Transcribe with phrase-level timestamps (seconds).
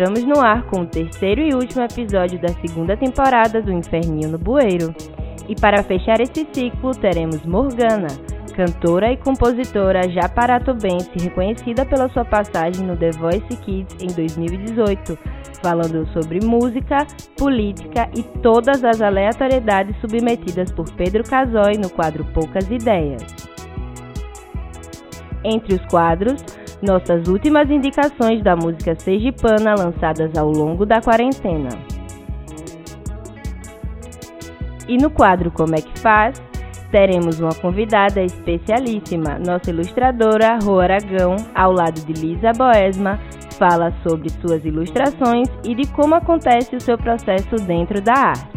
[0.00, 4.38] Entramos no ar com o terceiro e último episódio da segunda temporada do Inferninho no
[4.38, 4.94] Bueiro.
[5.46, 8.06] E para fechar esse ciclo, teremos Morgana,
[8.56, 15.18] cantora e compositora japaratobense reconhecida pela sua passagem no The Voice Kids em 2018,
[15.62, 17.06] falando sobre música,
[17.36, 23.22] política e todas as aleatoriedades submetidas por Pedro Casói no quadro Poucas Ideias.
[25.44, 26.42] Entre os quadros,
[26.82, 31.70] nossas últimas indicações da música sergipana lançadas ao longo da quarentena.
[34.88, 36.42] E no quadro Como é que faz,
[36.90, 43.20] teremos uma convidada especialíssima, nossa ilustradora Rô Aragão, ao lado de Lisa Boesma,
[43.58, 48.49] fala sobre suas ilustrações e de como acontece o seu processo dentro da arte.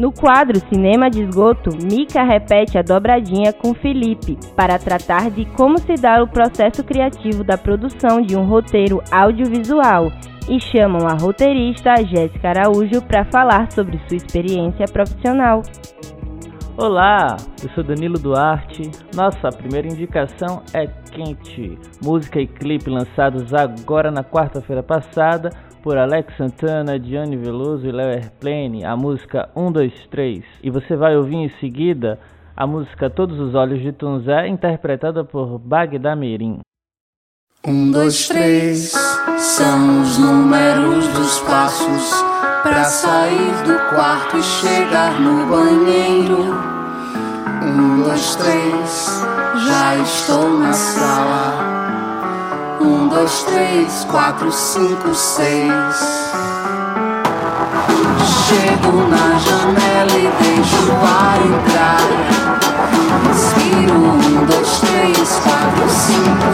[0.00, 5.76] No quadro Cinema de Esgoto, Mika repete a dobradinha com Felipe para tratar de como
[5.76, 10.10] se dá o processo criativo da produção de um roteiro audiovisual
[10.48, 15.62] e chamam a roteirista Jéssica Araújo para falar sobre sua experiência profissional.
[16.78, 18.90] Olá, eu sou Danilo Duarte.
[19.14, 25.50] Nossa primeira indicação é Quente, música e clipe lançados agora na quarta-feira passada
[25.82, 30.44] por Alex Santana, Diane Veloso e Léo Airplane, a música 1, 2, 3.
[30.62, 32.18] E você vai ouvir em seguida
[32.56, 36.60] a música Todos os Olhos de Tunzé, interpretada por Bagdá Mirim.
[37.66, 38.92] Um, dois, três
[39.38, 42.24] são os números dos passos
[42.62, 46.54] para sair do quarto e chegar no banheiro.
[47.62, 49.22] Um, dois, três,
[49.66, 51.79] já estou na sala.
[52.80, 55.70] Um, dois, três, quatro, cinco, seis.
[58.48, 62.00] Chego na janela e deixo o ar entrar.
[63.28, 66.50] Respiro um, dois, três, quatro, cinco.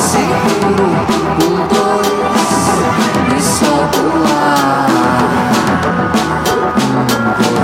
[0.00, 0.86] Seguro
[1.44, 2.08] um, dois
[3.36, 4.88] e solto o ar.
[6.80, 7.04] Um,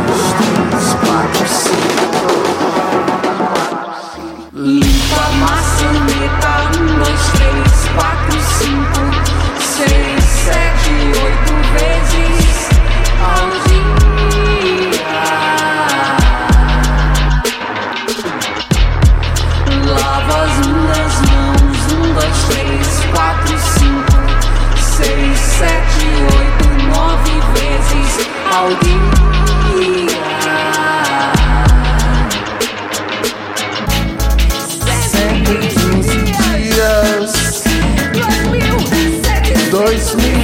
[0.06, 2.28] dois, três, quatro, cinco.
[4.52, 6.49] Limpa maçaneta.
[7.00, 9.00] Um, dois, três, quatro, cinco,
[9.58, 10.92] seis, sete,
[11.24, 12.68] oito vezes
[13.22, 15.00] ao dia.
[19.86, 21.80] Lava as minhas mãos.
[21.94, 24.18] Um, dois, três, quatro, cinco,
[24.76, 26.04] seis, sete,
[26.36, 29.19] oito, nove vezes ao dia.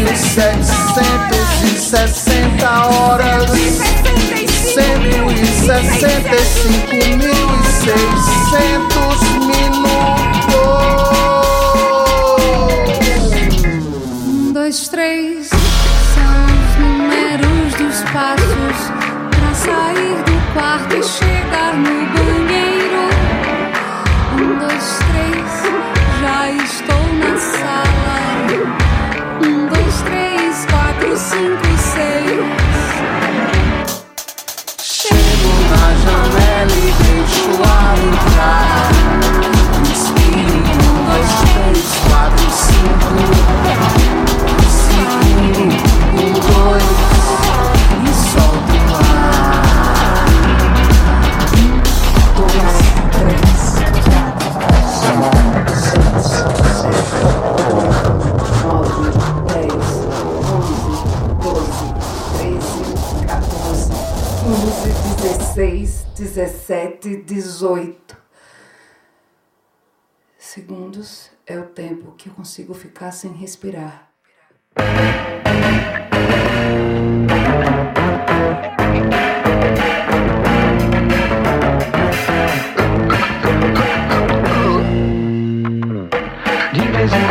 [0.06, 3.50] Mil setecentos e sessenta horas.
[4.74, 9.45] Cento e sessenta e cinco mil e seiscentos
[31.46, 31.75] angry.
[67.06, 68.16] 17, 18.
[70.36, 74.10] Segundos é o tempo que eu consigo ficar sem respirar.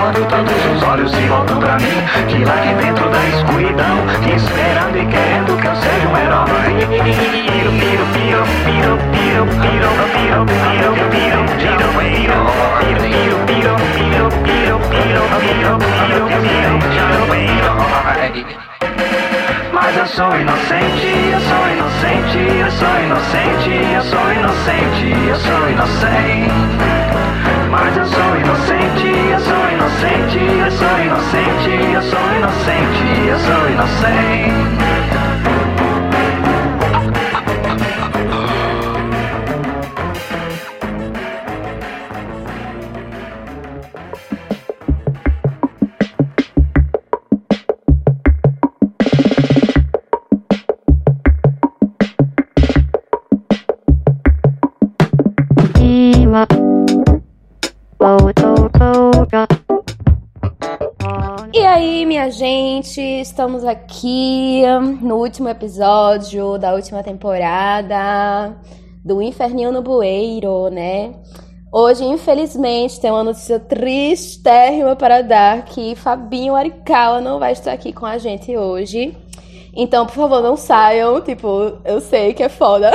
[0.05, 4.05] Quando todos os olhos se voltam pra mim Que lá de dentro da escuridão
[4.35, 9.89] Esperando e querendo que eu seja um herói Piro, piro, piro, piro, piro, piro, piro,
[10.05, 12.53] piro, piro, piro, piro, piro,
[12.85, 14.69] piro, piro, piro, piro,
[15.55, 15.89] piro,
[16.35, 16.75] piro, piro,
[19.71, 25.69] mas eu sou inocente, eu sou inocente, eu sou inocente, eu sou inocente, eu sou
[25.69, 26.95] inocente.
[27.69, 33.69] Mas eu sou inocente, eu sou inocente, eu sou inocente, eu sou inocente, eu sou
[33.69, 34.94] inocente.
[61.75, 64.61] Aí, minha gente, estamos aqui
[65.01, 68.55] no último episódio da última temporada
[69.03, 71.13] do Inferninho no Bueiro, né?
[71.73, 77.91] Hoje, infelizmente, tem uma notícia tristérrima para dar que Fabinho Arikawa não vai estar aqui
[77.91, 79.13] com a gente hoje.
[79.75, 81.19] Então, por favor, não saiam.
[81.19, 82.89] Tipo, eu sei que é foda.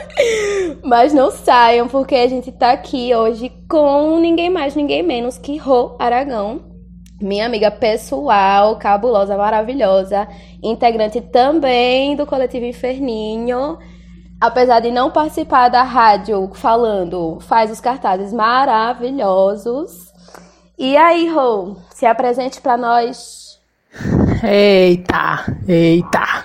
[0.84, 5.56] Mas não saiam, porque a gente tá aqui hoje com ninguém mais, ninguém menos que
[5.56, 6.73] Rô Aragão
[7.20, 10.28] minha amiga pessoal, cabulosa, maravilhosa,
[10.62, 13.78] integrante também do coletivo Inferninho.
[14.40, 20.12] Apesar de não participar da rádio falando, faz os cartazes maravilhosos.
[20.78, 23.58] E aí, Rô, se apresente para nós.
[24.42, 26.44] Eita, eita.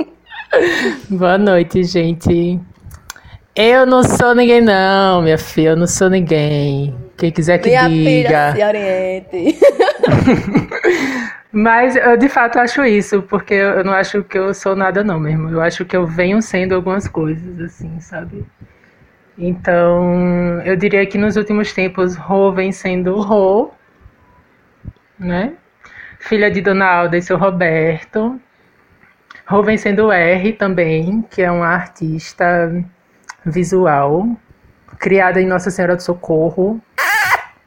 [1.10, 2.58] Boa noite, gente.
[3.54, 5.70] Eu não sou ninguém, não, minha filha.
[5.70, 7.05] Eu não sou ninguém.
[7.16, 8.52] Quem quiser que Minha diga.
[8.52, 9.58] Filha se oriente.
[11.50, 15.18] Mas eu de fato acho isso, porque eu não acho que eu sou nada não
[15.18, 15.48] mesmo.
[15.48, 18.44] Eu acho que eu venho sendo algumas coisas, assim, sabe?
[19.38, 23.70] Então, eu diria que nos últimos tempos, Rô vem sendo Rô,
[25.18, 25.54] né?
[26.18, 28.40] Filha de Dona Alda e seu Roberto.
[29.46, 32.84] Rô vem sendo R também, que é uma artista
[33.44, 34.26] visual,
[34.98, 36.80] criada em Nossa Senhora do Socorro,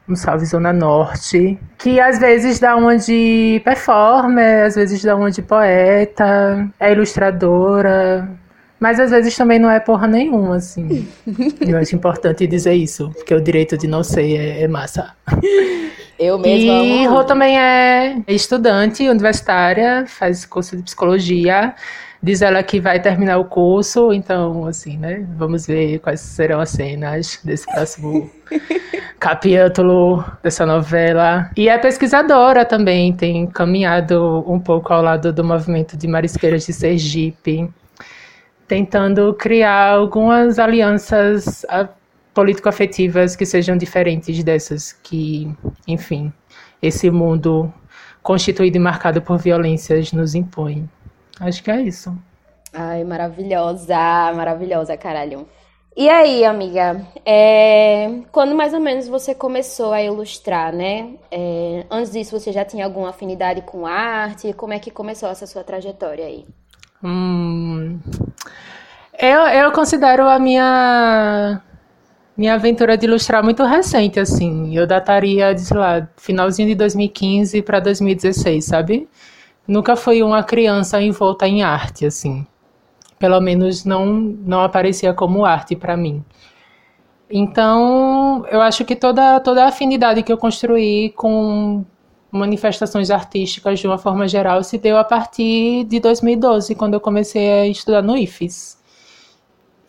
[0.08, 5.30] um salve Zona Norte, que às vezes dá uma de performer, às vezes dá uma
[5.30, 8.28] de poeta, é ilustradora,
[8.78, 11.06] mas às vezes também não é porra nenhuma, assim.
[11.60, 15.14] Eu acho importante dizer isso, porque o direito de não ser é, é massa.
[16.18, 21.74] Eu mesma E Rô também é estudante universitária, faz curso de psicologia.
[22.22, 25.26] Diz ela que vai terminar o curso, então, assim, né?
[25.38, 28.30] Vamos ver quais serão as cenas desse próximo
[29.18, 31.50] capítulo dessa novela.
[31.56, 36.74] E é pesquisadora também, tem caminhado um pouco ao lado do movimento de marisqueiras de
[36.74, 37.70] Sergipe,
[38.68, 41.88] tentando criar algumas alianças ah,
[42.34, 45.50] político-afetivas que sejam diferentes dessas que,
[45.88, 46.30] enfim,
[46.82, 47.72] esse mundo
[48.22, 50.86] constituído e marcado por violências nos impõe.
[51.40, 52.16] Acho que é isso.
[52.72, 53.96] Ai, maravilhosa,
[54.34, 55.48] maravilhosa, caralho.
[55.96, 58.20] E aí, amiga, é...
[58.30, 61.14] quando mais ou menos você começou a ilustrar, né?
[61.30, 61.84] É...
[61.90, 64.52] Antes disso, você já tinha alguma afinidade com arte?
[64.52, 66.46] Como é que começou essa sua trajetória aí?
[67.02, 67.98] Hum...
[69.18, 71.60] Eu, eu considero a minha
[72.36, 74.74] minha aventura de ilustrar muito recente, assim.
[74.74, 79.06] Eu dataria, de, sei lá, finalzinho de 2015 para 2016, sabe?
[79.70, 82.46] Nunca fui uma criança envolta em arte, assim
[83.20, 86.24] pelo menos não, não aparecia como arte para mim.
[87.30, 91.84] Então, eu acho que toda, toda a afinidade que eu construí com
[92.32, 97.52] manifestações artísticas de uma forma geral se deu a partir de 2012, quando eu comecei
[97.52, 98.78] a estudar no IFES.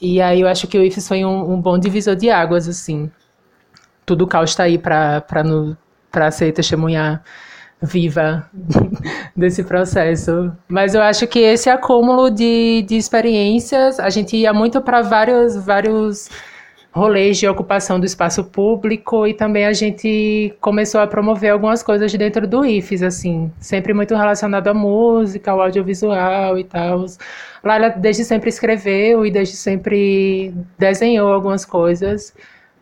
[0.01, 3.09] E aí eu acho que o IFES foi um, um bom divisor de águas, assim.
[4.05, 7.23] Tudo o caos está aí para ser testemunhar
[7.81, 8.49] viva
[9.35, 10.51] desse processo.
[10.67, 15.55] Mas eu acho que esse acúmulo de, de experiências, a gente ia muito para vários,
[15.55, 16.29] vários
[16.93, 22.13] rolês de ocupação do espaço público e também a gente começou a promover algumas coisas
[22.13, 27.05] dentro do IFES, assim, sempre muito relacionado à música, ao audiovisual e tal.
[27.63, 32.35] Lá ela desde sempre escreveu e desde sempre desenhou algumas coisas,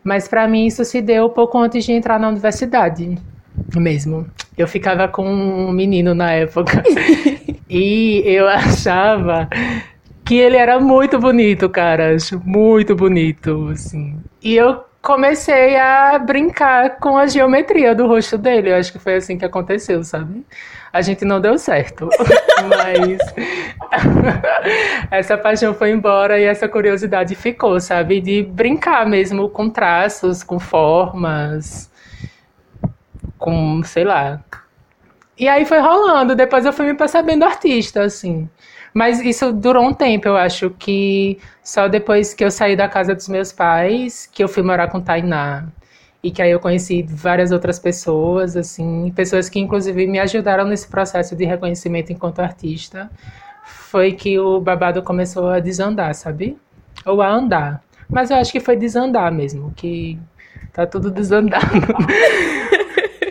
[0.03, 3.17] mas para mim isso se deu pouco antes de entrar na universidade
[3.75, 4.27] mesmo.
[4.57, 6.83] Eu ficava com um menino na época
[7.69, 9.47] e eu achava
[10.25, 14.15] que ele era muito bonito, cara, muito bonito, assim.
[14.43, 18.71] E eu comecei a brincar com a geometria do rosto dele.
[18.71, 20.45] Eu acho que foi assim que aconteceu, sabe?
[20.91, 22.09] A gente não deu certo,
[22.67, 23.17] mas
[25.09, 28.21] essa paixão foi embora e essa curiosidade ficou, sabe?
[28.21, 31.88] De brincar mesmo com traços, com formas
[33.39, 34.43] com, sei lá.
[35.37, 38.47] E aí foi rolando, depois eu fui me percebendo artista, assim.
[38.93, 43.15] Mas isso durou um tempo, eu acho que só depois que eu saí da casa
[43.15, 45.67] dos meus pais, que eu fui morar com Tainá.
[46.21, 50.87] E que aí eu conheci várias outras pessoas, assim, pessoas que inclusive me ajudaram nesse
[50.89, 53.09] processo de reconhecimento enquanto artista.
[53.63, 56.57] Foi que o babado começou a desandar, sabe?
[57.05, 57.81] Ou a andar.
[58.09, 60.19] Mas eu acho que foi desandar mesmo, que
[60.73, 61.65] tá tudo desandando.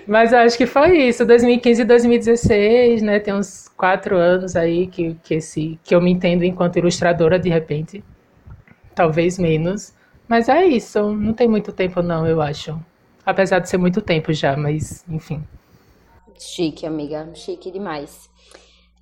[0.08, 3.20] Mas acho que foi isso, 2015 e 2016, né?
[3.20, 7.50] Tem uns quatro anos aí que, que, esse, que eu me entendo enquanto ilustradora, de
[7.50, 8.02] repente.
[8.94, 9.92] Talvez menos.
[10.26, 12.80] Mas é isso, não tem muito tempo não, eu acho.
[13.24, 15.44] Apesar de ser muito tempo já, mas enfim.
[16.38, 17.28] Chique, amiga.
[17.34, 18.30] Chique demais.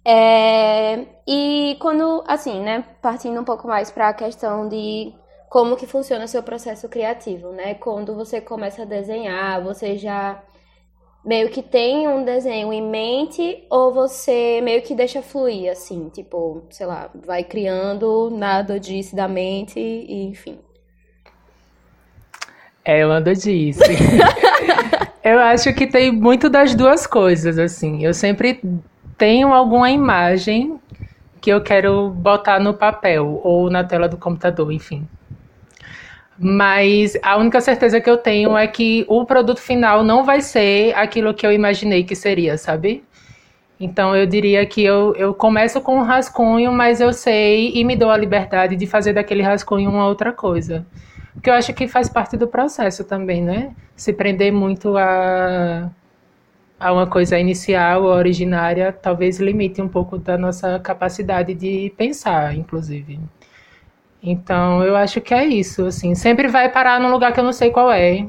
[0.04, 5.14] É, e quando, assim, né, partindo um pouco mais para a questão de
[5.48, 7.74] como que funciona o seu processo criativo, né?
[7.74, 10.42] Quando você começa a desenhar, você já
[11.26, 16.62] meio que tem um desenho em mente ou você meio que deixa fluir, assim, tipo,
[16.70, 20.56] sei lá, vai criando, nada disse da mente, e, enfim.
[22.84, 23.82] É, eu ando disse.
[25.24, 28.04] eu acho que tem muito das duas coisas, assim.
[28.04, 28.62] Eu sempre
[29.18, 30.78] tenho alguma imagem
[31.40, 35.08] que eu quero botar no papel ou na tela do computador, enfim.
[36.38, 40.94] Mas a única certeza que eu tenho é que o produto final não vai ser
[40.94, 43.02] aquilo que eu imaginei que seria, sabe?
[43.78, 47.96] Então eu diria que eu, eu começo com um rascunho, mas eu sei e me
[47.96, 50.86] dou a liberdade de fazer daquele rascunho uma outra coisa.
[51.34, 53.74] Porque eu acho que faz parte do processo também, né?
[53.94, 55.90] Se prender muito a,
[56.80, 62.56] a uma coisa inicial ou originária, talvez limite um pouco da nossa capacidade de pensar,
[62.56, 63.20] inclusive.
[64.22, 67.52] Então, eu acho que é isso, assim, sempre vai parar num lugar que eu não
[67.52, 68.26] sei qual é.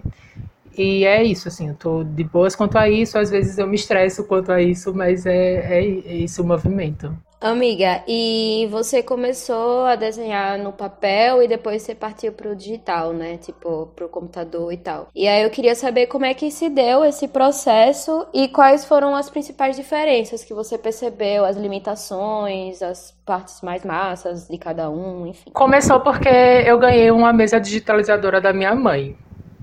[0.77, 3.75] E é isso, assim, eu tô de boas quanto a isso, às vezes eu me
[3.75, 7.17] estresso quanto a isso, mas é, é isso o movimento.
[7.39, 13.37] Amiga, e você começou a desenhar no papel e depois você partiu pro digital, né?
[13.37, 15.09] Tipo, pro computador e tal.
[15.15, 19.15] E aí eu queria saber como é que se deu esse processo e quais foram
[19.15, 25.27] as principais diferenças que você percebeu, as limitações, as partes mais massas de cada um,
[25.27, 25.51] enfim.
[25.53, 29.15] Começou porque eu ganhei uma mesa digitalizadora da minha mãe.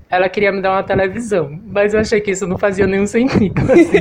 [0.09, 3.59] Ela queria me dar uma televisão, mas eu achei que isso não fazia nenhum sentido.
[3.69, 3.99] Assim.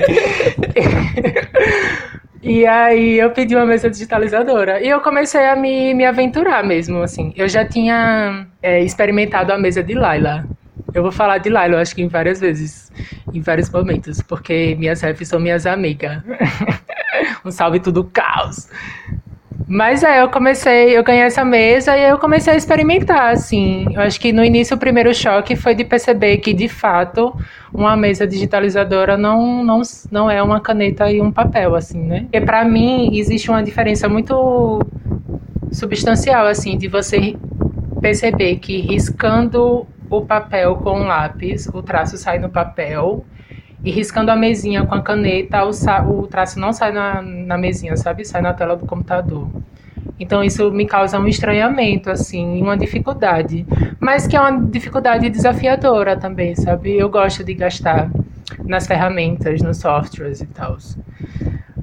[2.44, 4.78] E aí eu pedi uma mesa digitalizadora.
[4.82, 7.32] E eu comecei a me, me aventurar mesmo, assim.
[7.34, 10.46] Eu já tinha é, experimentado a mesa de Laila.
[10.92, 12.92] Eu vou falar de Laila, eu acho que em várias vezes,
[13.32, 16.22] em vários momentos, porque minhas refs são minhas amigas.
[17.42, 18.68] um salve tudo caos.
[19.66, 23.86] Mas é, eu comecei, eu ganhei essa mesa e eu comecei a experimentar, assim.
[23.94, 27.34] Eu acho que no início o primeiro choque foi de perceber que, de fato,
[27.72, 29.80] uma mesa digitalizadora não, não,
[30.10, 32.20] não é uma caneta e um papel, assim, né?
[32.22, 34.80] Porque para mim existe uma diferença muito
[35.72, 37.34] substancial, assim, de você
[38.02, 43.24] perceber que riscando o papel com lápis, o traço sai no papel
[43.84, 47.96] e riscando a mesinha com a caneta, o, o traço não sai na, na mesinha,
[47.96, 48.24] sabe?
[48.24, 49.46] Sai na tela do computador.
[50.18, 53.66] Então isso me causa um estranhamento, assim, uma dificuldade.
[54.00, 56.96] Mas que é uma dificuldade desafiadora também, sabe?
[56.96, 58.10] Eu gosto de gastar
[58.64, 60.78] nas ferramentas, nos softwares e tal.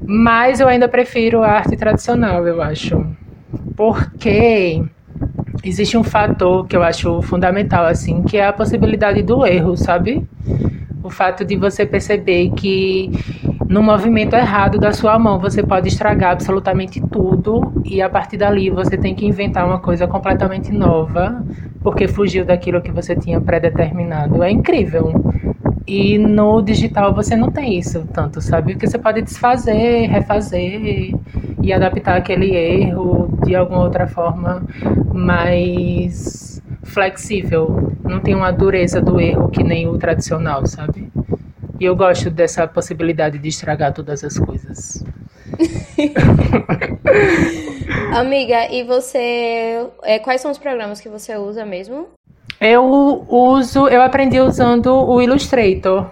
[0.03, 3.05] Mas eu ainda prefiro a arte tradicional, eu acho.
[3.75, 4.84] Porque
[5.63, 10.27] existe um fator que eu acho fundamental, assim, que é a possibilidade do erro, sabe?
[11.03, 13.12] O fato de você perceber que
[13.67, 18.70] no movimento errado da sua mão você pode estragar absolutamente tudo e a partir dali
[18.70, 21.43] você tem que inventar uma coisa completamente nova
[21.81, 24.43] porque fugiu daquilo que você tinha pré-determinado.
[24.43, 25.13] É incrível.
[25.88, 28.74] E no digital você não tem isso tanto, sabe?
[28.74, 31.15] Porque você pode desfazer, refazer
[31.62, 34.63] e adaptar aquele erro de alguma outra forma
[35.13, 36.50] mais
[36.84, 41.10] flexível, não tem uma dureza do erro que nem o tradicional, sabe?
[41.80, 45.04] E eu gosto dessa possibilidade de estragar todas as coisas.
[48.14, 49.88] Amiga, e você.
[50.04, 52.08] É, quais são os programas que você usa mesmo?
[52.62, 56.12] Eu uso, eu aprendi usando o Illustrator.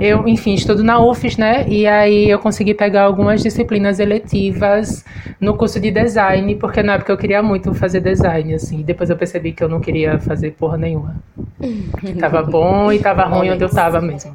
[0.00, 1.66] Eu, enfim, estudo na UFES, né?
[1.68, 5.04] E aí eu consegui pegar algumas disciplinas eletivas
[5.38, 8.80] no curso de design, porque na época eu queria muito fazer design, assim.
[8.80, 11.16] Depois eu percebi que eu não queria fazer porra nenhuma.
[12.18, 14.32] tava bom e tava ruim onde eu tava mesmo.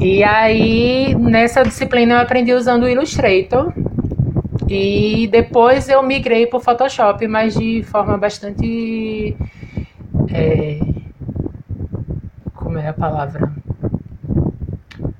[0.00, 3.70] E aí, nessa disciplina eu aprendi usando o Illustrator.
[4.66, 9.36] E depois eu migrei para o Photoshop, mas de forma bastante
[10.32, 10.80] é,
[12.54, 13.52] como é a palavra?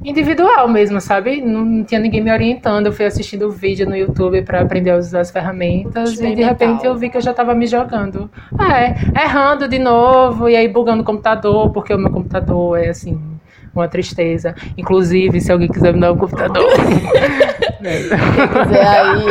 [0.05, 1.41] Individual mesmo, sabe?
[1.41, 2.87] Não, não tinha ninguém me orientando.
[2.87, 6.43] Eu fui assistindo o vídeo no YouTube para aprender a usar as ferramentas e de
[6.43, 8.31] repente eu vi que eu já estava me jogando.
[8.61, 13.19] É, errando de novo e aí bugando o computador, porque o meu computador é assim,
[13.75, 14.55] uma tristeza.
[14.77, 16.65] Inclusive, se alguém quiser me dar um computador.
[17.85, 19.25] aí,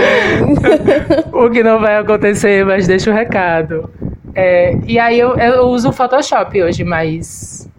[1.31, 3.89] o que não vai acontecer, mas deixa o recado.
[4.35, 7.69] É, e aí eu, eu uso o Photoshop hoje mais,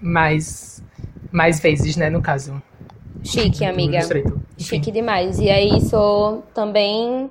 [0.00, 0.82] mais,
[1.30, 2.62] mais vezes, né, no caso.
[3.22, 4.00] Chique, amiga.
[4.58, 5.38] Chique demais.
[5.38, 7.30] E aí isso também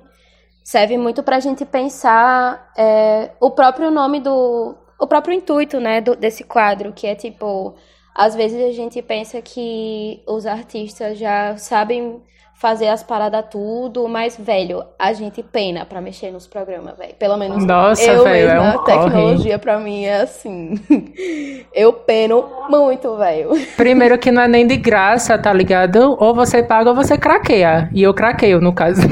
[0.62, 4.76] serve muito pra gente pensar é, o próprio nome do...
[4.98, 7.74] O próprio intuito, né, do, desse quadro, que é tipo
[8.14, 12.22] às vezes a gente pensa que os artistas já sabem
[12.64, 17.12] fazer as paradas tudo, mas, velho, a gente pena pra mexer nos programas, velho.
[17.18, 20.80] Pelo menos Nossa, eu velho, é mesma, um tecnologia pra mim é assim.
[21.74, 23.50] eu peno muito, velho.
[23.76, 26.16] Primeiro que não é nem de graça, tá ligado?
[26.18, 27.90] Ou você paga ou você craqueia.
[27.92, 29.02] E eu craqueio, no caso.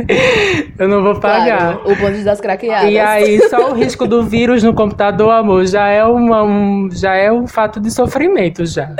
[0.78, 1.80] eu não vou pagar.
[1.82, 2.90] Claro, o bonde das craqueadas.
[2.90, 7.14] E aí, só o risco do vírus no computador, amor, já é, uma, um, já
[7.14, 8.90] é um fato de sofrimento, já.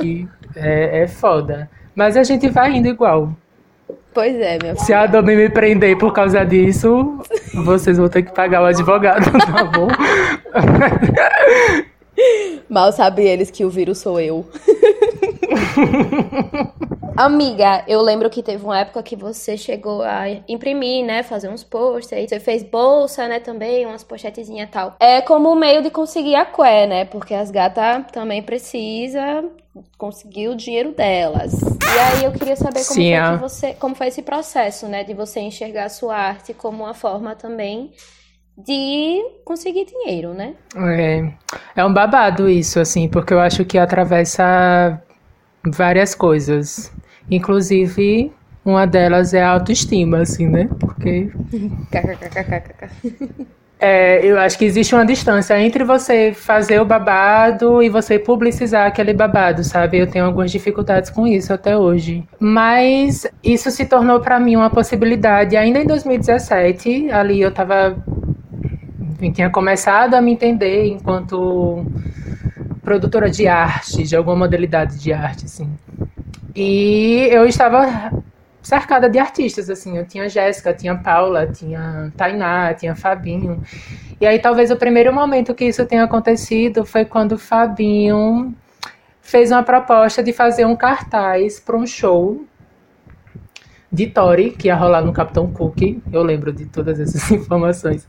[0.00, 1.70] Que, é, é foda.
[1.96, 3.30] Mas a gente vai indo igual.
[4.12, 7.18] Pois é, minha Se a Adobe me prender por causa disso,
[7.54, 9.88] vocês vão ter que pagar o advogado, tá bom?
[12.68, 14.46] Mal sabe eles que o vírus sou eu.
[17.16, 21.22] Amiga, eu lembro que teve uma época que você chegou a imprimir, né?
[21.22, 23.40] Fazer uns posts, aí você fez bolsa, né?
[23.40, 24.96] Também, umas pochetezinhas e tal.
[25.00, 27.04] É como meio de conseguir a qué, né?
[27.06, 29.50] Porque as gatas também precisam
[29.96, 31.54] conseguir o dinheiro delas.
[31.62, 33.32] E aí eu queria saber como Sim, foi é.
[33.32, 35.02] que você, como foi esse processo, né?
[35.02, 37.92] De você enxergar a sua arte como uma forma também
[38.58, 40.54] de conseguir dinheiro, né?
[40.76, 41.32] É,
[41.76, 45.02] é um babado isso, assim, porque eu acho que atravessa
[45.72, 46.92] várias coisas.
[47.30, 48.32] Inclusive,
[48.64, 50.68] uma delas é a autoestima, assim, né?
[50.78, 51.30] Porque
[53.78, 58.86] é, eu acho que existe uma distância entre você fazer o babado e você publicizar
[58.86, 59.98] aquele babado, sabe?
[59.98, 62.24] Eu tenho algumas dificuldades com isso até hoje.
[62.40, 67.10] Mas isso se tornou para mim uma possibilidade ainda em 2017.
[67.10, 67.96] Ali eu tava.
[69.12, 71.86] Enfim, tinha começado a me entender enquanto
[72.86, 75.68] produtora de arte, de alguma modalidade de arte, assim.
[76.54, 78.12] E eu estava
[78.62, 79.98] cercada de artistas, assim.
[79.98, 83.60] Eu tinha Jéssica, tinha Paula, tinha Tainá, tinha Fabinho.
[84.20, 88.54] E aí talvez o primeiro momento que isso tenha acontecido foi quando o Fabinho
[89.20, 92.46] fez uma proposta de fazer um cartaz para um show
[93.90, 96.02] de Tori, que ia rolar no Capitão Cook.
[96.12, 98.06] Eu lembro de todas essas informações.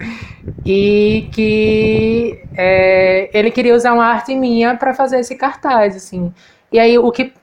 [0.66, 6.34] E que é, ele queria usar uma arte minha para fazer esse cartaz, assim.
[6.72, 7.34] E aí o que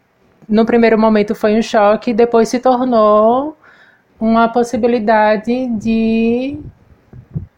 [0.49, 3.57] no primeiro momento foi um choque, depois se tornou
[4.21, 6.59] uma possibilidade de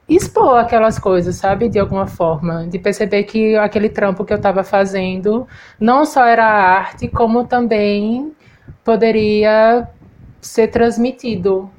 [0.08, 1.68] expor aquelas coisas, sabe?
[1.68, 2.66] De alguma forma.
[2.66, 5.46] De perceber que aquele trampo que eu estava fazendo
[5.80, 8.32] não só era arte, como também
[8.84, 9.88] poderia
[10.46, 11.70] ser transmitido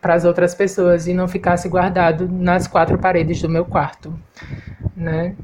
[0.00, 4.14] para as outras pessoas e não ficasse guardado nas quatro paredes do meu quarto,
[4.96, 5.34] né?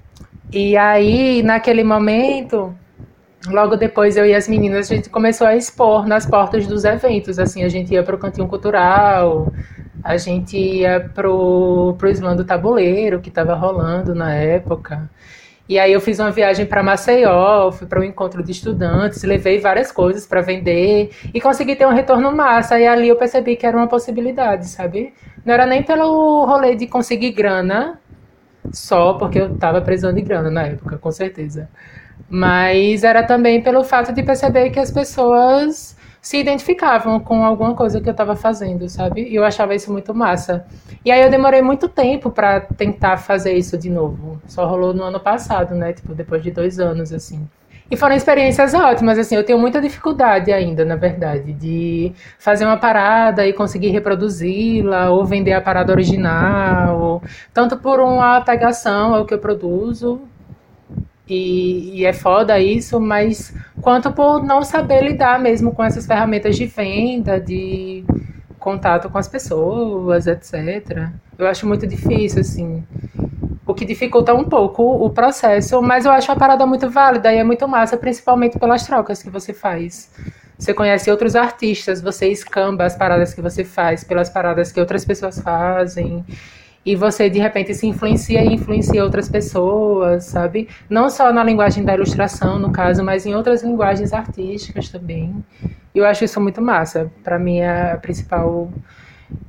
[0.53, 2.75] E aí, naquele momento,
[3.49, 7.39] logo depois eu e as meninas, a gente começou a expor nas portas dos eventos,
[7.39, 9.53] assim, a gente ia para o cantinho cultural,
[10.05, 15.11] a gente ia pro, pro Islã do Tabuleiro, que estava rolando na época.
[15.69, 19.59] E aí eu fiz uma viagem para Maceió, fui para um encontro de estudantes, levei
[19.59, 22.79] várias coisas para vender e consegui ter um retorno massa.
[22.79, 25.15] E ali eu percebi que era uma possibilidade, sabe?
[25.45, 27.99] Não era nem pelo rolê de conseguir grana,
[28.73, 31.69] só porque eu estava precisando de grana na época, com certeza.
[32.29, 38.01] Mas era também pelo fato de perceber que as pessoas se identificavam com alguma coisa
[38.01, 39.29] que eu estava fazendo, sabe?
[39.29, 40.65] E eu achava isso muito massa.
[41.05, 44.41] E aí eu demorei muito tempo para tentar fazer isso de novo.
[44.47, 45.93] Só rolou no ano passado, né?
[45.93, 47.45] Tipo, depois de dois anos, assim.
[47.91, 52.79] E foram experiências ótimas, assim, eu tenho muita dificuldade ainda, na verdade, de fazer uma
[52.79, 59.35] parada e conseguir reproduzi-la, ou vender a parada original, tanto por uma apegação ao que
[59.35, 60.23] eu produzo,
[61.29, 66.57] e, e, é foda isso, mas quanto por não saber lidar mesmo com essas ferramentas
[66.57, 68.05] de venda, de
[68.59, 71.09] contato com as pessoas, etc.
[71.39, 72.85] Eu acho muito difícil, assim.
[73.65, 77.39] O que dificulta um pouco o processo, mas eu acho a parada muito válida e
[77.39, 80.11] é muito massa, principalmente pelas trocas que você faz.
[80.59, 85.05] Você conhece outros artistas, você escamba as paradas que você faz pelas paradas que outras
[85.05, 86.25] pessoas fazem
[86.85, 90.69] e você de repente se influencia e influencia outras pessoas, sabe?
[90.91, 95.45] Não só na linguagem da ilustração, no caso, mas em outras linguagens artísticas também.
[95.95, 97.11] E eu acho isso muito massa.
[97.23, 98.69] Para mim é a principal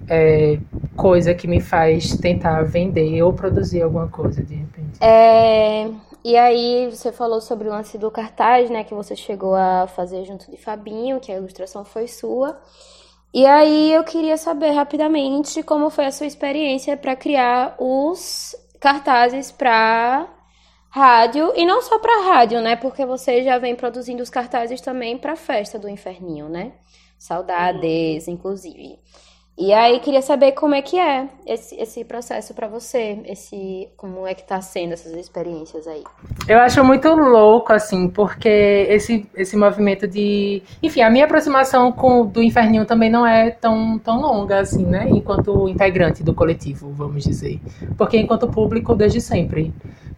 [0.07, 0.59] é,
[0.95, 4.99] coisa que me faz tentar vender ou produzir alguma coisa de repente.
[5.01, 5.89] É,
[6.23, 10.23] e aí você falou sobre o lance do cartaz, né, que você chegou a fazer
[10.25, 12.57] junto de Fabinho, que a ilustração foi sua.
[13.33, 19.51] E aí eu queria saber rapidamente como foi a sua experiência para criar os cartazes
[19.51, 20.27] para
[20.89, 22.75] rádio e não só para rádio, né?
[22.75, 26.73] Porque você já vem produzindo os cartazes também para a festa do Inferninho, né?
[27.17, 28.99] Saudades, inclusive.
[29.55, 34.25] E aí queria saber como é que é esse, esse processo para você, esse como
[34.25, 36.03] é que tá sendo essas experiências aí.
[36.47, 42.25] Eu acho muito louco assim, porque esse esse movimento de, enfim, a minha aproximação com
[42.25, 47.23] do Inferninho também não é tão tão longa assim, né, enquanto integrante do coletivo, vamos
[47.23, 47.61] dizer.
[47.95, 49.71] Porque enquanto público desde sempre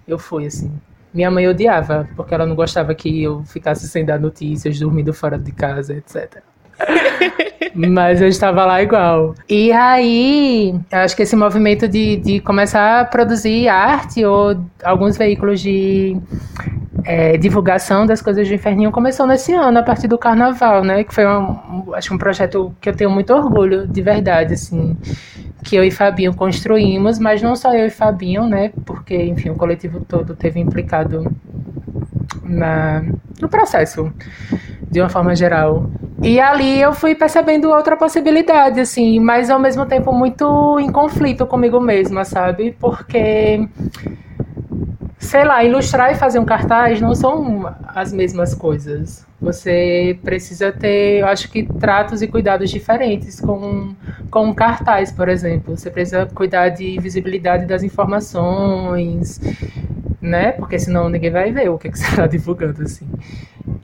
[0.08, 0.72] eu fui assim.
[1.14, 5.38] Minha mãe odiava, porque ela não gostava que eu ficasse sem dar notícias, dormindo fora
[5.38, 6.42] de casa, etc.
[7.76, 9.36] Mas eu estava lá igual.
[9.50, 15.60] E aí, acho que esse movimento de, de começar a produzir arte ou alguns veículos
[15.60, 16.18] de
[17.04, 21.04] é, divulgação das coisas do Inferninho começou nesse ano, a partir do carnaval, né?
[21.04, 24.98] Que foi um, acho um projeto que eu tenho muito orgulho, de verdade, assim.
[25.64, 28.72] Que eu e Fabinho construímos, mas não só eu e Fabinho, né?
[28.86, 31.26] Porque, enfim, o coletivo todo teve implicado
[32.44, 33.04] na,
[33.40, 34.12] no processo,
[34.90, 35.90] de uma forma geral.
[36.22, 41.46] E ali eu fui percebendo outra possibilidade, assim, mas ao mesmo tempo muito em conflito
[41.46, 42.76] comigo mesma, sabe?
[42.80, 43.68] Porque,
[45.26, 49.26] sei lá, ilustrar e fazer um cartaz não são as mesmas coisas.
[49.42, 53.94] Você precisa ter, eu acho que, tratos e cuidados diferentes com,
[54.32, 55.76] com um cartaz, por exemplo.
[55.76, 59.42] Você precisa cuidar de visibilidade das informações,
[60.22, 60.54] né?
[60.54, 63.08] Porque senão ninguém vai ver o que, que você está divulgando, assim.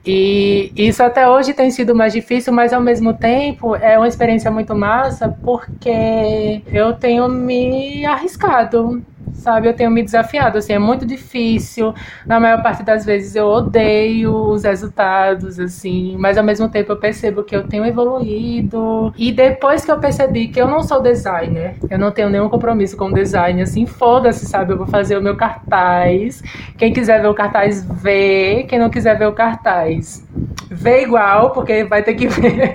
[0.04, 4.50] E isso até hoje tem sido mais difícil, mas ao mesmo tempo é uma experiência
[4.50, 9.68] muito massa porque eu tenho me arriscado sabe?
[9.68, 11.94] Eu tenho me desafiado, assim, é muito difícil.
[12.26, 16.96] Na maior parte das vezes eu odeio os resultados, assim, mas ao mesmo tempo eu
[16.96, 19.12] percebo que eu tenho evoluído.
[19.16, 22.96] E depois que eu percebi que eu não sou designer, eu não tenho nenhum compromisso
[22.96, 24.72] com design, assim, foda-se, sabe?
[24.72, 26.42] Eu vou fazer o meu cartaz.
[26.76, 28.64] Quem quiser ver o cartaz, vê.
[28.68, 30.26] Quem não quiser ver o cartaz,
[30.70, 32.74] vê igual, porque vai ter que ver.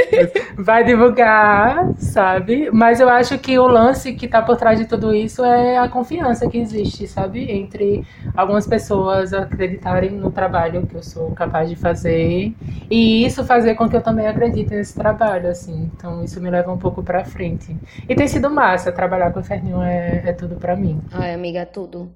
[0.56, 2.70] vai divulgar, sabe?
[2.72, 5.83] Mas eu acho que o lance que tá por trás de tudo isso é a
[5.88, 7.50] confiança que existe, sabe?
[7.50, 8.04] Entre
[8.36, 12.54] algumas pessoas acreditarem no trabalho que eu sou capaz de fazer
[12.90, 15.90] e isso fazer com que eu também acredite nesse trabalho, assim.
[15.96, 17.76] Então isso me leva um pouco pra frente.
[18.08, 21.00] E tem sido massa, trabalhar com o Ferninho é, é tudo pra mim.
[21.12, 22.12] Ai, amiga, é tudo.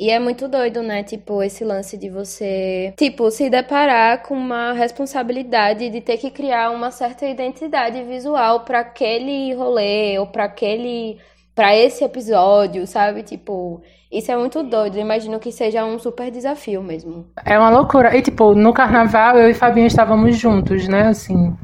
[0.00, 1.02] E é muito doido, né?
[1.02, 6.70] Tipo, esse lance de você, tipo, se deparar com uma responsabilidade de ter que criar
[6.70, 11.18] uma certa identidade visual para aquele rolê ou para aquele
[11.54, 13.22] para esse episódio, sabe?
[13.22, 14.96] Tipo, isso é muito doido.
[14.96, 17.26] Eu imagino que seja um super desafio mesmo.
[17.44, 18.16] É uma loucura.
[18.16, 21.08] E, tipo, no carnaval eu e Fabinho estávamos juntos, né?
[21.08, 21.56] Assim,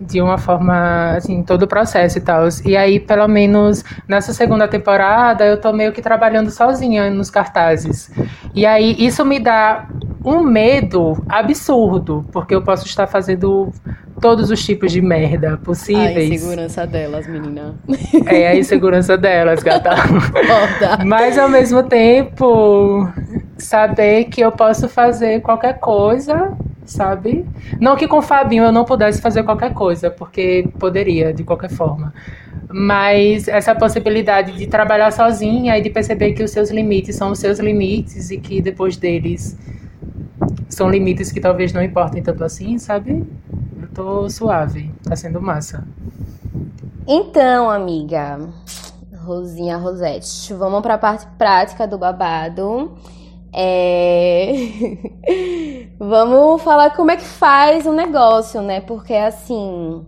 [0.00, 2.46] de uma forma, assim, todo o processo e tal.
[2.64, 8.10] E aí, pelo menos nessa segunda temporada, eu tô meio que trabalhando sozinha nos cartazes.
[8.54, 9.88] E aí, isso me dá
[10.24, 13.72] um medo absurdo, porque eu posso estar fazendo
[14.20, 16.30] todos os tipos de merda possíveis.
[16.30, 17.74] A insegurança delas, menina.
[18.26, 19.90] É, a insegurança delas, gata.
[21.04, 23.08] Mas ao mesmo tempo,
[23.56, 26.52] saber que eu posso fazer qualquer coisa,
[26.86, 27.44] sabe?
[27.80, 31.70] Não que com o Fabinho eu não pudesse fazer qualquer coisa, porque poderia, de qualquer
[31.70, 32.14] forma.
[32.68, 37.38] Mas essa possibilidade de trabalhar sozinha e de perceber que os seus limites são os
[37.38, 39.56] seus limites e que depois deles
[40.68, 43.24] são limites que talvez não importem tanto assim, sabe?
[43.96, 45.82] tô suave, tá sendo massa.
[47.08, 48.38] Então, amiga,
[49.24, 52.94] Rosinha Rosete, vamos para a parte prática do babado.
[53.58, 54.52] É...
[55.98, 58.82] vamos falar como é que faz o negócio, né?
[58.82, 60.04] Porque assim,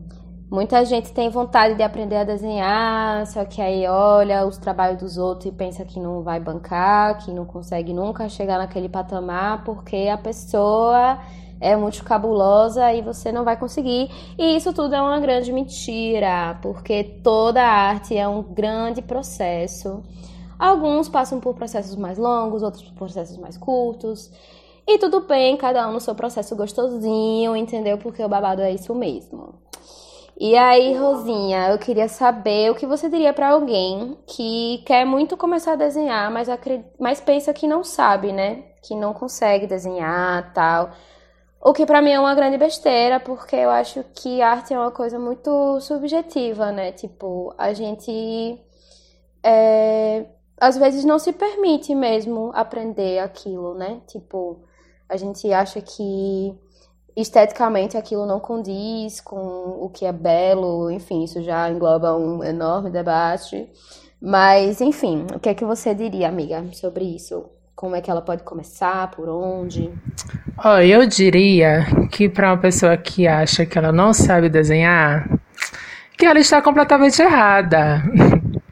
[0.51, 5.17] muita gente tem vontade de aprender a desenhar, só que aí olha os trabalhos dos
[5.17, 10.09] outros e pensa que não vai bancar, que não consegue nunca chegar naquele patamar, porque
[10.13, 11.19] a pessoa
[11.59, 14.11] é muito cabulosa e você não vai conseguir.
[14.39, 20.03] E isso tudo é uma grande mentira, porque toda arte é um grande processo.
[20.59, 24.31] Alguns passam por processos mais longos, outros por processos mais curtos.
[24.87, 27.99] E tudo bem, cada um no seu processo gostosinho, entendeu?
[27.99, 29.55] Porque o babado é isso mesmo.
[30.41, 35.37] E aí, Rosinha, eu queria saber o que você diria para alguém que quer muito
[35.37, 36.49] começar a desenhar, mas,
[36.99, 38.63] mas pensa que não sabe, né?
[38.83, 40.91] Que não consegue desenhar, tal.
[41.61, 44.93] O que para mim é uma grande besteira, porque eu acho que arte é uma
[44.93, 46.93] coisa muito subjetiva, né?
[46.93, 48.61] Tipo, a gente
[49.43, 50.25] é,
[50.61, 54.01] às vezes não se permite mesmo aprender aquilo, né?
[54.07, 54.61] Tipo,
[55.09, 56.55] a gente acha que
[57.17, 59.37] esteticamente aquilo não condiz com
[59.81, 63.69] o que é belo, enfim, isso já engloba um enorme debate.
[64.21, 67.47] Mas, enfim, o que é que você diria, amiga, sobre isso?
[67.75, 69.11] Como é que ela pode começar?
[69.13, 69.93] Por onde?
[70.65, 75.29] Oh, eu diria que para uma pessoa que acha que ela não sabe desenhar,
[76.17, 78.03] que ela está completamente errada.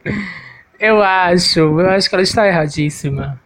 [0.78, 3.40] eu acho, eu acho que ela está erradíssima.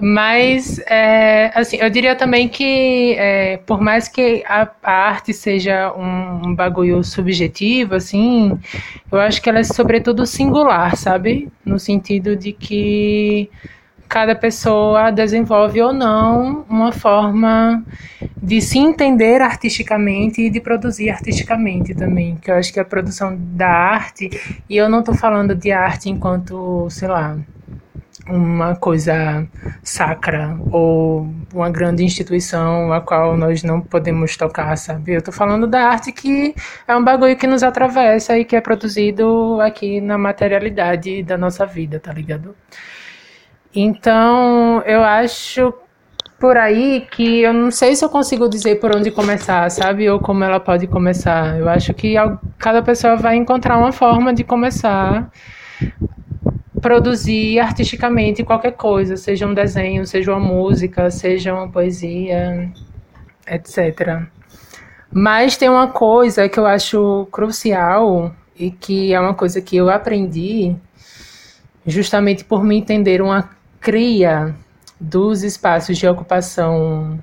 [0.00, 5.92] Mas, é, assim, eu diria também que, é, por mais que a, a arte seja
[5.94, 8.58] um, um, bagulho subjetivo, assim,
[9.10, 11.48] eu acho que ela é sobretudo singular, sabe?
[11.64, 13.48] No sentido de que
[14.08, 17.84] cada pessoa desenvolve ou não uma forma
[18.42, 22.36] de se entender artisticamente e de produzir artisticamente também.
[22.36, 24.30] Que eu acho que a produção da arte,
[24.68, 27.36] e eu não estou falando de arte enquanto, sei lá,
[28.26, 29.46] uma coisa
[29.82, 35.12] sacra ou uma grande instituição a qual nós não podemos tocar, sabe?
[35.12, 36.54] Eu tô falando da arte que
[36.86, 41.66] é um bagulho que nos atravessa e que é produzido aqui na materialidade da nossa
[41.66, 42.54] vida, tá ligado?
[43.74, 45.74] Então, eu acho
[46.38, 50.08] por aí que eu não sei se eu consigo dizer por onde começar, sabe?
[50.08, 51.58] Ou como ela pode começar.
[51.58, 52.14] Eu acho que
[52.58, 55.30] cada pessoa vai encontrar uma forma de começar
[56.84, 62.70] produzir artisticamente qualquer coisa, seja um desenho, seja uma música, seja uma poesia,
[63.46, 64.20] etc.
[65.10, 69.88] Mas tem uma coisa que eu acho crucial e que é uma coisa que eu
[69.88, 70.76] aprendi
[71.86, 73.48] justamente por me entender uma
[73.84, 74.52] cria
[74.98, 77.22] dos espaços de ocupação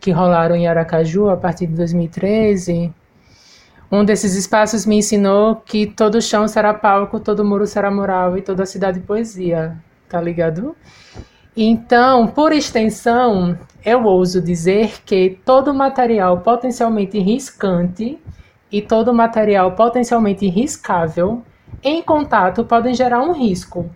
[0.00, 2.94] que rolaram em Aracaju a partir de 2013
[3.90, 8.42] um desses espaços me ensinou que todo chão será palco, todo muro será mural e
[8.42, 9.76] toda cidade poesia,
[10.08, 10.74] tá ligado?
[11.56, 18.18] Então, por extensão, eu ouso dizer que todo material potencialmente riscante
[18.72, 21.42] e todo material potencialmente riscável
[21.82, 23.88] em contato podem gerar um risco.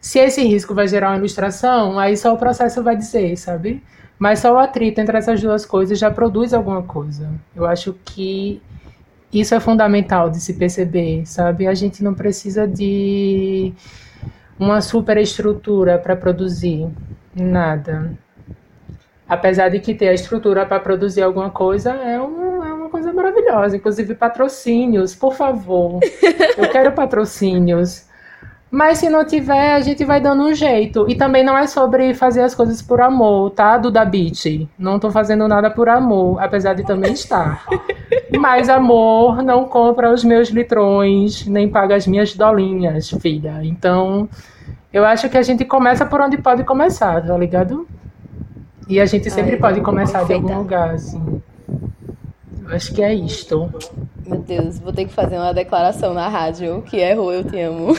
[0.00, 3.82] Se esse risco vai gerar uma ilustração, aí só o processo vai dizer, sabe?
[4.18, 7.30] Mas só o atrito entre essas duas coisas já produz alguma coisa.
[7.54, 8.62] Eu acho que
[9.32, 11.66] isso é fundamental de se perceber, sabe?
[11.66, 13.72] A gente não precisa de
[14.58, 16.88] uma superestrutura para produzir
[17.34, 18.12] nada.
[19.28, 23.12] Apesar de que ter a estrutura para produzir alguma coisa é, um, é uma coisa
[23.12, 23.76] maravilhosa.
[23.76, 26.00] Inclusive patrocínios, por favor.
[26.58, 28.09] Eu quero patrocínios.
[28.70, 31.04] Mas se não tiver, a gente vai dando um jeito.
[31.08, 34.68] E também não é sobre fazer as coisas por amor, tá, Duda Beat?
[34.78, 37.66] Não tô fazendo nada por amor, apesar de também estar.
[38.38, 43.58] Mas amor não compra os meus litrões, nem paga as minhas dolinhas, filha.
[43.64, 44.28] Então,
[44.92, 47.88] eu acho que a gente começa por onde pode começar, tá ligado?
[48.88, 51.42] E a gente sempre Ai, pode começar de algum lugar, assim.
[52.62, 53.68] Eu acho que é isto.
[54.30, 57.58] Meu Deus, vou ter que fazer uma declaração na rádio, que é Rô, eu te
[57.58, 57.92] amo.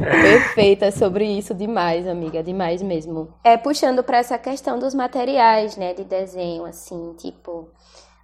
[0.00, 3.28] Perfeita sobre isso, demais, amiga, demais mesmo.
[3.44, 7.68] É puxando para essa questão dos materiais, né, de desenho, assim, tipo,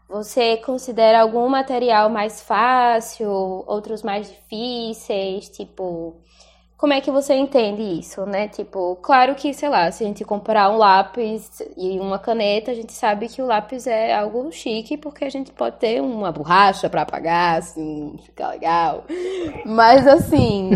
[0.09, 3.29] você considera algum material mais fácil,
[3.67, 6.17] outros mais difíceis, tipo,
[6.77, 8.49] como é que você entende isso, né?
[8.49, 12.75] Tipo, claro que, sei lá, se a gente comprar um lápis e uma caneta, a
[12.75, 16.91] gente sabe que o lápis é algo chique, porque a gente pode ter uma borracha
[16.91, 19.05] para apagar, assim, ficar legal.
[19.65, 20.71] Mas, assim,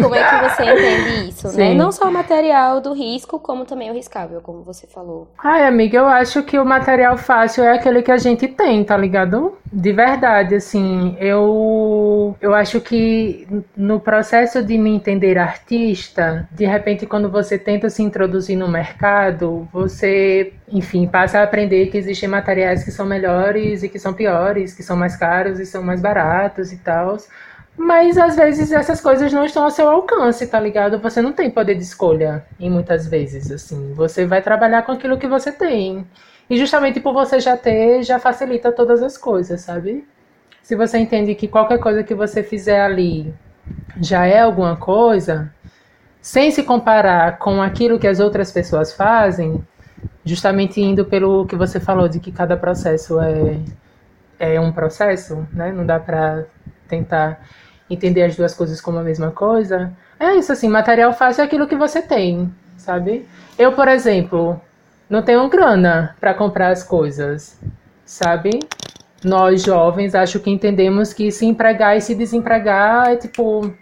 [0.00, 1.52] como é que você entende isso, né?
[1.52, 1.58] Sim.
[1.58, 1.74] né?
[1.74, 5.28] Não só o material do risco, como também o riscável, como você falou.
[5.36, 8.96] Ai, amiga, eu acho que o material fácil é aquele que a gente tem, tá
[8.96, 9.58] ligado?
[9.70, 17.06] De verdade, assim, eu, eu acho que no processo de me entender artista, de repente,
[17.06, 22.84] quando você tenta se introduzir no mercado, você, enfim, passa a aprender que existem materiais
[22.84, 26.72] que são melhores e que são piores, que são mais caros e são mais baratos
[26.72, 27.16] e tal.
[27.76, 30.98] Mas às vezes essas coisas não estão ao seu alcance, tá ligado?
[30.98, 33.94] Você não tem poder de escolha, em muitas vezes, assim.
[33.94, 36.06] Você vai trabalhar com aquilo que você tem.
[36.50, 40.06] E justamente por você já ter, já facilita todas as coisas, sabe?
[40.62, 43.34] Se você entende que qualquer coisa que você fizer ali
[44.00, 45.52] já é alguma coisa,
[46.20, 49.62] sem se comparar com aquilo que as outras pessoas fazem,
[50.24, 53.58] justamente indo pelo que você falou de que cada processo é,
[54.38, 55.72] é um processo, né?
[55.72, 56.44] Não dá para
[56.88, 57.40] tentar
[57.90, 59.92] entender as duas coisas como a mesma coisa.
[60.18, 63.26] É isso assim, material fácil é aquilo que você tem, sabe?
[63.58, 64.60] Eu, por exemplo,
[65.10, 67.58] não tenho grana para comprar as coisas,
[68.04, 68.60] sabe?
[69.24, 73.72] Nós jovens acho que entendemos que se empregar e se desempregar é tipo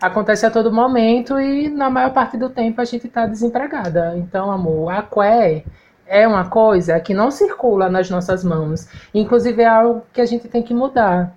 [0.00, 4.14] acontece a todo momento e na maior parte do tempo a gente está desempregada.
[4.16, 5.64] Então, amor, a qué
[6.06, 8.88] é uma coisa que não circula nas nossas mãos.
[9.12, 11.34] Inclusive é algo que a gente tem que mudar,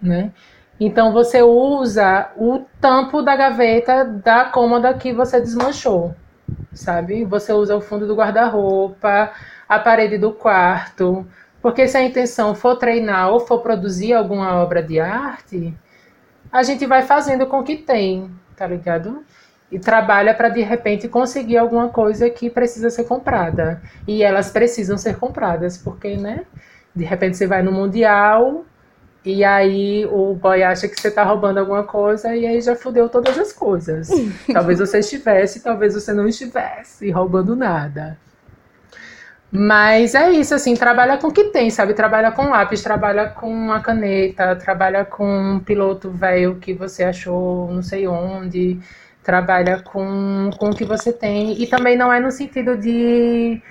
[0.00, 0.32] né?
[0.78, 6.14] Então você usa o tampo da gaveta da cômoda que você desmanchou,
[6.72, 7.24] sabe?
[7.24, 9.30] Você usa o fundo do guarda-roupa,
[9.68, 11.24] a parede do quarto,
[11.64, 15.74] Porque se a intenção for treinar ou for produzir alguma obra de arte,
[16.52, 19.24] a gente vai fazendo com o que tem, tá ligado?
[19.72, 23.80] E trabalha para de repente conseguir alguma coisa que precisa ser comprada.
[24.06, 26.44] E elas precisam ser compradas, porque, né?
[26.94, 28.66] De repente você vai no Mundial
[29.24, 33.08] e aí o boy acha que você tá roubando alguma coisa e aí já fudeu
[33.08, 34.10] todas as coisas.
[34.52, 38.18] talvez você estivesse, talvez você não estivesse roubando nada.
[39.50, 41.94] Mas é isso, assim, trabalha com o que tem, sabe?
[41.94, 47.70] Trabalha com lápis, trabalha com uma caneta, trabalha com um piloto velho que você achou
[47.72, 48.80] não sei onde,
[49.22, 51.60] trabalha com, com o que você tem.
[51.62, 53.62] E também não é no sentido de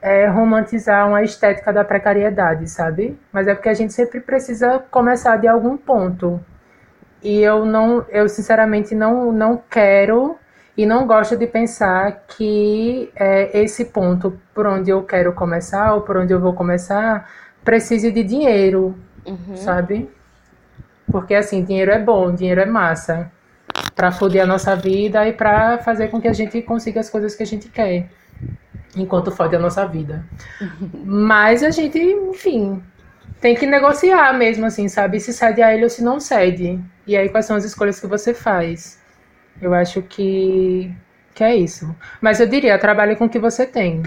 [0.00, 3.18] é, romantizar uma estética da precariedade, sabe?
[3.32, 6.40] Mas é porque a gente sempre precisa começar de algum ponto.
[7.22, 10.36] E eu não, eu sinceramente não, não quero
[10.76, 16.00] e não gosto de pensar que é, esse ponto por onde eu quero começar ou
[16.00, 17.28] por onde eu vou começar
[17.64, 19.56] precise de dinheiro, uhum.
[19.56, 20.08] sabe?
[21.10, 23.30] Porque assim, dinheiro é bom, dinheiro é massa
[23.94, 27.34] para foder a nossa vida e para fazer com que a gente consiga as coisas
[27.34, 28.08] que a gente quer
[28.96, 30.24] enquanto fode a nossa vida.
[30.60, 30.90] Uhum.
[31.04, 32.82] Mas a gente, enfim,
[33.40, 35.20] tem que negociar mesmo assim, sabe?
[35.20, 36.80] Se cede a ele ou se não cede.
[37.06, 39.01] E aí quais são as escolhas que você faz?
[39.60, 40.90] Eu acho que,
[41.34, 41.94] que é isso.
[42.20, 44.02] Mas eu diria, trabalhe com o que você tem.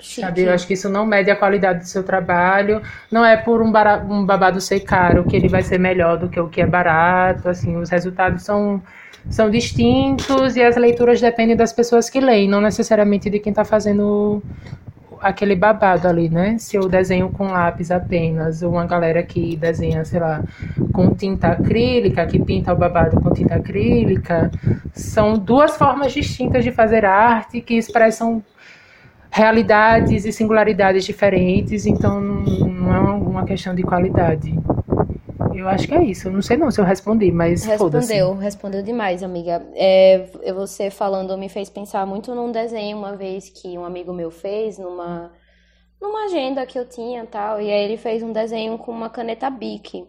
[0.00, 0.42] Sabe?
[0.42, 2.80] Eu acho que isso não mede a qualidade do seu trabalho.
[3.10, 3.72] Não é por um,
[4.08, 7.48] um babado ser caro que ele vai ser melhor do que o que é barato.
[7.48, 8.82] Assim, os resultados são,
[9.28, 13.64] são distintos e as leituras dependem das pessoas que leem, não necessariamente de quem está
[13.64, 14.42] fazendo
[15.20, 16.56] aquele babado ali, né?
[16.58, 20.42] Se eu desenho com lápis apenas, ou uma galera que desenha, sei lá,
[20.92, 24.50] com tinta acrílica, que pinta o babado com tinta acrílica,
[24.92, 28.42] são duas formas distintas de fazer arte que expressam
[29.30, 34.58] realidades e singularidades diferentes, então não é uma questão de qualidade.
[35.54, 36.28] Eu acho que é isso.
[36.28, 39.66] Eu não sei não se eu respondi, mas Respondeu, respondeu demais, amiga.
[39.74, 44.30] É, você falando me fez pensar muito num desenho uma vez que um amigo meu
[44.30, 45.32] fez numa
[46.00, 49.50] numa agenda que eu tinha tal, e aí ele fez um desenho com uma caneta
[49.50, 50.06] Bic.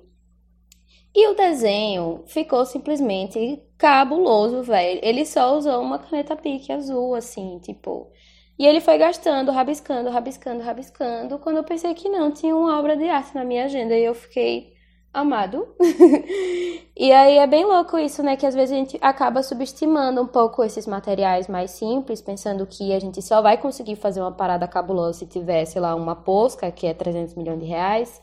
[1.16, 5.00] E o desenho ficou simplesmente cabuloso, velho.
[5.04, 8.12] Ele só usou uma caneta Bic azul, assim, tipo.
[8.58, 11.40] E ele foi gastando, rabiscando, rabiscando, rabiscando.
[11.40, 13.98] Quando eu pensei que não, tinha uma obra de arte na minha agenda.
[13.98, 14.74] E eu fiquei,
[15.14, 15.68] amado.
[16.96, 18.36] e aí é bem louco isso, né?
[18.36, 22.94] Que às vezes a gente acaba subestimando um pouco esses materiais mais simples, pensando que
[22.94, 26.72] a gente só vai conseguir fazer uma parada cabulosa se tiver, sei lá, uma posca,
[26.72, 28.22] que é 300 milhões de reais.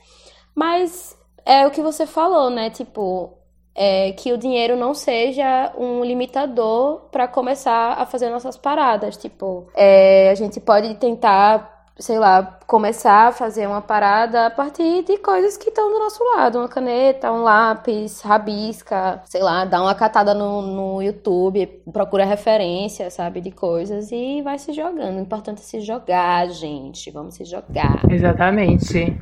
[0.54, 2.70] Mas é o que você falou, né?
[2.70, 3.36] Tipo,
[3.76, 9.18] é, que o dinheiro não seja um limitador para começar a fazer nossas paradas.
[9.18, 15.02] Tipo, é, a gente pode tentar, sei lá, começar a fazer uma parada a partir
[15.04, 16.58] de coisas que estão do nosso lado.
[16.58, 23.08] Uma caneta, um lápis, rabisca, sei lá, dá uma catada no, no YouTube, procura referência,
[23.10, 25.16] sabe, de coisas e vai se jogando.
[25.16, 27.10] O importante é se jogar, gente.
[27.10, 28.02] Vamos se jogar.
[28.10, 29.16] Exatamente.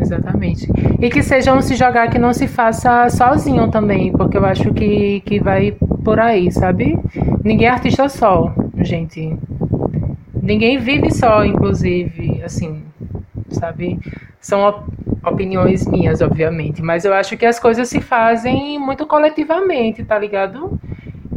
[0.00, 0.70] Exatamente.
[1.00, 4.72] E que seja um se jogar que não se faça sozinho também, porque eu acho
[4.72, 5.72] que, que vai
[6.04, 6.98] por aí, sabe?
[7.44, 9.36] Ninguém é artista só, gente.
[10.48, 12.82] Ninguém vive só, inclusive, assim,
[13.50, 13.98] sabe?
[14.40, 14.82] São op
[15.22, 20.80] opiniões minhas, obviamente, mas eu acho que as coisas se fazem muito coletivamente, tá ligado?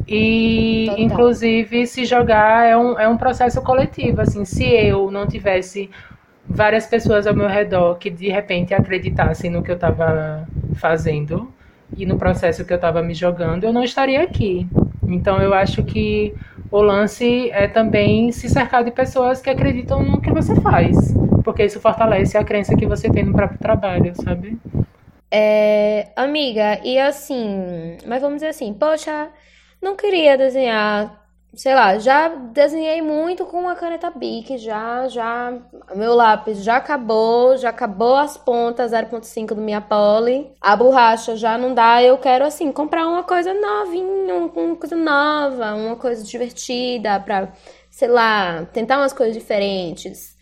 [0.07, 1.03] E, Total.
[1.03, 5.89] inclusive, se jogar é um, é um processo coletivo, assim, se eu não tivesse
[6.47, 11.51] várias pessoas ao meu redor que de repente acreditassem no que eu estava fazendo
[11.97, 14.65] e no processo que eu estava me jogando, eu não estaria aqui.
[15.05, 16.33] Então eu acho que
[16.71, 21.13] o lance é também se cercar de pessoas que acreditam no que você faz,
[21.43, 24.57] porque isso fortalece a crença que você tem no próprio trabalho, sabe?
[25.29, 29.29] É, amiga, e assim, mas vamos dizer assim, poxa,
[29.81, 31.20] não queria desenhar
[31.53, 35.53] sei lá, já desenhei muito com uma caneta Bic, já, já,
[35.93, 41.57] meu lápis já acabou, já acabou as pontas 0.5 do minha poli, a borracha já
[41.57, 47.19] não dá, eu quero, assim, comprar uma coisa novinha, uma coisa nova, uma coisa divertida
[47.19, 47.49] pra,
[47.89, 50.39] sei lá, tentar umas coisas diferentes.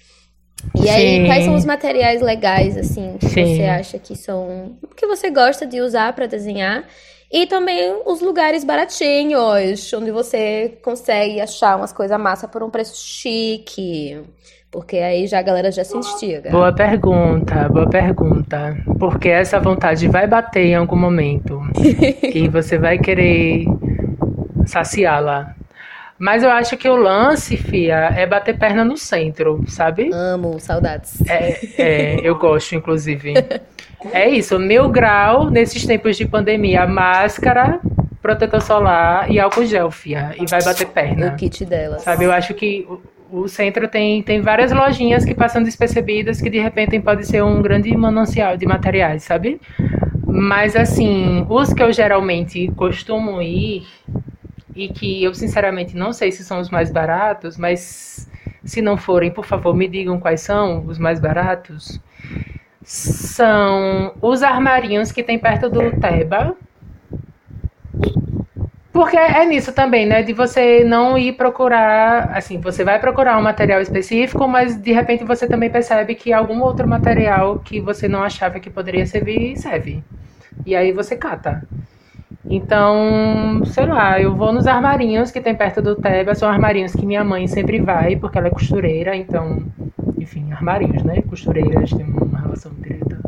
[0.75, 0.89] E Sim.
[0.89, 3.55] aí, quais são os materiais legais, assim, que Sim.
[3.55, 6.83] você acha que são, que você gosta de usar para desenhar?
[7.31, 12.95] E também os lugares baratinhos, onde você consegue achar umas coisas massa por um preço
[12.97, 14.19] chique.
[14.71, 16.49] Porque aí já a galera já se instiga.
[16.51, 18.77] Boa pergunta, boa pergunta.
[18.99, 21.61] Porque essa vontade vai bater em algum momento.
[22.21, 23.65] e você vai querer
[24.65, 25.55] saciá-la.
[26.19, 30.09] Mas eu acho que o lance, Fia, é bater perna no centro, sabe?
[30.13, 31.21] Amo, saudades.
[31.27, 33.33] É, é, eu gosto, inclusive.
[34.11, 37.79] É isso, mil grau nesses tempos de pandemia, máscara,
[38.21, 40.35] protetor solar e álcool gel, Fia.
[40.39, 41.27] E vai bater perna.
[41.27, 42.01] O kit delas.
[42.03, 42.87] Sabe, eu acho que
[43.29, 47.43] o, o centro tem, tem várias lojinhas que passam despercebidas que de repente pode ser
[47.43, 49.59] um grande manancial de materiais, sabe?
[50.25, 53.85] Mas assim, os que eu geralmente costumo ir
[54.75, 58.29] e que eu sinceramente não sei se são os mais baratos, mas
[58.63, 61.99] se não forem, por favor, me digam quais são os mais baratos.
[62.89, 66.55] São os armarinhos que tem perto do Teba.
[68.91, 70.23] Porque é nisso também, né?
[70.23, 75.23] De você não ir procurar, assim, você vai procurar um material específico, mas de repente
[75.23, 80.03] você também percebe que algum outro material que você não achava que poderia servir, serve.
[80.65, 81.61] E aí você cata.
[82.49, 87.05] Então, sei lá, eu vou nos armarinhos que tem perto do Teba, são armarinhos que
[87.05, 89.61] minha mãe sempre vai, porque ela é costureira, então,
[90.17, 91.21] enfim, armarinhos, né?
[91.21, 93.19] Costureiras têm uma relação direta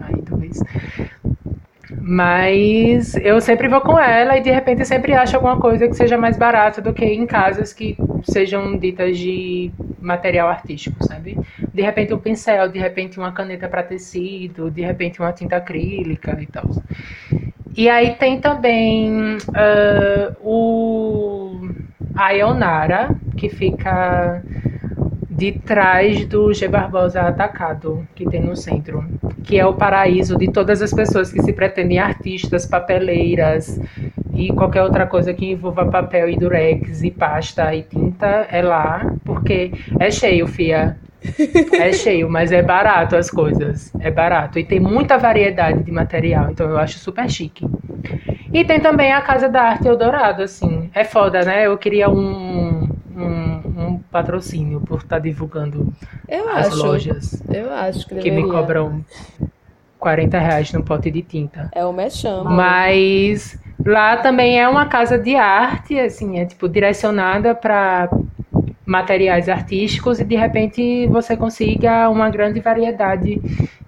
[0.00, 0.62] aí, talvez.
[2.00, 6.16] Mas eu sempre vou com ela e de repente sempre acho alguma coisa que seja
[6.16, 9.70] mais barata do que em casas que sejam ditas de
[10.00, 11.38] material artístico, sabe?
[11.74, 16.36] De repente um pincel, de repente uma caneta para tecido, de repente uma tinta acrílica
[16.40, 16.70] e tal.
[17.76, 21.68] E aí tem também uh, o
[22.14, 24.42] a Ionara, que fica
[25.30, 29.02] de trás do G Barbosa Atacado, que tem no centro,
[29.42, 33.80] que é o paraíso de todas as pessoas que se pretendem artistas, papeleiras
[34.34, 39.14] e qualquer outra coisa que envolva papel e durex e pasta e tinta é lá,
[39.24, 40.98] porque é cheio, fia.
[41.72, 43.92] É cheio, mas é barato as coisas.
[44.00, 44.58] É barato.
[44.58, 46.50] E tem muita variedade de material.
[46.50, 47.66] Então eu acho super chique.
[48.52, 50.90] E tem também a Casa da Arte Eldorado, assim.
[50.94, 51.66] É foda, né?
[51.66, 55.92] Eu queria um, um, um patrocínio por estar tá divulgando
[56.28, 57.42] eu as acho, lojas.
[57.48, 59.04] Eu acho que, que me cobram
[59.98, 61.70] 40 reais no pote de tinta.
[61.72, 62.44] É o mexão.
[62.44, 68.08] Mas lá também é uma casa de arte, assim, é tipo direcionada para
[68.90, 73.40] materiais artísticos e de repente você consiga uma grande variedade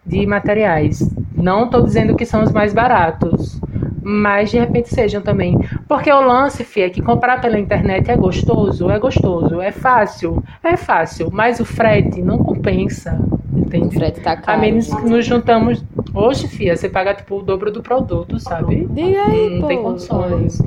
[0.06, 1.00] de materiais.
[1.34, 3.60] Não estou dizendo que são os mais baratos,
[4.00, 5.58] mas de repente sejam também.
[5.88, 10.42] Porque o lance, Fih, é que comprar pela internet é gostoso, é gostoso, é fácil,
[10.62, 13.18] é fácil, mas o frete não compensa.
[13.52, 13.88] Entende?
[13.88, 14.58] O frete tá caro.
[14.58, 15.84] A menos que nos juntamos.
[16.14, 18.86] Hoje, Fia, você paga tipo o dobro do produto, sabe?
[18.90, 19.66] Diga aí, não pô.
[19.66, 20.62] tem condições.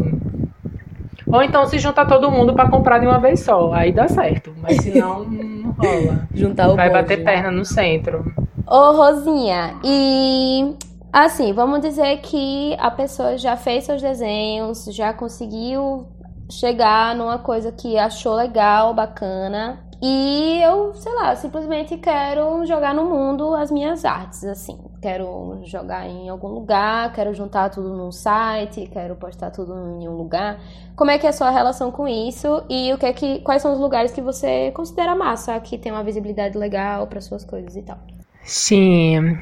[1.35, 3.73] Ou então se juntar todo mundo para comprar de uma vez só.
[3.73, 4.53] Aí dá certo.
[4.61, 6.27] Mas se não, não rola.
[6.33, 7.01] Juntar o Vai bonde.
[7.01, 8.33] bater perna no centro.
[8.67, 10.73] Ô, Rosinha, e
[11.13, 16.07] assim, vamos dizer que a pessoa já fez seus desenhos, já conseguiu
[16.49, 19.84] chegar numa coisa que achou legal, bacana.
[20.01, 24.77] E eu, sei lá, simplesmente quero jogar no mundo as minhas artes, assim.
[25.01, 30.15] Quero jogar em algum lugar, quero juntar tudo num site, quero postar tudo em um
[30.15, 30.59] lugar.
[30.95, 33.61] Como é que é a sua relação com isso e o que é que, quais
[33.61, 37.75] são os lugares que você considera massa, que tem uma visibilidade legal para suas coisas
[37.75, 37.97] e tal?
[38.43, 39.37] Sim.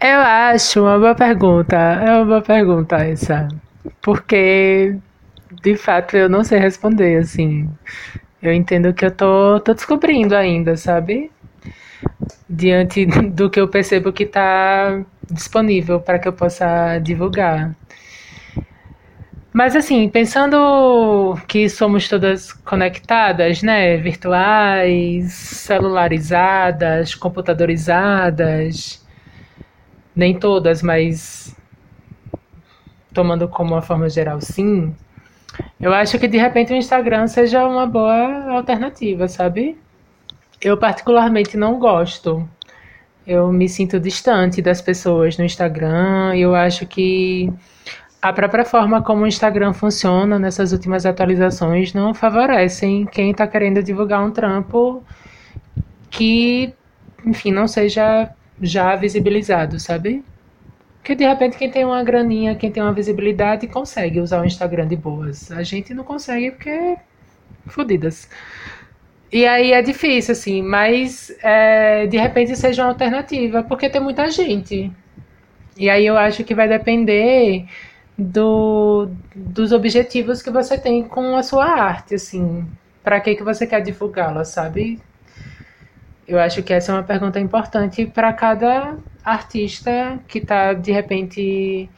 [0.00, 1.76] Eu acho uma boa pergunta.
[1.76, 3.48] É uma boa pergunta essa.
[4.02, 4.96] Porque,
[5.62, 7.68] de fato, eu não sei responder, assim.
[8.42, 11.30] Eu entendo que eu tô, tô descobrindo ainda, sabe?
[12.48, 17.74] Diante do que eu percebo que tá disponível para que eu possa divulgar.
[19.52, 23.96] Mas assim, pensando que somos todas conectadas, né?
[23.96, 29.04] Virtuais, celularizadas, computadorizadas.
[30.14, 31.54] Nem todas, mas
[33.12, 34.94] tomando como uma forma geral, sim.
[35.80, 39.78] Eu acho que de repente o Instagram seja uma boa alternativa, sabe?
[40.60, 42.48] Eu particularmente não gosto.
[43.26, 46.34] Eu me sinto distante das pessoas no Instagram.
[46.34, 47.52] Eu acho que
[48.20, 53.82] a própria forma como o Instagram funciona nessas últimas atualizações não favorecem quem está querendo
[53.82, 55.04] divulgar um trampo
[56.10, 56.74] que,
[57.24, 58.30] enfim, não seja
[58.60, 60.24] já visibilizado, sabe?
[61.08, 64.86] Porque de repente quem tem uma graninha, quem tem uma visibilidade, consegue usar o Instagram
[64.86, 65.50] de boas.
[65.50, 66.98] A gente não consegue porque
[67.66, 68.28] fodidas.
[69.32, 74.30] E aí é difícil, assim, mas é, de repente seja uma alternativa, porque tem muita
[74.30, 74.92] gente.
[75.78, 77.64] E aí eu acho que vai depender
[78.18, 82.66] do, dos objetivos que você tem com a sua arte, assim.
[83.02, 85.00] Para que, que você quer divulgá-la, sabe?
[86.26, 88.98] Eu acho que essa é uma pergunta importante para cada
[89.32, 91.88] artista que está, de repente,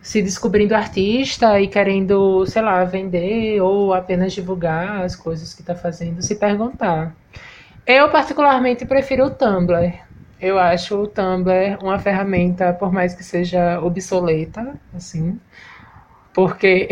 [0.00, 5.74] se descobrindo artista e querendo, sei lá, vender ou apenas divulgar as coisas que está
[5.74, 7.14] fazendo, se perguntar.
[7.86, 9.94] Eu particularmente prefiro o Tumblr.
[10.40, 15.38] Eu acho o Tumblr uma ferramenta, por mais que seja obsoleta, assim,
[16.34, 16.88] porque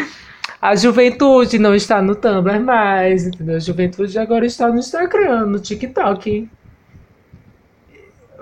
[0.60, 3.56] a juventude não está no Tumblr mais, entendeu?
[3.56, 6.50] A juventude agora está no Instagram, no TikTok.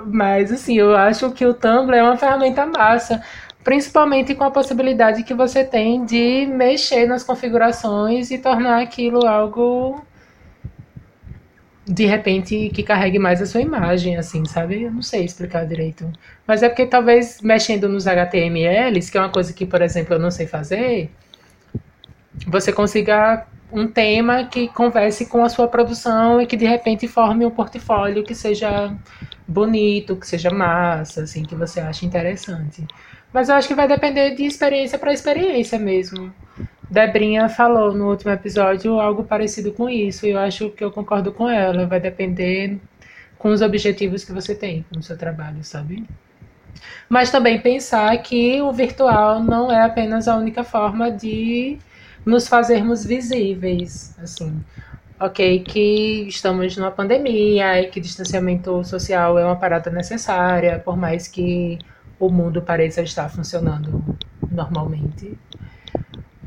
[0.07, 3.23] Mas assim, eu acho que o Tumblr é uma ferramenta massa
[3.63, 10.03] principalmente com a possibilidade que você tem de mexer nas configurações e tornar aquilo algo
[11.87, 14.83] de repente que carregue mais a sua imagem, assim, sabe?
[14.83, 16.11] Eu não sei explicar direito.
[16.47, 20.19] Mas é porque talvez mexendo nos HTMLs, que é uma coisa que, por exemplo, eu
[20.19, 21.11] não sei fazer,
[22.47, 27.45] você consiga um tema que converse com a sua produção e que de repente forme
[27.45, 28.95] um portfólio que seja
[29.47, 32.87] bonito, que seja massa, assim, que você ache interessante.
[33.33, 36.33] Mas eu acho que vai depender de experiência para experiência mesmo.
[36.91, 41.33] Debrinha falou no último episódio algo parecido com isso, e eu acho que eu concordo
[41.33, 41.87] com ela.
[41.87, 42.79] Vai depender
[43.39, 46.05] com os objetivos que você tem no seu trabalho, sabe?
[47.09, 51.79] Mas também pensar que o virtual não é apenas a única forma de
[52.25, 54.63] nos fazermos visíveis, assim.
[55.19, 61.29] Ok, que estamos numa pandemia e que distanciamento social é uma parada necessária, por mais
[61.29, 61.79] que
[62.19, 64.03] o mundo pareça estar funcionando
[64.51, 65.39] normalmente.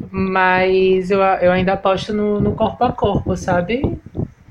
[0.09, 3.99] Mas eu, eu ainda aposto no, no corpo a corpo, sabe?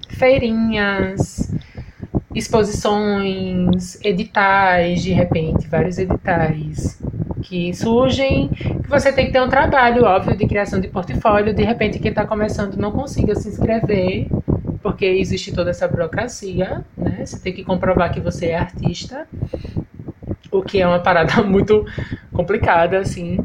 [0.09, 1.53] Feirinhas,
[2.35, 7.01] exposições, editais, de repente, vários editais
[7.43, 11.53] que surgem, que você tem que ter um trabalho, óbvio, de criação de portfólio.
[11.53, 14.29] De repente, quem está começando não consiga se inscrever,
[14.83, 17.25] porque existe toda essa burocracia, né?
[17.25, 19.27] Você tem que comprovar que você é artista
[20.53, 21.85] o que é uma parada muito
[22.33, 23.39] complicada, assim.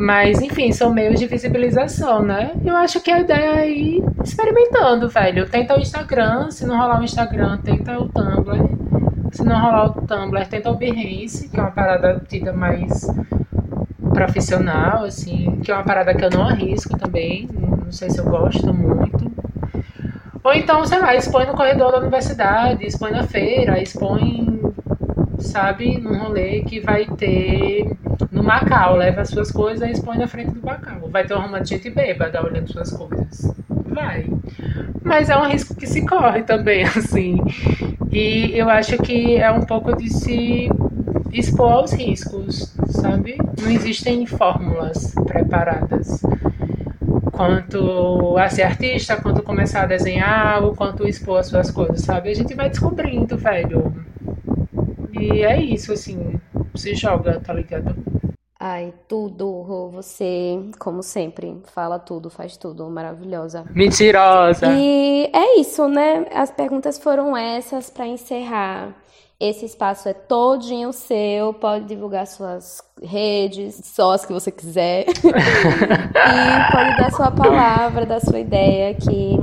[0.00, 2.52] Mas, enfim, são meios de visibilização, né?
[2.64, 5.48] Eu acho que a ideia é ir experimentando, velho.
[5.48, 8.68] Tenta o Instagram, se não rolar o Instagram, tenta o Tumblr.
[9.32, 13.08] Se não rolar o Tumblr, tenta o Behance, que é uma parada tida mais
[14.14, 17.48] profissional, assim, que é uma parada que eu não arrisco também.
[17.84, 19.32] Não sei se eu gosto muito.
[20.44, 24.60] Ou então, sei lá, expõe no corredor da universidade, expõe na feira, expõe
[25.38, 27.96] sabe, num rolê que vai ter
[28.30, 31.08] no Macau, leva as suas coisas e expõe na frente do Macau.
[31.10, 33.54] Vai ter uma arrumado de gente bêbada olhando suas coisas.
[33.68, 34.26] Vai.
[35.02, 37.38] Mas é um risco que se corre também, assim.
[38.10, 40.68] E eu acho que é um pouco de se
[41.32, 43.36] expor aos riscos, sabe?
[43.60, 46.22] Não existem fórmulas preparadas
[47.32, 52.30] quanto a ser artista, quanto começar a desenhar, ou quanto expor as suas coisas, sabe?
[52.30, 53.94] A gente vai descobrindo, velho.
[55.20, 56.38] E é isso, assim,
[56.74, 57.94] se joga, tá ligado?
[58.60, 63.64] Ai, tudo, você, como sempre, fala tudo, faz tudo, maravilhosa.
[63.72, 64.66] Mentirosa!
[64.66, 66.26] E é isso, né?
[66.34, 68.96] As perguntas foram essas para encerrar.
[69.38, 75.04] Esse espaço é todinho seu, pode divulgar suas redes, só as que você quiser.
[75.14, 79.38] e pode dar sua palavra, dar sua ideia, que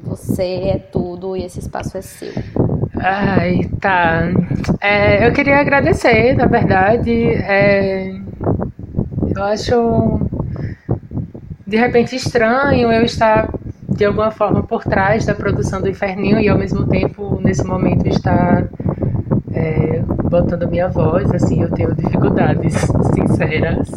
[0.00, 2.32] você é tudo e esse espaço é seu.
[3.00, 4.28] Ai, tá.
[4.80, 7.12] É, eu queria agradecer, na verdade.
[7.12, 8.10] É,
[9.34, 10.20] eu acho
[11.66, 13.48] de repente estranho eu estar
[13.88, 18.06] de alguma forma por trás da produção do Inferninho e ao mesmo tempo nesse momento
[18.08, 18.68] estar
[19.52, 22.74] é, botando minha voz, assim, eu tenho dificuldades
[23.14, 23.88] sinceras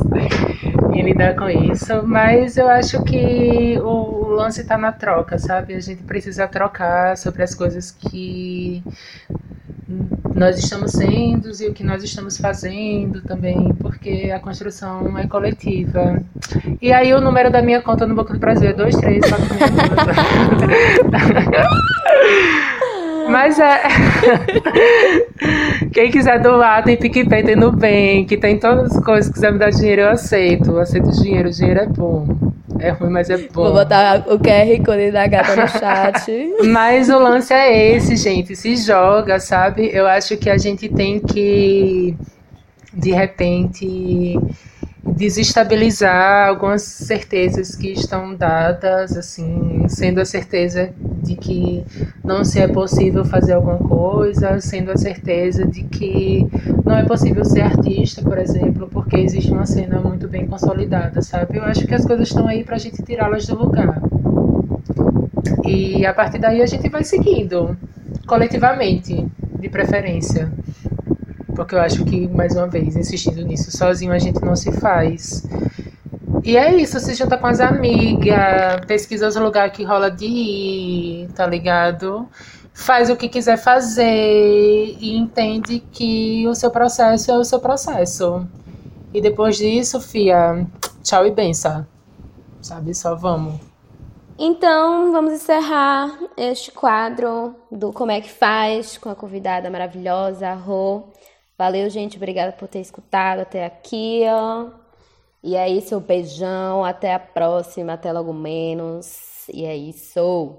[0.93, 5.75] em lidar com isso, mas eu acho que o, lance está na troca, sabe?
[5.75, 8.83] A gente precisa trocar sobre as coisas que
[10.33, 16.23] nós estamos sendo e o que nós estamos fazendo também, porque a construção é coletiva.
[16.81, 19.41] E aí o número da minha conta no Banco do Brasil é 234.
[23.31, 23.81] Mas é.
[25.93, 29.25] Quem quiser doar, tem PicPay, tem Nubank, tem todas as coisas.
[29.27, 30.71] Se quiser me dar dinheiro, eu aceito.
[30.71, 31.49] Eu aceito dinheiro.
[31.49, 32.27] O dinheiro é bom.
[32.79, 33.63] É ruim, mas é bom.
[33.63, 36.53] Vou botar o QR Code da gata no chat.
[36.71, 38.55] mas o lance é esse, gente.
[38.55, 39.89] Se joga, sabe?
[39.93, 42.15] Eu acho que a gente tem que,
[42.93, 44.39] de repente
[45.15, 50.91] desestabilizar algumas certezas que estão dadas, assim, sendo a certeza
[51.21, 51.83] de que
[52.23, 56.47] não se é possível fazer alguma coisa, sendo a certeza de que
[56.85, 61.57] não é possível ser artista, por exemplo, porque existe uma cena muito bem consolidada, sabe?
[61.57, 64.01] Eu acho que as coisas estão aí para a gente tirá-las do lugar.
[65.65, 67.77] E a partir daí a gente vai seguindo,
[68.27, 69.25] coletivamente,
[69.59, 70.51] de preferência.
[71.55, 75.43] Porque eu acho que, mais uma vez, insistindo nisso, sozinho a gente não se faz.
[76.43, 81.27] E é isso, se junta com as amigas, pesquisa os lugares que rola de ir,
[81.33, 82.27] tá ligado?
[82.73, 88.47] Faz o que quiser fazer e entende que o seu processo é o seu processo.
[89.13, 90.65] E depois disso, fia,
[91.03, 91.85] tchau e benção.
[92.61, 92.93] Sabe?
[92.95, 93.59] Só vamos.
[94.39, 101.03] Então, vamos encerrar este quadro do Como é que faz com a convidada maravilhosa, Rô.
[101.61, 102.17] Valeu, gente.
[102.17, 104.69] Obrigada por ter escutado até aqui, ó.
[105.43, 106.83] E é isso, um beijão.
[106.83, 107.93] Até a próxima.
[107.93, 109.47] Até logo menos.
[109.47, 110.55] E é isso.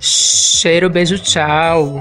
[0.00, 2.00] Cheiro, beijo, tchau.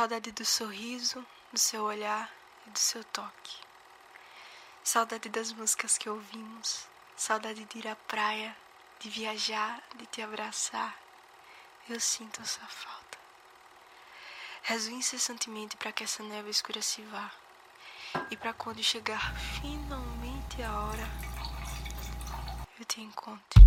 [0.00, 2.32] Saudade do sorriso, do seu olhar
[2.66, 3.58] e do seu toque.
[4.82, 6.86] Saudade das músicas que ouvimos.
[7.14, 8.56] Saudade de ir à praia,
[8.98, 10.98] de viajar, de te abraçar.
[11.86, 13.18] Eu sinto essa falta.
[14.62, 17.30] Rezo incessantemente para que essa neve escura se vá.
[18.30, 21.08] E para quando chegar finalmente a hora,
[22.78, 23.60] eu te encontre.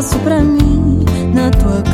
[0.00, 1.89] Espaço pra mim na tua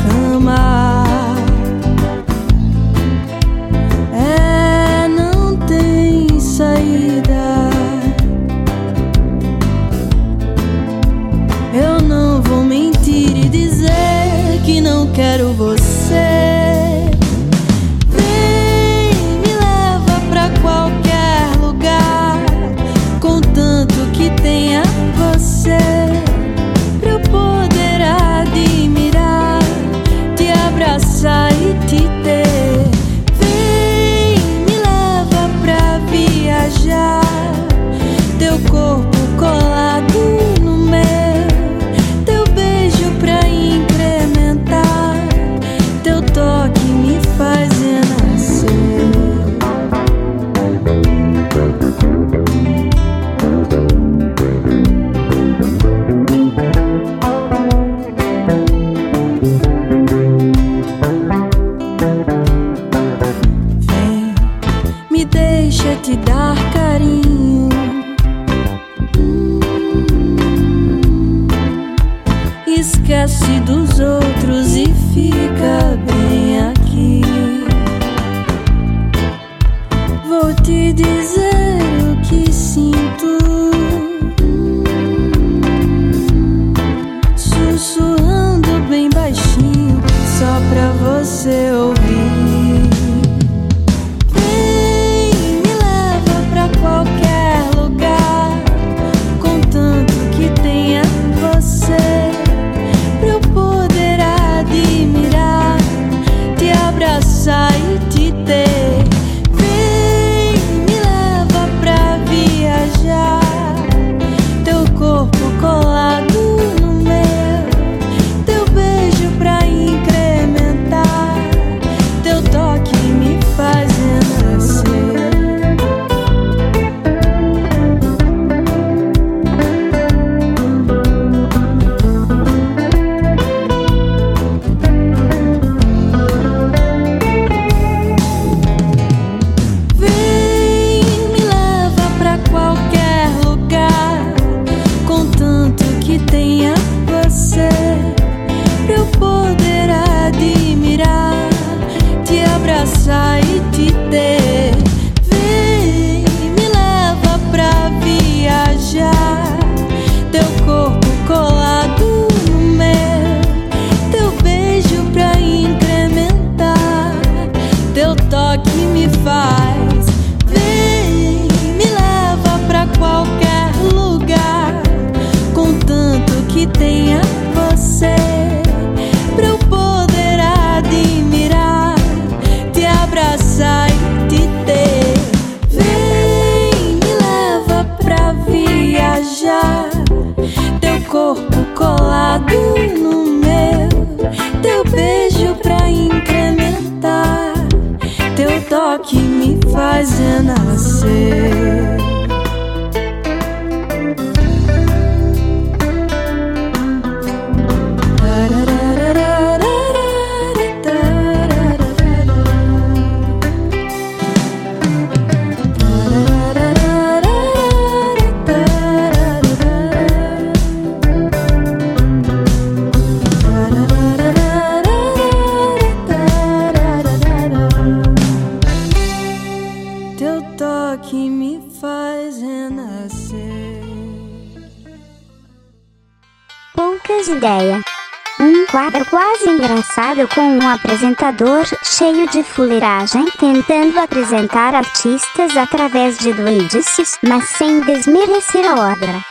[241.37, 249.23] apresentador cheio de fuleiragem tentando apresentar artistas através de doidices, mas sem desmerecer a obra.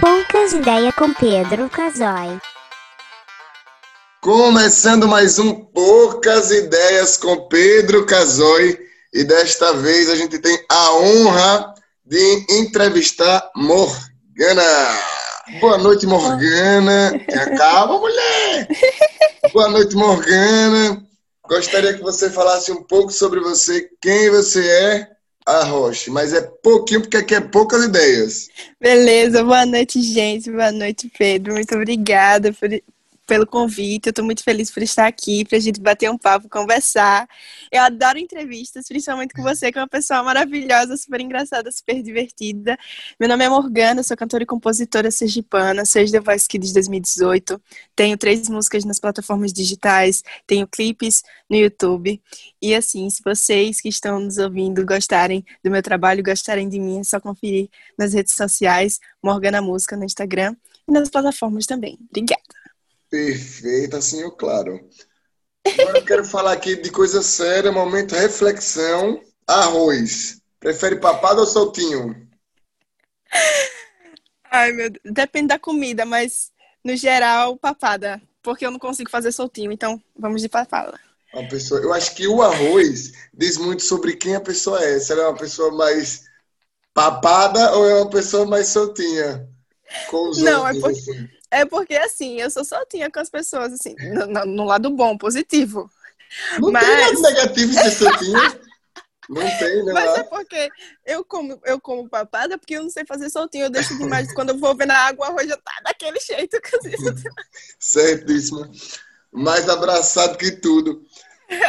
[0.00, 2.40] Poucas ideias com Pedro Casoy.
[4.20, 8.76] Começando mais um Poucas Ideias com Pedro Casoy.
[9.12, 11.74] E desta vez a gente tem a honra
[12.04, 14.62] de entrevistar Morgana.
[15.60, 17.12] Boa noite, Morgana.
[17.56, 18.68] Calma, mulher.
[19.52, 21.04] Boa noite, Morgana.
[21.46, 25.08] Gostaria que você falasse um pouco sobre você, quem você é,
[25.46, 26.10] a Roche.
[26.10, 28.48] Mas é pouquinho, porque aqui é poucas ideias.
[28.80, 30.50] Beleza, boa noite, gente.
[30.50, 31.54] Boa noite, Pedro.
[31.54, 32.68] Muito obrigada por,
[33.26, 34.06] pelo convite.
[34.06, 37.28] Eu estou muito feliz por estar aqui, para a gente bater um papo, conversar.
[37.70, 42.76] Eu adoro entrevistas, principalmente com você, que é uma pessoa maravilhosa, super engraçada, super divertida.
[43.18, 47.60] Meu nome é Morgana, sou cantora e compositora sergipana, sou The Voice Kids 2018.
[47.96, 52.20] Tenho três músicas nas plataformas digitais, tenho clipes no YouTube.
[52.60, 57.00] E assim, se vocês que estão nos ouvindo gostarem do meu trabalho, gostarem de mim,
[57.00, 57.68] é só conferir
[57.98, 60.54] nas redes sociais, Morgana Música no Instagram
[60.88, 61.98] e nas plataformas também.
[62.10, 62.63] Obrigada.
[63.18, 64.90] Perfeito, assim eu claro.
[65.78, 69.22] Agora eu quero falar aqui de coisa séria, momento reflexão.
[69.46, 70.40] Arroz.
[70.58, 72.28] Prefere papado ou soltinho?
[74.50, 75.14] Ai, meu Deus.
[75.14, 76.50] Depende da comida, mas
[76.82, 78.20] no geral, papada.
[78.42, 80.98] Porque eu não consigo fazer soltinho, então vamos de papada.
[81.32, 84.98] Uma pessoa, eu acho que o arroz diz muito sobre quem a pessoa é.
[84.98, 86.24] Se ela é uma pessoa mais
[86.92, 89.48] papada ou é uma pessoa mais soltinha?
[90.10, 91.28] Com os Não, é outros, porque- assim.
[91.60, 95.88] É porque assim, eu sou soltinha com as pessoas, assim, no, no- lado bom, positivo.
[96.58, 98.60] Não Mas- tem nada negativo de ser soltinha.
[99.28, 99.92] Não tem, né?
[99.94, 100.68] Mas é porque
[101.06, 104.32] eu como, eu como papada, porque eu não sei fazer soltinho, eu deixo demais.
[104.34, 106.54] Quando eu vou ver na água, o arroz já tá daquele jeito.
[106.84, 107.14] eu-
[107.78, 108.70] Certíssimo.
[109.32, 111.02] Mais abraçado que tudo.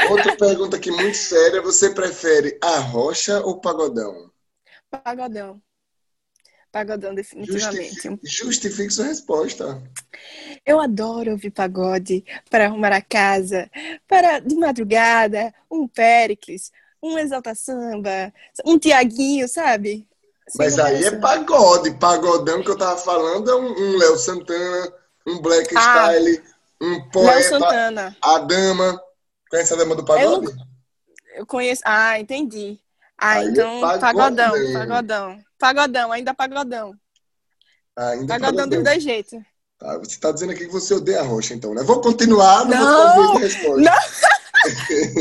[0.09, 1.61] Outra pergunta aqui muito séria.
[1.61, 4.31] Você prefere a rocha ou pagodão?
[4.89, 5.61] Pagodão.
[6.75, 7.85] Pagodão, definitivamente.
[7.85, 9.81] Justifique, justifique sua resposta.
[10.65, 13.71] Eu adoro ouvir pagode para arrumar a casa,
[14.05, 18.33] para de madrugada, um Péricles, um Exalta Samba,
[18.65, 20.05] um Tiaguinho, sabe?
[20.49, 21.45] Sem Mas aí é comparação.
[21.45, 21.91] pagode.
[21.97, 24.93] Pagodão que eu tava falando é um, um Léo Santana,
[25.25, 26.11] um Black Ah.
[26.11, 26.43] Style,
[26.81, 28.17] um Léo poeta, Santana.
[28.21, 29.01] a dama.
[29.49, 30.53] Conhece a dama do pagode?
[31.35, 31.83] Eu conheço.
[31.85, 32.77] Ah, entendi.
[33.17, 34.01] Ah, Aí é então pagodão.
[34.51, 35.44] pagodão, pagodão.
[35.57, 36.93] Pagodão, ainda pagodão.
[37.95, 39.39] Ainda Pagodão dos dois jeitos.
[39.77, 41.83] Tá, você tá dizendo aqui que você odeia a rocha, então, né?
[41.83, 43.91] Vou continuar, não, Não, vou fazer a resposta.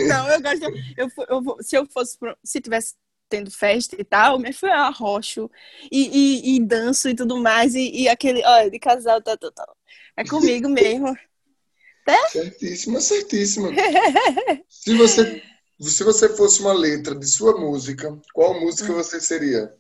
[0.09, 0.64] Não, eu gosto.
[0.97, 2.16] Eu, eu se eu fosse.
[2.43, 2.95] Se tivesse
[3.28, 5.51] tendo festa e tal, me fui arrocho
[5.91, 7.74] e, e, e danço e tudo mais.
[7.74, 9.66] E, e aquele, olha, de casal, tá, tá, tá.
[10.16, 11.16] É comigo mesmo.
[12.30, 13.70] Certíssima, certíssima.
[14.68, 15.43] Se você,
[15.80, 19.74] se você fosse uma letra de sua música, qual música você seria?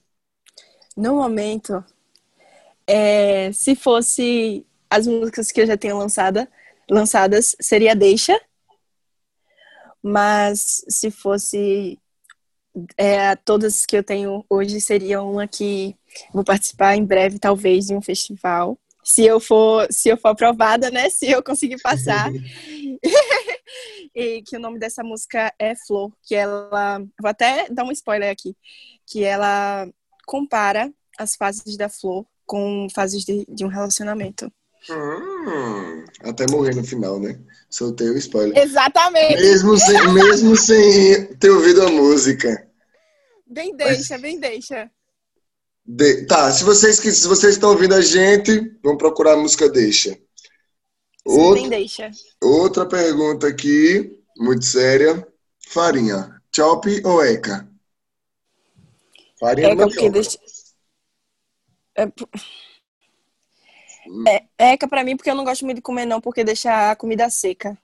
[0.96, 1.84] No momento,
[2.86, 6.48] é, se fosse as músicas que eu já tenho lançada,
[6.88, 8.38] lançadas, seria Deixa.
[10.02, 11.98] Mas se fosse
[12.96, 15.96] é, todas que eu tenho hoje, seria uma que
[16.32, 18.78] vou participar em breve, talvez, de um festival.
[19.02, 21.10] Se eu for, se eu for aprovada, né?
[21.10, 22.30] Se eu conseguir passar.
[24.14, 26.98] e que o nome dessa música é Flor, que ela.
[27.20, 28.56] Vou até dar um spoiler aqui.
[29.06, 29.88] Que ela
[30.26, 34.52] compara as fases da flor com fases de, de um relacionamento.
[34.90, 37.38] Hum, até morrer no final, né?
[37.70, 38.56] Soltei o spoiler.
[38.62, 39.36] Exatamente!
[39.40, 42.68] Mesmo sem, mesmo sem ter ouvido a música.
[43.46, 44.90] Bem deixa, bem deixa.
[45.86, 49.68] De- tá, se vocês, que- se vocês estão ouvindo a gente, vão procurar a música
[49.68, 50.18] Deixa.
[51.24, 52.10] Outra, deixa.
[52.42, 55.26] outra pergunta aqui, muito séria.
[55.66, 57.66] Farinha, chop ou eca?
[59.38, 60.10] Farinha Eca, mandioca.
[60.10, 60.38] deixa.
[61.96, 62.28] É, p-
[64.58, 66.96] é, eca pra mim, porque eu não gosto muito de comer, não, porque deixa a
[66.96, 67.76] comida seca.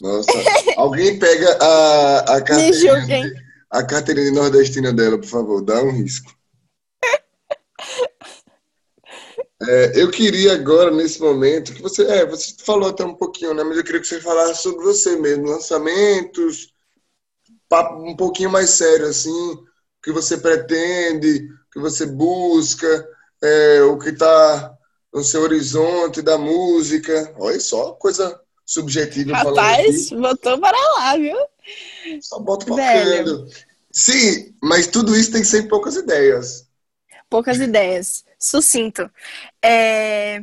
[0.00, 0.30] Nossa,
[0.76, 3.34] alguém pega a, a carteirinha de,
[3.70, 5.60] a carteirinha nordestina dela, por favor.
[5.62, 6.32] Dá um risco.
[9.60, 12.04] É, eu queria agora, nesse momento, que você.
[12.04, 13.64] É, você falou até um pouquinho, né?
[13.64, 16.72] Mas eu queria que você falasse sobre você mesmo, lançamentos,
[17.68, 19.66] papo um pouquinho mais sério, assim, o
[20.02, 23.08] que você pretende, o que você busca,
[23.42, 24.74] é, o que está
[25.12, 27.34] no seu horizonte da música.
[27.38, 31.36] Olha só, coisa subjetiva Rapaz, botou para lá, viu?
[32.20, 33.46] Só bota focando.
[33.90, 36.68] Sim, mas tudo isso tem em poucas ideias.
[37.28, 38.24] Poucas ideias.
[38.38, 39.10] Sucinto.
[39.62, 40.40] É...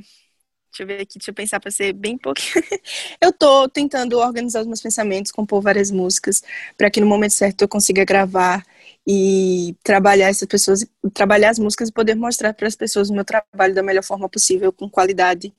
[0.76, 2.62] Deixa eu ver aqui, deixa eu pensar para ser bem pouquinho.
[3.22, 6.44] eu tô tentando organizar os meus pensamentos, compor várias músicas,
[6.78, 8.62] para que no momento certo eu consiga gravar
[9.08, 13.24] e trabalhar essas pessoas, trabalhar as músicas e poder mostrar para as pessoas o meu
[13.24, 15.54] trabalho da melhor forma possível, com qualidade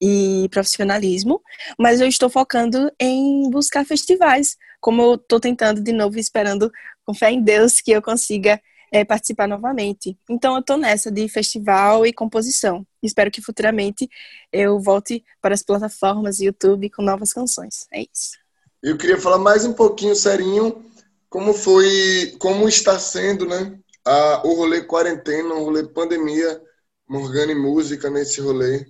[0.00, 1.40] e profissionalismo.
[1.78, 6.72] Mas eu estou focando em buscar festivais, como eu estou tentando de novo, esperando
[7.06, 10.18] com fé em Deus que eu consiga é, participar novamente.
[10.28, 12.86] Então eu estou nessa de festival e composição.
[13.02, 14.08] Espero que futuramente
[14.52, 17.86] eu volte para as plataformas YouTube com novas canções.
[17.92, 18.38] É isso.
[18.82, 20.84] Eu queria falar mais um pouquinho, serinho,
[21.28, 26.60] como foi, como está sendo, né, a, o rolê quarentena, o rolê pandemia,
[27.08, 28.86] Morgana e música nesse rolê.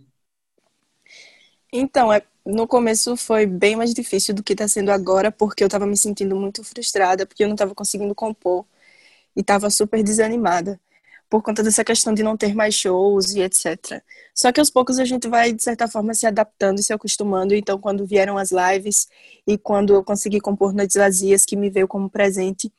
[1.73, 5.67] Então, é, no começo foi bem mais difícil do que está sendo agora, porque eu
[5.67, 8.65] estava me sentindo muito frustrada, porque eu não estava conseguindo compor
[9.41, 10.81] estava super desanimada
[11.31, 14.03] por conta dessa questão de não ter mais shows e etc.
[14.35, 17.55] Só que aos poucos a gente vai, de certa forma, se adaptando e se acostumando.
[17.55, 19.09] Então, quando vieram as lives
[19.47, 22.73] e quando eu consegui compor Noites Vazias, que me veio como presente,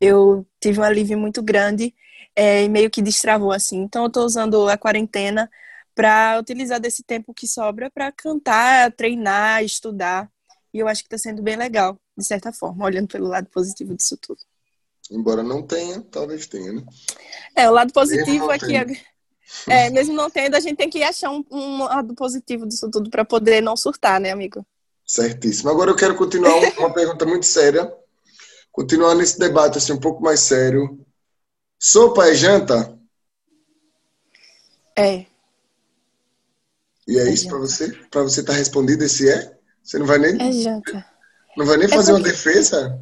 [0.00, 1.94] eu tive um alívio muito grande
[2.34, 3.78] é, e meio que destravou assim.
[3.82, 5.50] Então, eu estou usando a quarentena
[5.94, 10.30] para utilizar desse tempo que sobra para cantar, treinar, estudar.
[10.72, 13.94] E eu acho que está sendo bem legal, de certa forma, olhando pelo lado positivo
[13.94, 14.47] disso tudo.
[15.10, 16.82] Embora não tenha, talvez tenha, né?
[17.56, 19.02] É, o lado positivo é que.
[19.66, 23.08] É, mesmo não tendo, a gente tem que achar um, um lado positivo disso tudo
[23.08, 24.64] para poder não surtar, né, amigo?
[25.06, 25.70] Certíssimo.
[25.70, 27.90] Agora eu quero continuar uma pergunta muito séria.
[28.70, 31.00] Continuar nesse debate assim, um pouco mais sério.
[31.78, 32.98] Sopa é janta?
[34.94, 35.24] É.
[37.06, 37.90] E é, é isso para você?
[38.10, 39.56] Para você estar tá respondido esse é?
[39.82, 40.40] Você não vai nem.
[40.46, 41.06] É janta.
[41.56, 42.28] Não vai nem é fazer porque...
[42.28, 43.00] uma defesa?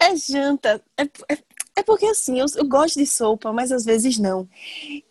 [0.00, 0.82] É janta.
[0.96, 1.38] É, é,
[1.76, 4.48] é porque assim, eu, eu, gosto de sopa, mas às vezes não.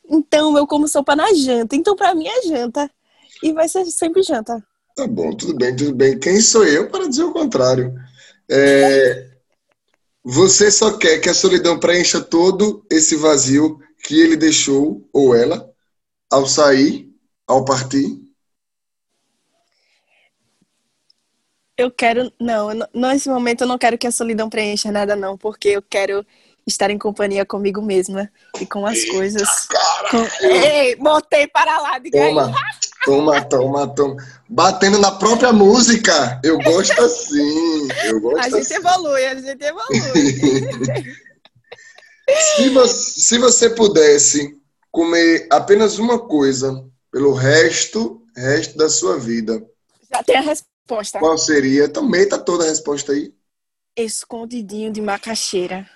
[0.09, 1.75] Então eu como sopa na janta.
[1.75, 2.89] Então para mim é janta.
[3.43, 4.63] E vai ser sempre janta.
[4.95, 6.17] Tá bom, tudo bem, tudo bem.
[6.17, 7.93] Quem sou eu para dizer o contrário?
[8.49, 9.29] É,
[10.23, 15.69] você só quer que a solidão preencha todo esse vazio que ele deixou, ou ela,
[16.29, 17.09] ao sair,
[17.45, 18.26] ao partir?
[21.77, 22.31] Eu quero.
[22.39, 26.25] Não, nesse momento eu não quero que a solidão preencha nada, não, porque eu quero
[26.65, 29.47] estar em companhia comigo mesma e com as Eita, coisas.
[30.11, 30.45] Com...
[30.47, 32.51] Ei, botei para lá de Toma,
[33.05, 34.17] toma, toma, toma.
[34.49, 36.41] Batendo na própria música.
[36.43, 37.87] Eu gosto assim.
[38.05, 38.75] Eu gosto a gente assim.
[38.75, 41.05] evolui, a gente evolui.
[42.55, 44.57] se, você, se você pudesse
[44.91, 49.63] comer apenas uma coisa pelo resto, resto da sua vida.
[50.11, 51.19] Já tem a resposta resposta.
[51.19, 51.89] Qual seria?
[51.89, 53.33] Também tá toda a resposta aí.
[53.95, 55.89] Escondidinho de macaxeira.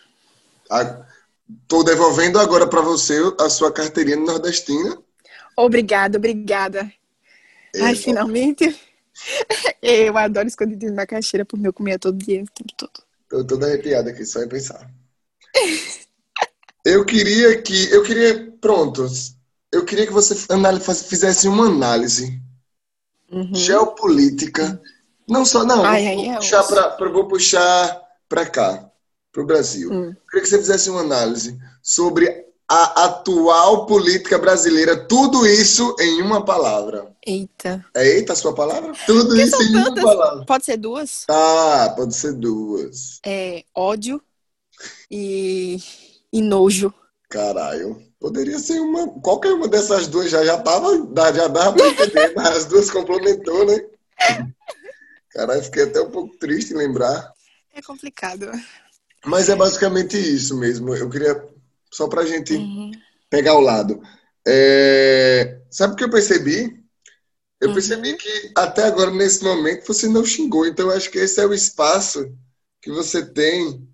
[0.69, 1.05] Ah,
[1.67, 5.01] tô devolvendo agora para você a sua carteirinha nordestina.
[5.55, 6.91] Obrigada, obrigada.
[7.75, 8.77] É, Ai, finalmente.
[9.81, 13.03] Eu adoro escondidinho de macaxeira, porque eu comia todo dia, o tempo todo.
[13.29, 14.89] Tô toda arrepiada aqui, só em pensar.
[16.85, 17.91] eu queria que.
[17.91, 18.51] Eu queria.
[18.59, 19.05] Pronto.
[19.71, 22.41] Eu queria que você fizesse uma análise
[23.32, 23.55] uhum.
[23.55, 24.82] geopolítica.
[25.27, 25.84] Não só, não.
[25.86, 28.89] Ai, vou, ai, puxar pra, vou puxar para cá,
[29.32, 29.91] para o Brasil.
[29.91, 30.15] Hum.
[30.29, 36.45] Queria que você fizesse uma análise sobre a atual política brasileira, tudo isso em uma
[36.45, 37.13] palavra.
[37.25, 37.86] Eita.
[37.93, 38.93] É eita a sua palavra?
[39.05, 40.03] Tudo Porque isso em tantas...
[40.03, 40.45] uma palavra.
[40.45, 41.25] Pode ser duas?
[41.27, 43.19] Tá, pode ser duas.
[43.25, 44.21] É ódio
[45.09, 45.79] e,
[46.32, 46.93] e nojo.
[47.29, 48.01] Caralho.
[48.22, 49.07] Poderia ser uma.
[49.19, 50.95] Qualquer uma dessas duas já, já tava.
[51.34, 53.84] Já dava pra entender, mas as duas complementou, né?
[55.32, 57.34] Caralho, fiquei até um pouco triste em lembrar.
[57.74, 58.51] É complicado.
[59.26, 60.93] Mas é basicamente isso mesmo.
[60.93, 61.43] Eu queria.
[61.91, 62.91] Só pra gente uhum.
[63.28, 63.99] pegar o lado.
[64.47, 65.59] É...
[65.72, 66.80] Sabe o que eu percebi?
[67.59, 67.74] Eu uhum.
[67.74, 70.67] percebi que até agora, nesse momento, você não xingou.
[70.67, 72.32] Então, eu acho que esse é o espaço
[72.80, 73.88] que você tem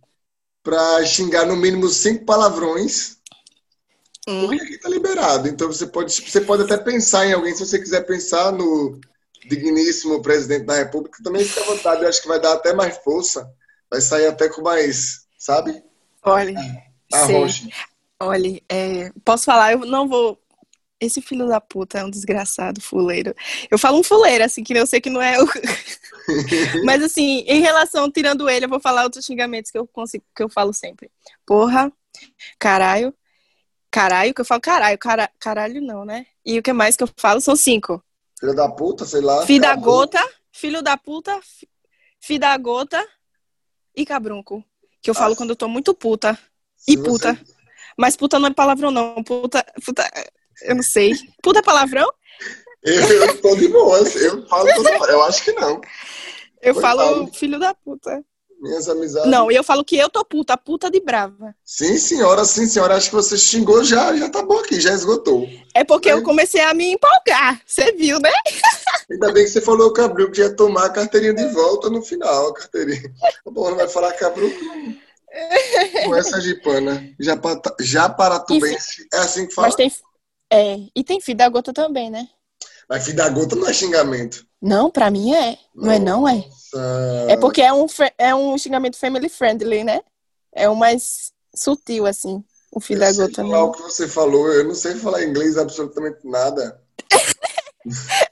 [0.61, 3.16] para xingar no mínimo cinco palavrões
[4.27, 4.47] Hum.
[4.47, 5.47] Porque aqui tá liberado.
[5.47, 8.99] Então você pode, você pode até pensar em alguém, se você quiser pensar no
[9.47, 12.03] digníssimo presidente da República, também fica à vontade.
[12.03, 13.49] Eu acho que vai dar até mais força.
[13.89, 15.81] Vai sair até com mais, sabe?
[16.23, 16.59] Olha,
[17.13, 17.35] A sei.
[17.35, 17.67] rocha.
[18.19, 19.73] Olha, é, posso falar?
[19.73, 20.37] Eu não vou.
[20.99, 23.33] Esse filho da puta é um desgraçado fuleiro.
[23.69, 25.47] Eu falo um fuleiro, assim, que eu sei que não é o.
[26.83, 30.43] Mas, assim, em relação, tirando ele, eu vou falar outros xingamentos que eu consigo, que
[30.43, 31.09] eu falo sempre.
[31.45, 31.93] Porra,
[32.59, 33.13] caralho,
[33.91, 36.25] caralho, que eu falo caralho, cara, caralho não, né?
[36.45, 38.03] E o que mais que eu falo são cinco.
[38.39, 39.45] Filho da puta, sei lá.
[39.45, 41.67] Filho da gota, filho da puta, fi-
[42.19, 43.05] filho da gota
[43.95, 44.63] e cabrunco.
[45.01, 46.37] Que eu falo quando eu tô muito puta.
[46.75, 47.41] Se E você- puta.
[47.97, 49.23] Mas puta não é palavrão, não.
[49.23, 50.07] Puta, puta,
[50.61, 51.13] eu não sei.
[51.41, 52.07] Puta é palavrão?
[52.83, 54.15] Eu, eu tô de boas.
[54.15, 54.67] Eu falo.
[55.09, 55.81] Eu acho que não.
[56.61, 57.33] Eu falo fala.
[57.33, 58.23] filho da puta.
[58.59, 59.29] Minhas amizades.
[59.29, 61.55] Não, e eu falo que eu tô puta, puta de brava.
[61.63, 62.95] Sim, senhora, sim, senhora.
[62.95, 65.47] Acho que você xingou já, já tá bom aqui, já esgotou.
[65.75, 67.61] É porque eu comecei a me empolgar.
[67.65, 68.31] Você viu, né?
[69.11, 72.47] Ainda bem que você falou Cabruco que ia tomar a carteirinha de volta no final,
[72.47, 73.13] a carteirinha.
[73.43, 75.07] Tá bom, não vai falar Cabruco, não.
[76.05, 77.13] Com essa gipana.
[77.19, 79.07] Já, para, já paratubense.
[79.13, 79.67] É assim que fala?
[79.67, 79.91] Mas tem.
[80.51, 82.27] É, e tem filho da gota também, né?
[82.89, 84.45] Mas filho da gota não é xingamento.
[84.61, 85.57] Não, pra mim é.
[85.75, 86.43] Não é, não, é.
[86.73, 87.27] Nossa.
[87.29, 87.85] É porque é um,
[88.17, 90.01] é um xingamento family friendly, né?
[90.53, 92.43] É o mais sutil, assim.
[92.71, 93.43] O filho da Eu sei gota.
[93.43, 96.81] falar o que você falou, eu não sei falar inglês absolutamente nada.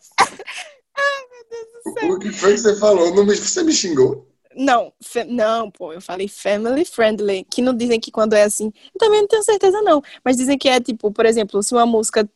[2.04, 3.14] O que foi que você falou?
[3.16, 4.28] Não você me xingou?
[4.56, 4.92] Não,
[5.28, 9.22] não, pô, eu falei family friendly, que não dizem que quando é assim, eu também
[9.22, 12.28] não tenho certeza não, mas dizem que é tipo, por exemplo, se uma música,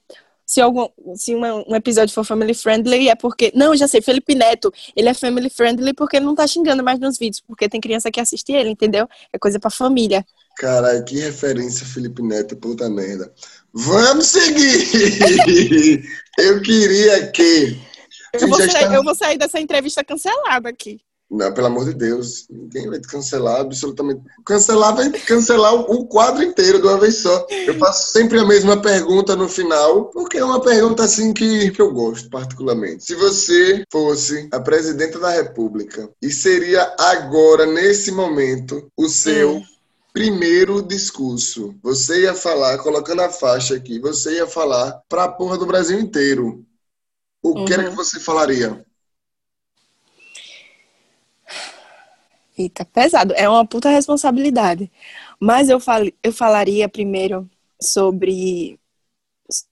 [0.50, 4.02] se algum, se uma- um episódio for family friendly, é porque, não, eu já sei,
[4.02, 7.70] Felipe Neto, ele é family friendly porque ele não tá xingando mais nos vídeos, porque
[7.70, 9.08] tem criança que assiste ele, entendeu?
[9.32, 10.26] É coisa pra família.
[10.58, 13.32] Caralho, que referência, Felipe Neto, puta merda.
[13.72, 16.04] Vamos seguir!
[16.40, 17.78] Eu queria que.
[18.34, 21.00] Eu vou, sair, está- eu vou sair dessa entrevista cancelada aqui.
[21.32, 24.22] Não, pelo amor de Deus, ninguém vai te cancelar absolutamente.
[24.46, 27.46] Cancelar vai cancelar o o quadro inteiro de uma vez só.
[27.66, 31.82] Eu faço sempre a mesma pergunta no final, porque é uma pergunta assim que, que
[31.82, 33.04] eu gosto particularmente.
[33.04, 39.64] Se você fosse a presidenta da República e seria agora, nesse momento, o seu Hum.
[40.14, 45.66] primeiro discurso, você ia falar, colocando a faixa aqui, você ia falar pra porra do
[45.68, 46.66] Brasil inteiro.
[47.44, 47.90] O que era Uhum.
[47.90, 48.86] que você falaria?
[52.60, 53.34] Eita, pesado.
[53.36, 54.92] É uma puta responsabilidade.
[55.40, 57.50] Mas eu, fal, eu falaria primeiro
[57.82, 58.78] sobre.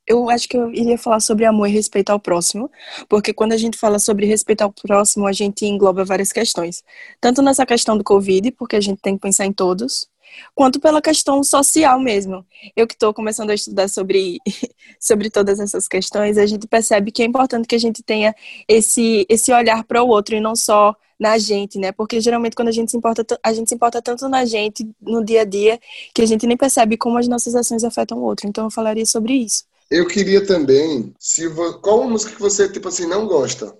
[0.07, 2.71] Eu acho que eu iria falar sobre amor e respeito ao próximo,
[3.09, 6.83] porque quando a gente fala sobre respeito ao próximo, a gente engloba várias questões.
[7.21, 10.07] Tanto nessa questão do Covid, porque a gente tem que pensar em todos,
[10.55, 12.45] quanto pela questão social mesmo.
[12.75, 14.39] Eu que estou começando a estudar sobre,
[14.99, 18.35] sobre todas essas questões, a gente percebe que é importante que a gente tenha
[18.67, 21.91] esse, esse olhar para o outro e não só na gente, né?
[21.91, 25.23] Porque geralmente quando a gente se importa, a gente se importa tanto na gente no
[25.23, 25.79] dia a dia
[26.13, 28.47] que a gente nem percebe como as nossas ações afetam o outro.
[28.47, 29.63] Então eu falaria sobre isso.
[29.89, 31.79] Eu queria também, se vo...
[31.79, 33.75] qual uma música que você, tipo assim, não gosta?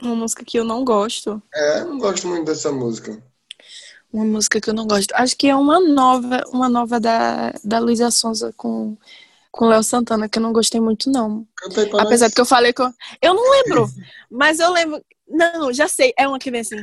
[0.00, 1.42] Uma música que eu não gosto.
[1.52, 3.20] É, eu não gosto muito dessa música.
[4.16, 5.12] Uma música que eu não gosto.
[5.14, 8.96] Acho que é uma nova, uma nova da, da Luísa Sonza com
[9.50, 11.46] com Léo Santana, que eu não gostei muito, não.
[11.98, 12.30] Apesar nós.
[12.30, 12.92] de que eu falei com.
[13.22, 13.90] Eu não lembro,
[14.30, 15.02] mas eu lembro.
[15.28, 16.12] Não, já sei.
[16.16, 16.76] É uma que vem assim.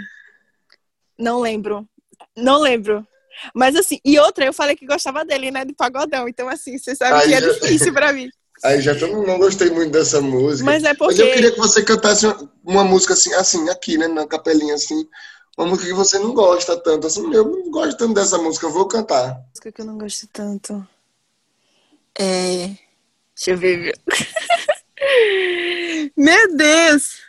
[1.17, 1.87] Não lembro.
[2.35, 3.05] Não lembro.
[3.53, 5.65] Mas assim, e outra, eu falei que gostava dele, né?
[5.65, 6.27] De pagodão.
[6.27, 8.29] Então, assim, você sabe Aí que é já- difícil pra mim.
[8.63, 10.65] Aí já que eu não- gostei muito dessa música.
[10.65, 11.21] Mas é Mas porque.
[11.21, 15.07] eu queria que você cantasse uma, uma música assim, assim, aqui, né, na capelinha assim.
[15.57, 17.07] Uma música que você não gosta tanto.
[17.07, 19.41] Assim, eu não gosto tanto dessa música, eu vou cantar.
[19.49, 20.87] música que eu não gosto tanto.
[22.17, 22.67] É.
[23.35, 23.93] Deixa eu ver.
[26.17, 27.21] Meu Deus!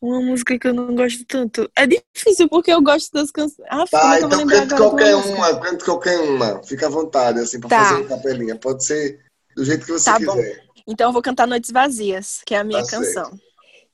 [0.00, 1.70] Uma música que eu não gosto tanto.
[1.76, 3.66] É difícil porque eu gosto das canções.
[3.70, 6.62] Ah, Tá, então uma qualquer uma, cante qualquer uma.
[6.62, 7.84] Fica à vontade, assim, pra Tá.
[7.84, 8.56] fazer uma capelinha.
[8.56, 9.20] Pode ser
[9.54, 10.36] do jeito que você Tá bom.
[10.36, 10.64] quiser.
[10.86, 13.38] Então eu vou cantar Noites Vazias, que é a minha Tá certo.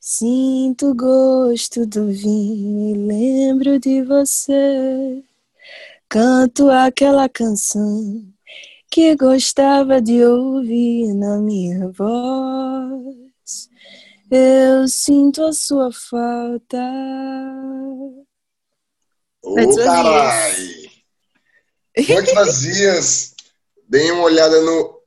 [0.09, 5.21] Sinto o gosto do vinho e lembro de você.
[6.09, 8.25] Canto aquela canção
[8.89, 13.69] que gostava de ouvir na minha voz.
[14.31, 16.79] Eu sinto a sua falta.
[19.43, 19.85] Ô, Vazias.
[19.85, 20.57] carai!
[22.09, 23.35] Noites vazias.
[23.89, 25.03] Deem uma olhada no,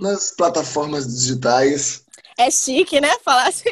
[0.00, 2.02] nas plataformas digitais.
[2.38, 3.14] É chique, né?
[3.22, 3.68] Falar assim.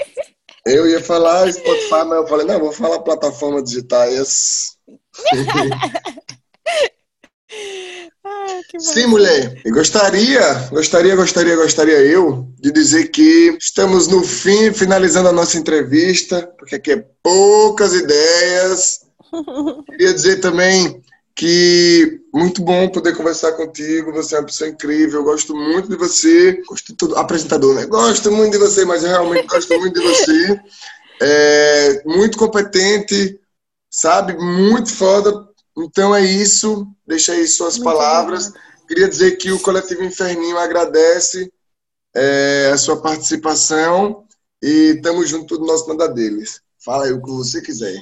[0.67, 4.77] Eu ia falar Spotify, mas eu falei, não, vou falar plataformas digitais.
[8.25, 9.63] Ai, que Sim, mulher.
[9.65, 10.41] E gostaria,
[10.71, 16.75] gostaria, gostaria, gostaria eu de dizer que estamos no fim, finalizando a nossa entrevista, porque
[16.75, 19.03] aqui é poucas ideias.
[19.87, 21.01] Queria dizer também
[21.37, 24.11] que muito bom poder conversar contigo.
[24.13, 25.21] Você é uma pessoa incrível.
[25.21, 26.63] Eu gosto muito de você.
[26.67, 27.85] Gosto de todo apresentador, né?
[27.85, 30.61] Gosto muito de você, mas eu realmente gosto muito de você.
[31.21, 33.39] É, muito competente,
[33.91, 34.35] sabe?
[34.35, 35.47] Muito foda.
[35.77, 36.89] Então é isso.
[37.07, 38.49] Deixa aí suas muito palavras.
[38.49, 38.59] Bom.
[38.89, 41.53] Queria dizer que o Coletivo Inferninho agradece
[42.15, 44.25] é, a sua participação
[44.63, 46.63] e estamos junto do nosso nada deles.
[46.83, 48.01] Fala aí o que você quiser.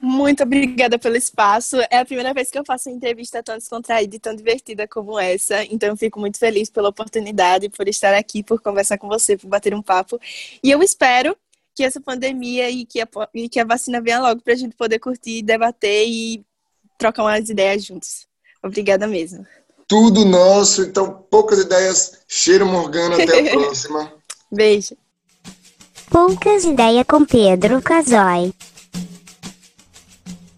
[0.00, 1.76] Muito obrigada pelo espaço.
[1.90, 5.18] É a primeira vez que eu faço uma entrevista tão descontraída e tão divertida como
[5.18, 5.62] essa.
[5.64, 9.48] Então, eu fico muito feliz pela oportunidade, por estar aqui, por conversar com você, por
[9.48, 10.18] bater um papo.
[10.64, 11.36] E eu espero
[11.74, 14.74] que essa pandemia e que a, e que a vacina venha logo para a gente
[14.74, 16.42] poder curtir, debater e
[16.96, 18.26] trocar umas ideias juntos.
[18.62, 19.46] Obrigada mesmo.
[19.86, 20.82] Tudo nosso.
[20.82, 22.20] Então, poucas ideias.
[22.26, 23.22] Cheiro Morgana.
[23.22, 24.12] Até a próxima.
[24.50, 24.96] Beijo.
[26.10, 28.52] Poucas ideias com Pedro Casoy.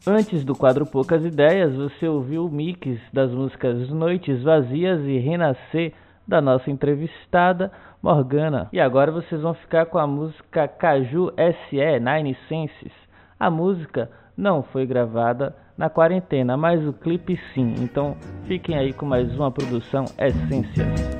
[0.05, 5.93] Antes do quadro Poucas Ideias, você ouviu o mix das músicas Noites Vazias e Renascer
[6.27, 7.71] da nossa entrevistada
[8.03, 8.69] Morgana.
[8.73, 12.93] E agora vocês vão ficar com a música Caju SE Nine Senses.
[13.39, 17.73] A música não foi gravada na quarentena, mas o clipe sim.
[17.79, 18.17] Então
[18.49, 21.13] fiquem aí com mais uma produção Essências.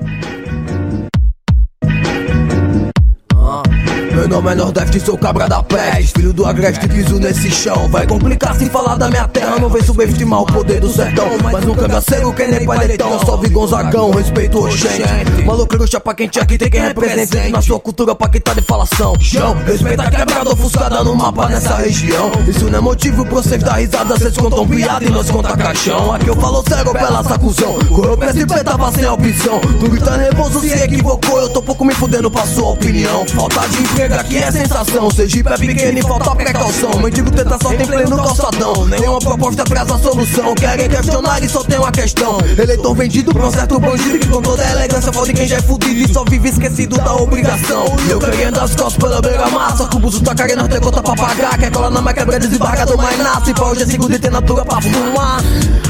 [4.13, 6.13] Meu nome é Nordeste, sou cabra da peste.
[6.13, 7.89] Filho do agreste, piso nesse chão.
[7.89, 9.57] Vai complicar se falar da minha terra.
[9.59, 11.27] Não vem subestimar o poder do sertão.
[11.41, 15.43] Mas um cangaceiro que nem palhetão Salve Gonzagão, respeito o gente.
[15.43, 17.49] Maluco chapa quente aqui tem quem represente.
[17.49, 19.15] Na sua cultura pra quem tá de falação.
[19.19, 22.31] Chão, respeita quebrada ofuscada no mapa nessa região.
[22.47, 24.15] Isso não é motivo pra vocês dar risada.
[24.15, 26.13] Vocês contam piada e nós conta caixão.
[26.13, 29.59] Aqui eu falo cego pela sacusão Correu pra esse tava sem opção.
[29.79, 31.39] Tu grita nervoso se equivocou.
[31.39, 33.25] Eu tô pouco me fudendo pra sua opinião.
[33.27, 35.09] Falta de emprego chega aqui é sensação.
[35.11, 36.99] Sergipe é pequeno e falta precaução.
[37.01, 38.85] Mendigo tenta sorte em pleno calçadão.
[38.85, 40.53] Nenhuma proposta traz a solução.
[40.55, 42.37] Querem questionar e só tem uma questão.
[42.57, 45.99] Eleitor vendido pra um certo bandido que com toda elegância fode quem já é fudido
[45.99, 47.85] e só vive esquecido da obrigação.
[48.09, 49.87] Eu querendo as costas pela beira massa.
[49.87, 51.57] Que o buzo tá querendo ter conta pra pagar.
[51.57, 53.53] Quer colar na minha quebra desembargador, mas nasce.
[53.53, 55.41] Pra hoje é seguro e tem natura pra fumar.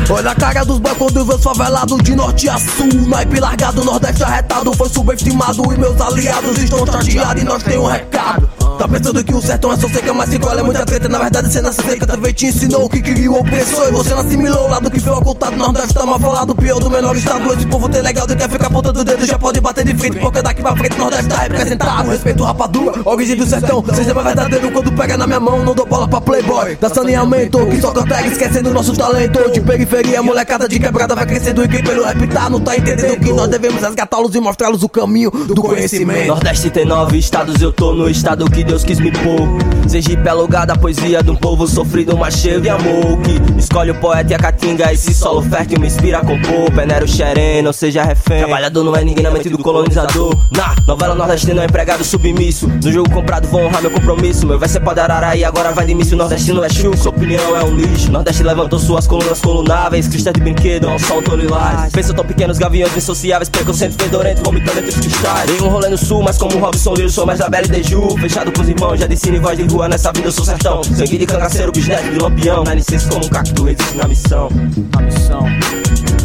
[0.10, 3.08] Olha a cara dos bancos do meus favelados de norte a sul.
[3.08, 4.72] Naipe largado, nordeste arretado.
[4.74, 8.63] Foi subestimado e meus aliados estão chateados e nós temos um recado.
[8.78, 11.08] Tá pensando que o sertão é só seca, mas igual é muita treta.
[11.08, 13.88] Na verdade, nasce seca, talvez te ensinou o que queria o opressor.
[13.88, 15.56] E você não assimilou o lado que foi ocultado.
[15.56, 17.54] Nordeste tá mal falado, pior do menor estado.
[17.54, 19.26] Esse povo tem legal e quer ficar apontando o dedo.
[19.26, 22.10] Já pode bater de frente, porque daqui pra frente Nordeste tá representado.
[22.10, 23.84] Respeito rapadura, origem do sertão.
[23.94, 25.64] Seja mais verdadeiro quando pega na minha mão.
[25.64, 26.78] Não dou bola pra playboy.
[26.80, 29.52] Dá saneamento, que só consegue esquecendo nosso talento.
[29.52, 31.64] De periferia, molecada de quebrada vai crescendo.
[31.64, 34.90] E quem pelo rap tá, não tá entendendo que nós devemos resgatá-los e mostrá-los o
[34.90, 36.28] caminho do conhecimento.
[36.28, 39.48] Nordeste tem nove estados, eu tô no estado que Deus quis me pôr.
[39.88, 43.20] Sergipe é lugar da poesia de um povo sofrido, mas cheio de amor.
[43.22, 46.72] Que escolhe o poeta e a caatinga, esse solo fértil me inspira a compor.
[46.74, 48.40] Peneiro xereno, ou seja refém.
[48.40, 50.36] Trabalhador não é ninguém na mente do colonizador.
[50.56, 52.68] Na novela nordestina é empregado submisso.
[52.68, 54.46] No jogo comprado vou honrar meu compromisso.
[54.48, 56.18] Meu vai ser pode arara e agora vai de míssil.
[56.18, 58.12] Nordestino é chuco, sua opinião é um lixo.
[58.12, 60.08] Nordeste levantou suas colunas colunáveis.
[60.08, 61.92] Cristais de brinquedo, ao sol tão lilás.
[61.92, 65.50] Pensa tão pequenos gaviões insociáveis, preconceito fedorento, vomitando entre os cristais.
[65.50, 67.84] Em um rolê no sul, mas como Robson Liro, sou mais da Bela e de
[67.84, 68.18] Ju.
[68.18, 70.84] Fechado com os irmãos, já disse voz de rua, nessa vida eu sou sertão.
[70.84, 72.64] Sangue de cangaceiro, bisneto de lampião.
[72.64, 74.50] Na licença como um cacto, resiste na missão.
[74.94, 75.46] Na missão.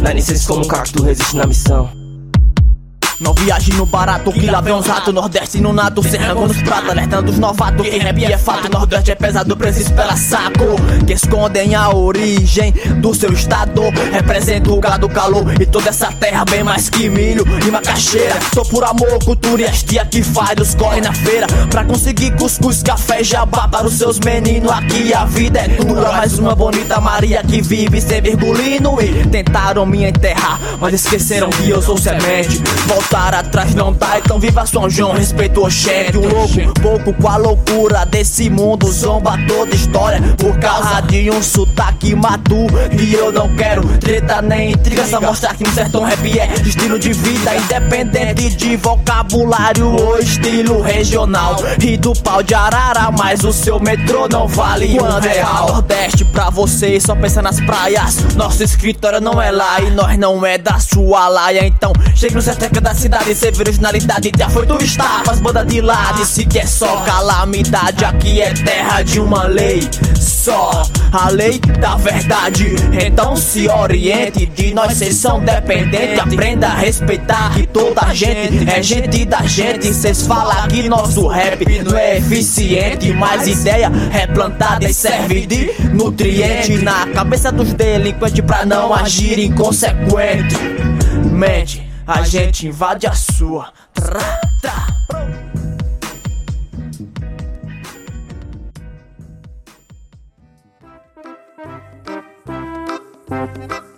[0.01, 1.98] Na licença como um cacto, resiste na missão.
[3.19, 6.89] Não viaje no barato, que lá vem uns ratos Nordeste no nato, serrando nos pratos
[6.89, 8.71] Alertando os novatos, que rap é fato.
[8.71, 10.77] Nordeste é pesado, preciso pela saco.
[11.05, 13.81] Que escondem a origem do seu estado.
[14.13, 18.39] Represento o gado calor e toda essa terra Bem mais que milho e macaxeira.
[18.53, 21.47] Tô por amor, cultura e as tia que faz Os corre na feira.
[21.69, 26.13] Pra conseguir cuscuz, café e jabá Para os seus meninos aqui a vida é dura.
[26.13, 28.97] Mais uma bonita Maria que vive sem virgulino.
[29.01, 32.61] E tentaram me enterrar, mas esqueceram que eu sou semente.
[32.87, 36.17] Volta voltar atrás não dá, então viva São João, respeito o chefe.
[36.17, 40.21] Um louco, pouco com a loucura desse mundo, zomba toda história.
[40.37, 42.75] Por causa de um sotaque maduro.
[42.91, 46.99] E eu não quero treta nem intriga, só mostrar que no sertão rap é estilo
[46.99, 51.55] de vida, independente de vocabulário ou estilo regional.
[51.81, 55.67] E do pau de arara, mas o seu metrô não vale um real.
[55.67, 58.35] Nordeste pra você, só pensa nas praias.
[58.35, 61.65] Nossa escritório não é lá e nós não é da sua laia.
[61.65, 66.25] Então chega no sertão das cidade sem originalidade, já foi turistar Faz banda de lado,
[66.25, 68.03] se que é só calamidade.
[68.03, 69.79] Aqui é terra de uma lei
[70.19, 72.75] só A lei da verdade.
[73.05, 76.19] Então se oriente de nós cês são dependentes.
[76.19, 79.93] Aprenda a respeitar que toda gente é gente da gente.
[79.93, 85.71] Cês falam que nosso rap não é eficiente Mas ideia é plantada e serve de
[85.93, 90.55] nutriente Na cabeça dos delinquentes pra não agir inconsequente
[91.31, 94.87] Mente, a gente invade a sua Tra, tra.
[103.29, 103.88] Olá,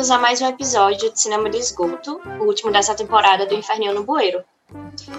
[0.00, 3.92] bem-vindos a mais um episódio de Cinema de Esgoto, o último dessa temporada do Inferninho
[3.92, 4.42] no Bueiro.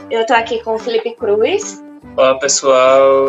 [0.09, 1.83] Eu tô aqui com o Felipe Cruz.
[2.17, 3.27] Olá pessoal,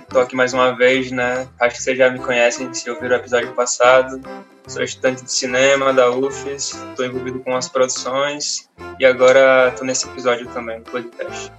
[0.00, 1.48] estou aqui mais uma vez, né?
[1.60, 4.20] Acho que vocês já me conhecem se ouviram o episódio passado.
[4.66, 8.68] Sou estudante de cinema da UFES, estou envolvido com as produções
[8.98, 11.52] e agora estou nesse episódio também, no podcast.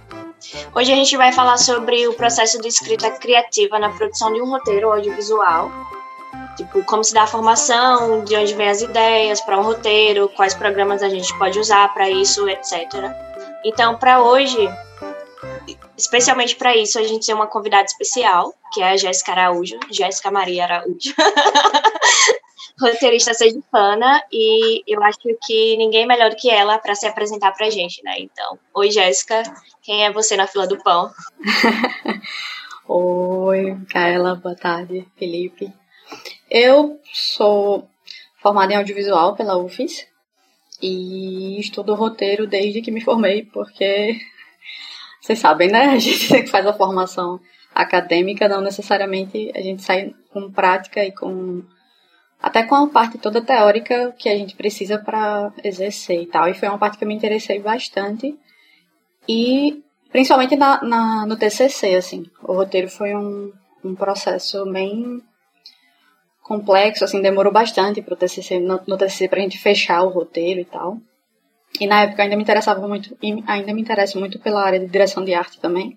[0.74, 4.50] Hoje a gente vai falar sobre o processo de escrita criativa na produção de um
[4.50, 5.72] roteiro audiovisual.
[6.56, 10.54] Tipo, como se dá a formação, de onde vem as ideias para um roteiro, quais
[10.54, 12.72] programas a gente pode usar para isso, etc.
[13.64, 14.68] Então, para hoje,
[15.96, 20.30] especialmente para isso, a gente tem uma convidada especial, que é a Jéssica Araújo, Jéssica
[20.30, 21.14] Maria Araújo.
[22.80, 27.70] roteirista sergipana e eu acho que ninguém melhor do que ela para se apresentar pra
[27.70, 28.16] gente, né?
[28.18, 29.42] Então, oi Jéssica,
[29.82, 31.10] quem é você na fila do pão?
[32.88, 35.72] oi, Kaela, boa tarde, Felipe.
[36.56, 37.88] Eu sou
[38.40, 40.06] formada em audiovisual pela UFES
[40.80, 44.20] e estudo roteiro desde que me formei, porque
[45.20, 45.86] vocês sabem, né?
[45.86, 47.40] A gente faz a formação
[47.74, 51.64] acadêmica, não necessariamente a gente sai com prática e com
[52.40, 56.48] até com a parte toda teórica que a gente precisa para exercer e tal.
[56.48, 58.38] E foi uma parte que eu me interessei bastante.
[59.28, 59.82] E
[60.12, 62.30] principalmente na, na no TCC, assim.
[62.44, 63.52] O roteiro foi um,
[63.84, 65.20] um processo bem
[66.44, 70.64] complexo, assim, demorou bastante pro TCC, no, no TCC pra gente fechar o roteiro e
[70.64, 70.98] tal.
[71.80, 74.86] E na época ainda me interessava muito, e ainda me interessa muito pela área de
[74.86, 75.96] direção de arte também.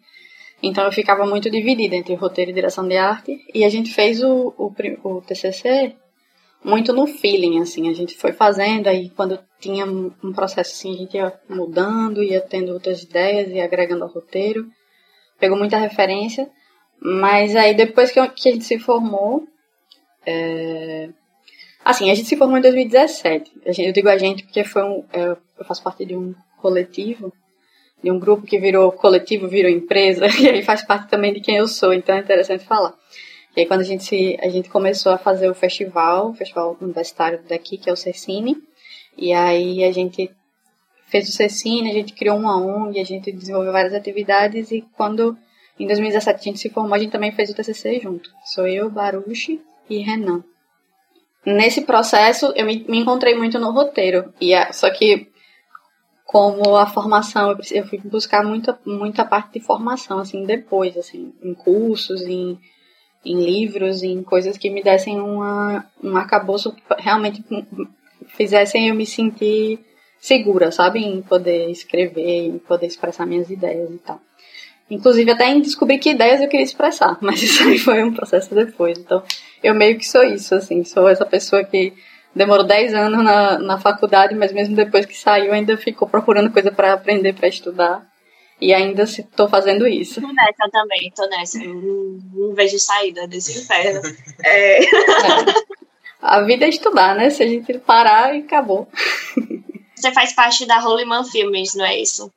[0.63, 3.37] Então eu ficava muito dividida entre roteiro e direção de arte.
[3.53, 5.93] E a gente fez o, o, o TCC
[6.63, 7.89] muito no feeling, assim.
[7.89, 12.41] A gente foi fazendo, aí quando tinha um processo assim, a gente ia mudando, ia
[12.41, 14.65] tendo outras ideias e agregando ao roteiro.
[15.37, 16.49] Pegou muita referência.
[16.99, 19.45] Mas aí depois que, que a gente se formou,
[20.27, 21.09] é...
[21.85, 23.51] Assim, a gente se formou em 2017.
[23.77, 27.31] Eu digo a gente porque foi um, é, eu faço parte de um coletivo,
[28.03, 31.55] de um grupo que virou coletivo, virou empresa, e aí faz parte também de quem
[31.55, 32.93] eu sou, então é interessante falar.
[33.55, 37.39] E aí quando a gente, a gente começou a fazer o festival, o festival universitário
[37.47, 38.57] daqui, que é o Cecine,
[39.17, 40.29] e aí a gente
[41.05, 45.37] fez o Cecine, a gente criou uma ONG, a gente desenvolveu várias atividades, e quando
[45.79, 48.29] em 2017 a gente se formou, a gente também fez o TCC junto.
[48.43, 50.43] Sou eu, Baruchi, e Renan.
[51.45, 54.33] Nesse processo, eu me, me encontrei muito no roteiro.
[54.39, 55.27] E a, só que,
[56.25, 61.33] como a formação, eu, eu fui buscar muita, muita parte de formação, assim, depois, assim,
[61.41, 62.59] em cursos, em,
[63.23, 67.43] em livros, em coisas que me dessem uma, um arcabouço realmente
[68.27, 69.79] fizessem eu me sentir
[70.19, 70.99] segura, sabe?
[70.99, 74.19] Em poder escrever, em poder expressar minhas ideias e tal.
[74.89, 78.53] Inclusive até em descobrir que ideias eu queria expressar, mas isso aí foi um processo
[78.55, 78.97] depois.
[78.97, 79.21] Então,
[79.63, 81.93] eu meio que sou isso, assim, sou essa pessoa que
[82.33, 86.71] demorou 10 anos na, na faculdade, mas mesmo depois que saiu ainda ficou procurando coisa
[86.71, 88.05] para aprender, para estudar.
[88.59, 90.19] E ainda estou fazendo isso.
[90.19, 91.59] Tô nessa também, tô nessa.
[91.59, 94.01] Não, não vejo saída desse inferno.
[94.43, 94.83] É.
[94.83, 94.87] É.
[96.19, 97.29] A vida é estudar, né?
[97.29, 98.87] Se a gente parar, acabou.
[99.95, 102.31] Você faz parte da Holy Man Filmes, não é isso?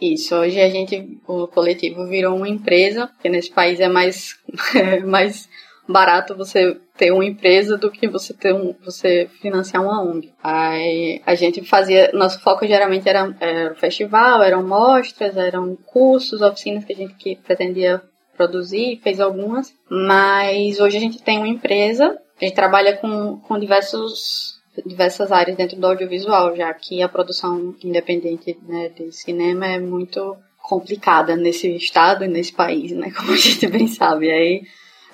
[0.00, 4.36] Isso, hoje a gente, o coletivo virou uma empresa, porque nesse país é mais,
[4.74, 5.48] é mais
[5.88, 10.32] barato você ter uma empresa do que você ter um, você financiar uma ONG.
[10.42, 16.42] Aí a gente fazia, nosso foco geralmente era, era o festival, eram mostras, eram cursos,
[16.42, 18.00] oficinas que a gente que pretendia
[18.36, 23.58] produzir, fez algumas, mas hoje a gente tem uma empresa, a gente trabalha com, com
[23.58, 29.78] diversos diversas áreas dentro do audiovisual, já que a produção independente né, de cinema é
[29.78, 33.10] muito complicada nesse estado e nesse país, né?
[33.16, 34.30] Como a gente bem sabe.
[34.30, 34.62] Aí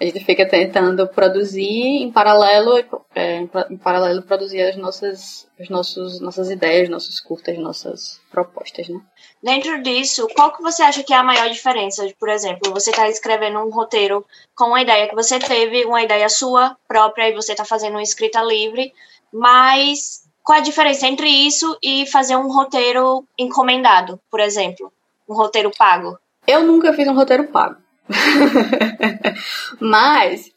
[0.00, 2.84] a gente fica tentando produzir em paralelo,
[3.14, 3.38] é,
[3.70, 9.00] em paralelo produzir as nossas, os nossos, nossas ideias, nossos curtas, nossas propostas, né?
[9.40, 12.06] Dentro disso, qual que você acha que é a maior diferença?
[12.18, 14.26] Por exemplo, você está escrevendo um roteiro
[14.56, 18.02] com uma ideia que você teve, uma ideia sua própria, e você está fazendo uma
[18.02, 18.92] escrita livre,
[19.34, 24.92] mas qual a diferença entre isso e fazer um roteiro encomendado, por exemplo?
[25.28, 26.16] Um roteiro pago?
[26.46, 27.76] Eu nunca fiz um roteiro pago.
[29.80, 30.52] Mas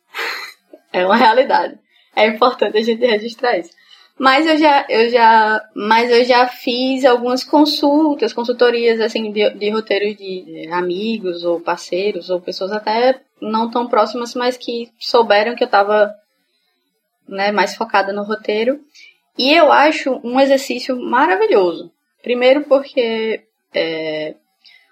[0.93, 1.79] é uma realidade.
[2.15, 3.71] É importante a gente registrar isso.
[4.19, 9.69] Mas eu já, eu já, mas eu já fiz algumas consultas, consultorias assim de, de
[9.69, 15.63] roteiros de amigos ou parceiros ou pessoas até não tão próximas, mas que souberam que
[15.63, 16.11] eu estava
[17.27, 18.79] né, mais focada no roteiro.
[19.37, 21.91] E eu acho um exercício maravilhoso.
[22.23, 23.43] Primeiro porque
[23.73, 24.35] é,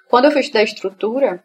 [0.10, 1.44] quando eu fui estudar estrutura,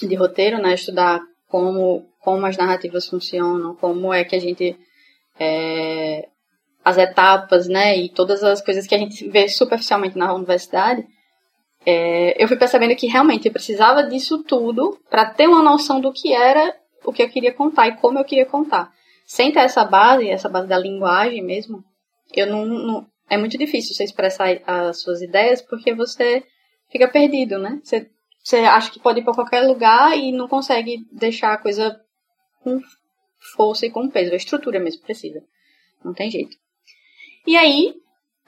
[0.00, 0.74] de roteiro, né?
[0.74, 4.76] Estudar como, como as narrativas funcionam, como é que a gente.
[5.38, 6.28] É,
[6.84, 7.96] as etapas, né?
[7.96, 11.06] E todas as coisas que a gente vê superficialmente na universidade.
[11.84, 16.12] É, eu fui percebendo que realmente eu precisava disso tudo para ter uma noção do
[16.12, 18.92] que era o que eu queria contar e como eu queria contar.
[19.26, 21.82] Sem ter essa base, essa base da linguagem mesmo,
[22.34, 26.42] eu não, não é muito difícil você expressar as suas ideias porque você
[26.90, 27.80] fica perdido, né?
[27.82, 28.10] Você
[28.42, 32.00] você acha que pode ir para qualquer lugar e não consegue deixar a coisa
[32.60, 32.80] com
[33.54, 34.32] força e com peso.
[34.32, 35.40] A estrutura mesmo precisa.
[36.04, 36.56] Não tem jeito.
[37.46, 37.94] E aí,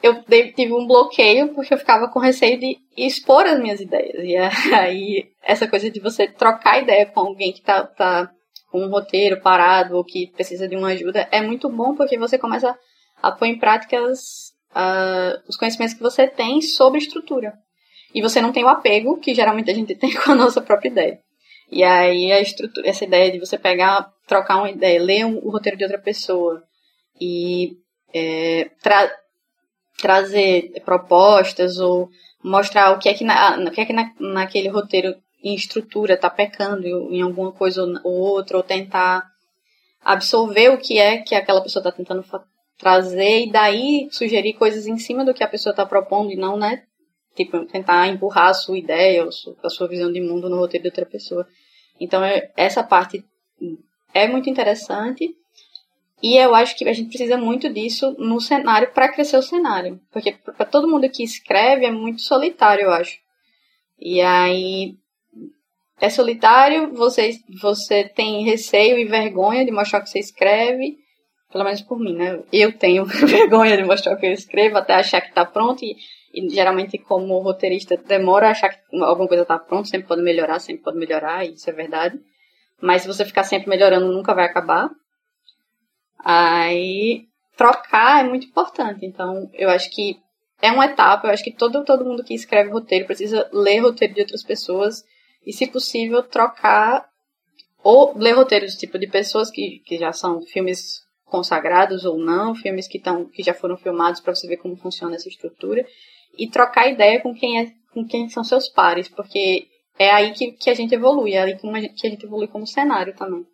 [0.02, 0.22] eu
[0.54, 4.24] tive um bloqueio porque eu ficava com receio de expor as minhas ideias.
[4.24, 4.36] E
[4.74, 8.30] aí, essa coisa de você trocar ideia com alguém que tá, tá
[8.74, 12.36] com um roteiro parado ou que precisa de uma ajuda é muito bom porque você
[12.36, 12.76] começa
[13.22, 17.52] a pôr em prática uh, os conhecimentos que você tem sobre estrutura.
[18.12, 20.88] E você não tem o apego que geralmente a gente tem com a nossa própria
[20.88, 21.20] ideia.
[21.70, 25.50] E aí a estrutura, essa ideia de você pegar, trocar uma ideia, ler um, o
[25.50, 26.60] roteiro de outra pessoa
[27.20, 27.76] e
[28.12, 29.08] é, tra
[29.98, 32.08] trazer propostas ou
[32.42, 35.14] mostrar o que é que, na, o que, é que na, naquele roteiro
[35.44, 39.30] em estrutura está pecando em alguma coisa ou outra, ou tentar
[40.02, 42.24] absorver o que é que aquela pessoa está tentando
[42.78, 46.56] trazer e daí sugerir coisas em cima do que a pessoa está propondo e não,
[46.56, 46.84] né,
[47.36, 49.28] tipo, tentar empurrar a sua ideia,
[49.62, 51.46] a sua visão de mundo no roteiro de outra pessoa.
[52.00, 53.22] Então, é, essa parte
[54.14, 55.36] é muito interessante.
[56.22, 60.00] E eu acho que a gente precisa muito disso no cenário para crescer o cenário.
[60.10, 63.18] Porque para todo mundo que escreve é muito solitário, eu acho.
[64.00, 64.96] E aí
[66.00, 70.98] é solitário, você, você tem receio e vergonha de mostrar o que você escreve.
[71.52, 72.42] Pelo menos por mim, né?
[72.52, 75.84] Eu tenho vergonha de mostrar o que eu escrevo até achar que está pronto.
[75.84, 75.96] E
[76.34, 80.58] e geralmente, como roteirista, demora a achar que alguma coisa está pronta, sempre pode melhorar,
[80.58, 82.18] sempre pode melhorar, e isso é verdade.
[82.82, 84.90] Mas se você ficar sempre melhorando, nunca vai acabar.
[86.18, 87.26] Aí,
[87.56, 89.06] trocar é muito importante.
[89.06, 90.16] Então, eu acho que
[90.60, 91.28] é uma etapa.
[91.28, 95.04] Eu acho que todo, todo mundo que escreve roteiro precisa ler roteiro de outras pessoas
[95.46, 97.06] e, se possível, trocar
[97.82, 102.88] ou ler roteiros tipo de pessoas que, que já são filmes consagrados ou não, filmes
[102.88, 105.84] que, tão, que já foram filmados para você ver como funciona essa estrutura
[106.38, 109.66] e trocar ideia com quem, é, com quem são seus pares, porque
[109.98, 112.48] é aí que, que a gente evolui, é aí que gente, que a gente evolui
[112.48, 113.46] como cenário também.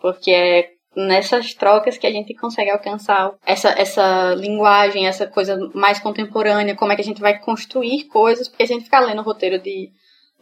[0.00, 5.98] Porque é nessas trocas que a gente consegue alcançar essa, essa linguagem, essa coisa mais
[5.98, 9.58] contemporânea, como é que a gente vai construir coisas, porque a gente ficar lendo roteiro
[9.58, 9.90] de,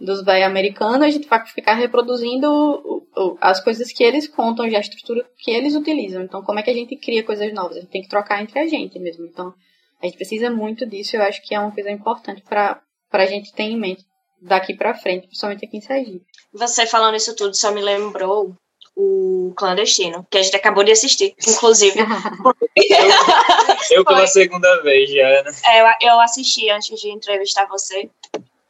[0.04, 3.06] dos velhos americanos, a gente vai ficar reproduzindo
[3.40, 6.22] as coisas que eles contam e a estrutura que eles utilizam.
[6.22, 7.76] Então, como é que a gente cria coisas novas?
[7.76, 9.24] A gente tem que trocar entre a gente mesmo.
[9.26, 9.54] Então,
[10.02, 13.52] a gente precisa muito disso, eu acho que é uma coisa importante para a gente
[13.52, 14.04] ter em mente
[14.40, 16.26] daqui para frente, principalmente aqui em Sergipe.
[16.52, 18.56] Você falando isso tudo só me lembrou
[18.96, 21.96] o Clandestino, que a gente acabou de assistir, inclusive.
[22.76, 25.52] eu, eu pela segunda vez já, né?
[25.64, 28.10] É, eu, eu assisti antes de entrevistar você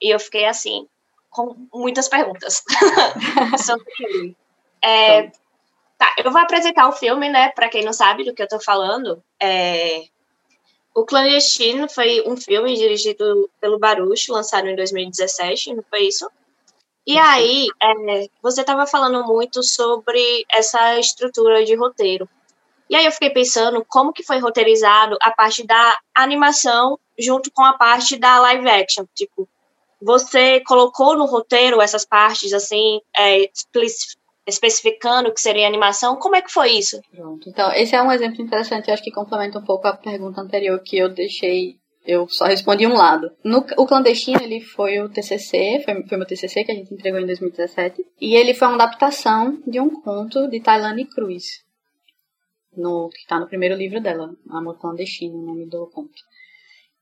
[0.01, 0.87] e eu fiquei assim,
[1.33, 2.63] com muitas perguntas
[3.65, 4.37] sobre ele.
[4.81, 5.33] É,
[5.99, 7.49] tá, eu vou apresentar o filme, né?
[7.49, 10.05] Para quem não sabe do que eu tô falando, é,
[10.95, 16.31] o Clandestino foi um filme dirigido pelo Baruch, lançado em 2017, não foi isso?
[17.07, 22.29] E aí, é, você estava falando muito sobre essa estrutura de roteiro.
[22.89, 27.65] E aí eu fiquei pensando como que foi roteirizado a parte da animação junto com
[27.65, 29.07] a parte da live action.
[29.15, 29.49] Tipo,
[30.03, 33.49] você colocou no roteiro essas partes, assim, é,
[34.47, 36.17] especificando que seria animação.
[36.17, 37.01] Como é que foi isso?
[37.15, 37.49] Pronto.
[37.49, 40.81] Então, esse é um exemplo interessante, eu acho que complementa um pouco a pergunta anterior
[40.83, 43.31] que eu deixei eu só respondi um lado.
[43.45, 47.21] No, o clandestino, ele foi o TCC, foi, foi meu TCC que a gente entregou
[47.21, 48.05] em 2017.
[48.21, 51.63] E ele foi uma adaptação de um conto de Tailane Cruz.
[52.77, 56.11] No, que está no primeiro livro dela, Amor Clandestino, o nome do conto.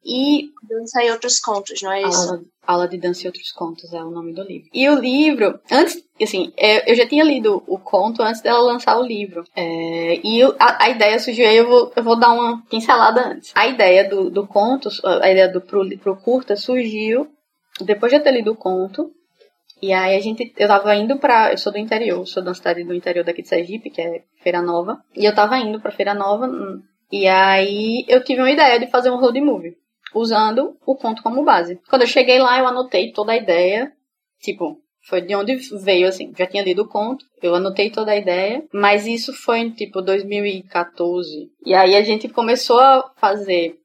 [0.05, 0.51] E.
[0.63, 2.31] Dança e outros contos, não é isso?
[2.31, 4.69] Aula, aula de Dança e Outros Contos é o nome do livro.
[4.73, 6.53] E o livro, antes, assim,
[6.87, 9.45] eu já tinha lido o conto antes dela lançar o livro.
[9.55, 13.29] É, e eu, a, a, ideia surgiu aí, eu vou, eu vou dar uma pincelada
[13.29, 13.53] antes.
[13.55, 17.29] A ideia do, do conto, a ideia do pro, pro curta surgiu
[17.81, 19.11] depois de eu ter lido o conto.
[19.83, 22.85] E aí a gente, eu tava indo pra, eu sou do interior, sou da cidade
[22.85, 25.03] do interior daqui de Sergipe, que é Feira Nova.
[25.17, 28.87] E eu tava indo pra Feira Nova, hum, e aí eu tive uma ideia de
[28.89, 29.80] fazer um road movie
[30.15, 31.81] usando o conto como base.
[31.89, 33.93] Quando eu cheguei lá, eu anotei toda a ideia,
[34.41, 38.17] tipo, foi de onde veio, assim, já tinha lido o conto, eu anotei toda a
[38.17, 41.51] ideia, mas isso foi em, tipo, 2014.
[41.65, 43.79] E aí a gente começou a fazer,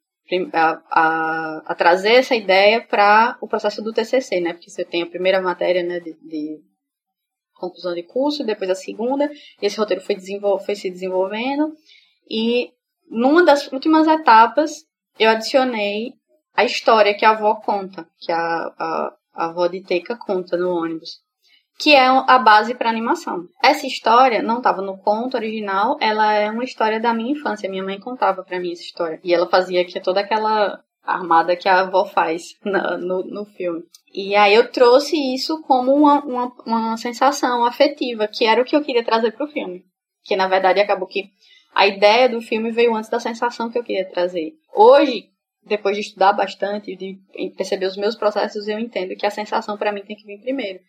[0.53, 4.53] a, a, a trazer essa ideia para o processo do TCC, né?
[4.53, 6.59] Porque você tem a primeira matéria, né, de, de
[7.55, 9.31] conclusão de curso, depois a segunda,
[9.61, 11.73] e esse roteiro foi, desenvol foi se desenvolvendo,
[12.29, 12.71] e
[13.09, 14.83] numa das últimas etapas,
[15.19, 16.13] eu adicionei
[16.55, 20.75] a história que a avó conta, que a, a, a avó de Teca conta no
[20.75, 21.19] ônibus,
[21.77, 23.47] que é a base para animação.
[23.61, 27.69] Essa história não estava no conto original, ela é uma história da minha infância.
[27.69, 29.19] Minha mãe contava para mim essa história.
[29.23, 33.83] E ela fazia que toda aquela armada que a avó faz no, no, no, filme.
[34.13, 38.75] E aí eu trouxe isso como uma, uma, uma sensação afetiva, que era o que
[38.75, 39.83] eu queria trazer para o filme.
[40.23, 41.29] Que na verdade acabou que
[41.75, 44.53] a ideia do filme veio antes da sensação que eu queria trazer.
[44.73, 45.25] Hoje,
[45.61, 47.19] depois de estudar bastante, de
[47.57, 50.79] perceber os meus processos, eu entendo que a sensação para mim tem que vir primeiro.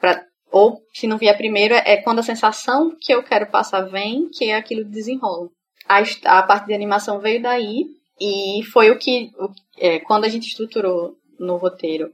[0.00, 0.20] Pra,
[0.50, 4.46] ou, se não vier primeiro, é quando a sensação que eu quero passar vem, que
[4.46, 5.48] é aquilo desenrola.
[5.88, 6.00] A,
[6.38, 7.86] a parte de animação veio daí,
[8.20, 9.48] e foi o que, o,
[9.78, 12.12] é, quando a gente estruturou no roteiro,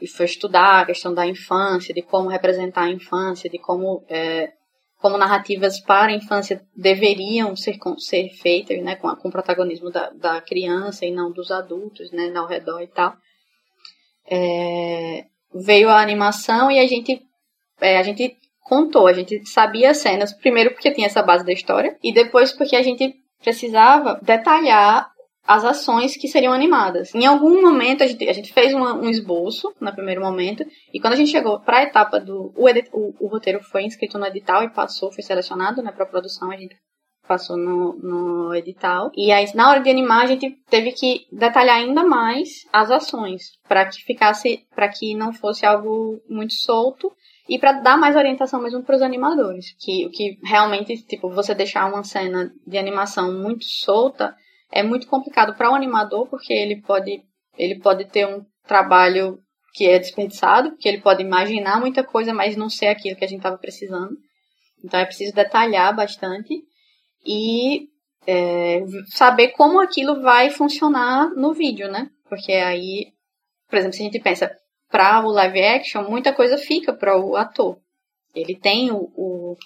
[0.00, 4.52] e foi estudar a questão da infância, de como representar a infância, de como é,
[5.04, 10.08] como narrativas para a infância deveriam ser, ser feitas, né, com, com o protagonismo da,
[10.08, 13.14] da criança e não dos adultos, né, ao redor e tal.
[14.26, 17.20] É, veio a animação e a gente,
[17.82, 21.52] é, a gente contou, a gente sabia as cenas, primeiro porque tinha essa base da
[21.52, 25.06] história, e depois porque a gente precisava detalhar
[25.46, 27.14] as ações que seriam animadas.
[27.14, 30.98] Em algum momento a gente, a gente fez uma, um esboço no primeiro momento e
[30.98, 34.18] quando a gente chegou para a etapa do o, edit, o, o, roteiro foi inscrito
[34.18, 36.76] no edital e passou, foi selecionado, né, para produção a gente
[37.28, 41.76] passou no, no edital e aí na hora de animar a gente teve que detalhar
[41.76, 47.12] ainda mais as ações para que ficasse, para que não fosse algo muito solto
[47.48, 51.54] e para dar mais orientação mesmo para os animadores, que o que realmente tipo você
[51.54, 54.34] deixar uma cena de animação muito solta
[54.72, 57.22] é muito complicado para o um animador, porque ele pode,
[57.56, 59.38] ele pode ter um trabalho
[59.72, 63.28] que é desperdiçado, porque ele pode imaginar muita coisa, mas não ser aquilo que a
[63.28, 64.16] gente estava precisando.
[64.82, 66.62] Então é preciso detalhar bastante
[67.26, 67.88] e
[68.26, 72.10] é, saber como aquilo vai funcionar no vídeo, né?
[72.28, 73.12] Porque aí,
[73.68, 74.50] por exemplo, se a gente pensa
[74.90, 77.78] para o live action, muita coisa fica para o ator.
[78.34, 79.56] Ele tem o, o,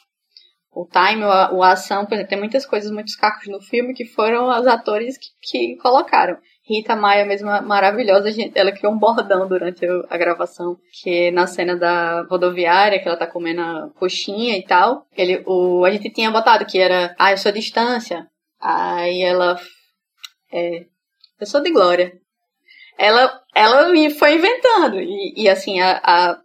[0.80, 4.05] o time, a, a ação, por exemplo, tem muitas coisas, muitos cacos no filme que
[4.05, 6.38] foram os atores que, que colocaram.
[6.62, 12.22] Rita Maia mesmo maravilhosa, ela criou um bordão durante a gravação, que na cena da
[12.30, 16.64] rodoviária, que ela tá comendo a coxinha e tal, ele, o, a gente tinha botado
[16.64, 18.28] que era, ah, eu sou distância.
[18.60, 19.59] Aí ela,
[20.52, 20.84] é,
[21.40, 22.12] eu sou de glória.
[22.96, 26.38] Ela, ela me foi inventando, e, e assim, a, a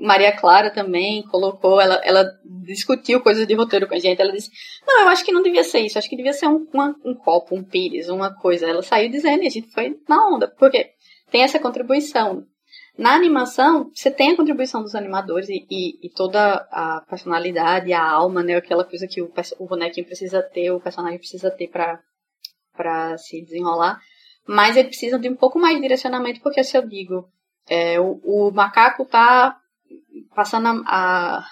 [0.00, 2.24] Maria Clara também colocou, ela, ela
[2.64, 4.20] discutiu coisas de roteiro com a gente.
[4.20, 4.50] Ela disse:
[4.86, 7.14] Não, eu acho que não devia ser isso, acho que devia ser um, uma, um
[7.14, 8.66] copo, um pires, uma coisa.
[8.66, 10.92] Ela saiu dizendo e a gente foi na onda, porque
[11.30, 12.46] tem essa contribuição.
[12.96, 18.02] Na animação, você tem a contribuição dos animadores e, e, e toda a personalidade, a
[18.02, 18.56] alma, né?
[18.56, 24.00] Aquela coisa que o, o bonequinho precisa ter, o personagem precisa ter para se desenrolar.
[24.46, 27.28] Mas ele precisa de um pouco mais de direcionamento, porque se eu digo,
[27.68, 29.59] é, o, o macaco tá
[30.34, 31.44] passando a, a,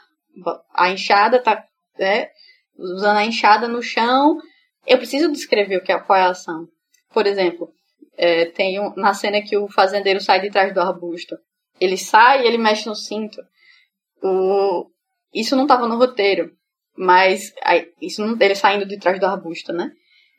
[0.75, 1.65] a enxada, tá
[1.99, 2.29] né,
[2.77, 4.39] usando a enxada no chão.
[4.87, 6.69] Eu preciso descrever o que é, qual é a ação.
[7.13, 7.73] Por exemplo,
[8.17, 11.37] é, tem um, na cena que o fazendeiro sai de trás do arbusto.
[11.81, 13.41] Ele sai e ele mexe no cinto.
[14.23, 14.91] O,
[15.33, 16.51] isso não estava no roteiro,
[16.97, 19.93] mas aí, isso não, ele saindo de trás do arbusto, né?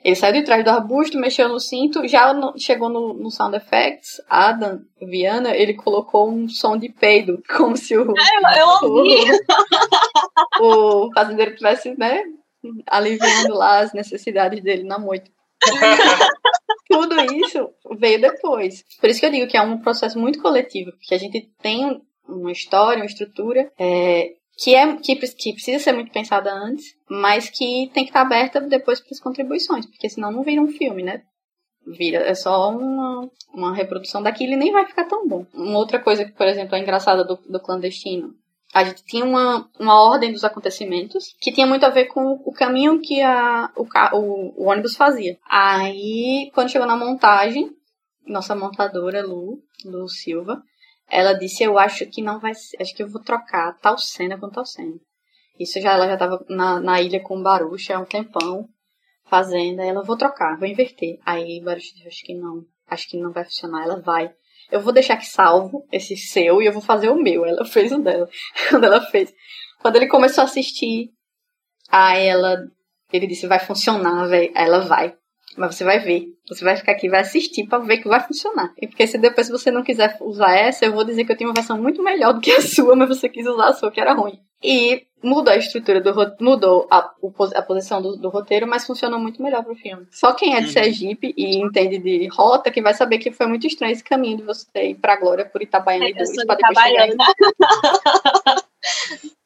[0.03, 3.55] Ele saiu de trás do arbusto, mexeu no cinto, já no, chegou no, no, Sound
[3.57, 8.01] Effects, Adam Viana, ele colocou um som de peido, como se o.
[8.01, 9.25] Eu, eu ouvi!
[10.61, 12.23] O, o fazendeiro tivesse, né,
[12.87, 15.29] aliviando lá as necessidades dele na moita.
[16.89, 18.83] tudo isso veio depois.
[18.99, 22.01] Por isso que eu digo que é um processo muito coletivo, porque a gente tem
[22.27, 27.49] uma história, uma estrutura é, que, é, que, que precisa ser muito pensada antes, mas
[27.49, 31.03] que tem que estar aberta depois para as contribuições, porque senão não vira um filme,
[31.03, 31.23] né?
[31.87, 35.45] Vira, é só uma, uma reprodução daquilo e nem vai ficar tão bom.
[35.53, 38.35] Uma outra coisa que, por exemplo, é engraçada do, do clandestino
[38.73, 42.51] a gente tinha uma, uma ordem dos acontecimentos que tinha muito a ver com o
[42.51, 43.83] caminho que a, o,
[44.15, 45.37] o, o ônibus fazia.
[45.49, 47.71] Aí, quando chegou na montagem,
[48.27, 50.61] nossa montadora, Lu, Lu Silva,
[51.09, 54.37] ela disse, eu acho que não vai ser, acho que eu vou trocar tal cena
[54.37, 54.95] com tal cena.
[55.59, 58.67] Isso já, ela já tava na, na ilha com o Baruch há um tempão,
[59.25, 61.19] fazendo, ela, vou trocar, vou inverter.
[61.25, 64.33] Aí Baruch disse, acho que não, acho que não vai funcionar, ela vai
[64.71, 67.45] eu vou deixar aqui salvo esse seu e eu vou fazer o meu.
[67.45, 68.29] Ela fez o dela.
[68.69, 69.33] Quando ela fez.
[69.79, 71.11] Quando ele começou a assistir,
[71.89, 72.57] aí ela.
[73.11, 74.51] Ele disse, vai funcionar, velho.
[74.55, 75.15] Ela vai.
[75.57, 76.27] Mas você vai ver.
[76.47, 78.73] Você vai ficar aqui e vai assistir pra ver que vai funcionar.
[78.77, 81.49] E porque se depois você não quiser usar essa, eu vou dizer que eu tenho
[81.49, 83.99] uma versão muito melhor do que a sua, mas você quis usar a sua, que
[83.99, 84.39] era ruim.
[84.61, 87.11] E mudou a estrutura do mudou a,
[87.55, 90.07] a posição do, do, roteiro, mas funcionou muito melhor pro filme.
[90.11, 90.71] Só quem é de uhum.
[90.73, 94.43] Sergipe e entende de rota que vai saber que foi muito estranho esse caminho de
[94.43, 97.11] você ir pra Glória por Itabaiana é, e Dores pra depois Itabaiana.
[97.11, 97.35] chegar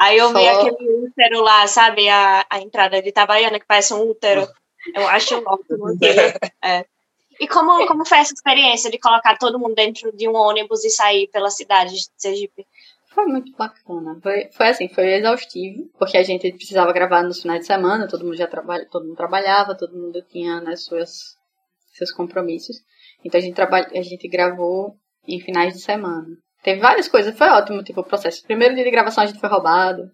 [0.00, 0.38] Aí eu Só...
[0.38, 2.08] vi aquele útero lá, sabe?
[2.08, 4.48] A, a entrada de Itabaiana, que parece um útero.
[4.94, 5.86] Eu acho ótimo.
[6.62, 6.84] é.
[7.40, 10.90] E como, como foi essa experiência de colocar todo mundo dentro de um ônibus e
[10.90, 12.66] sair pela cidade de Sergipe?
[13.06, 14.18] Foi muito bacana.
[14.22, 18.24] Foi, foi assim, foi exaustivo, porque a gente precisava gravar nos finais de semana, todo
[18.24, 21.36] mundo já trabalha, todo mundo trabalhava, todo mundo tinha né, suas,
[21.92, 22.76] seus compromissos.
[23.24, 24.96] Então a gente, trabalha, a gente gravou
[25.26, 26.36] em finais de semana.
[26.62, 28.44] Teve várias coisas, foi ótimo, tipo, o processo.
[28.44, 30.10] Primeiro dia de gravação a gente foi roubado.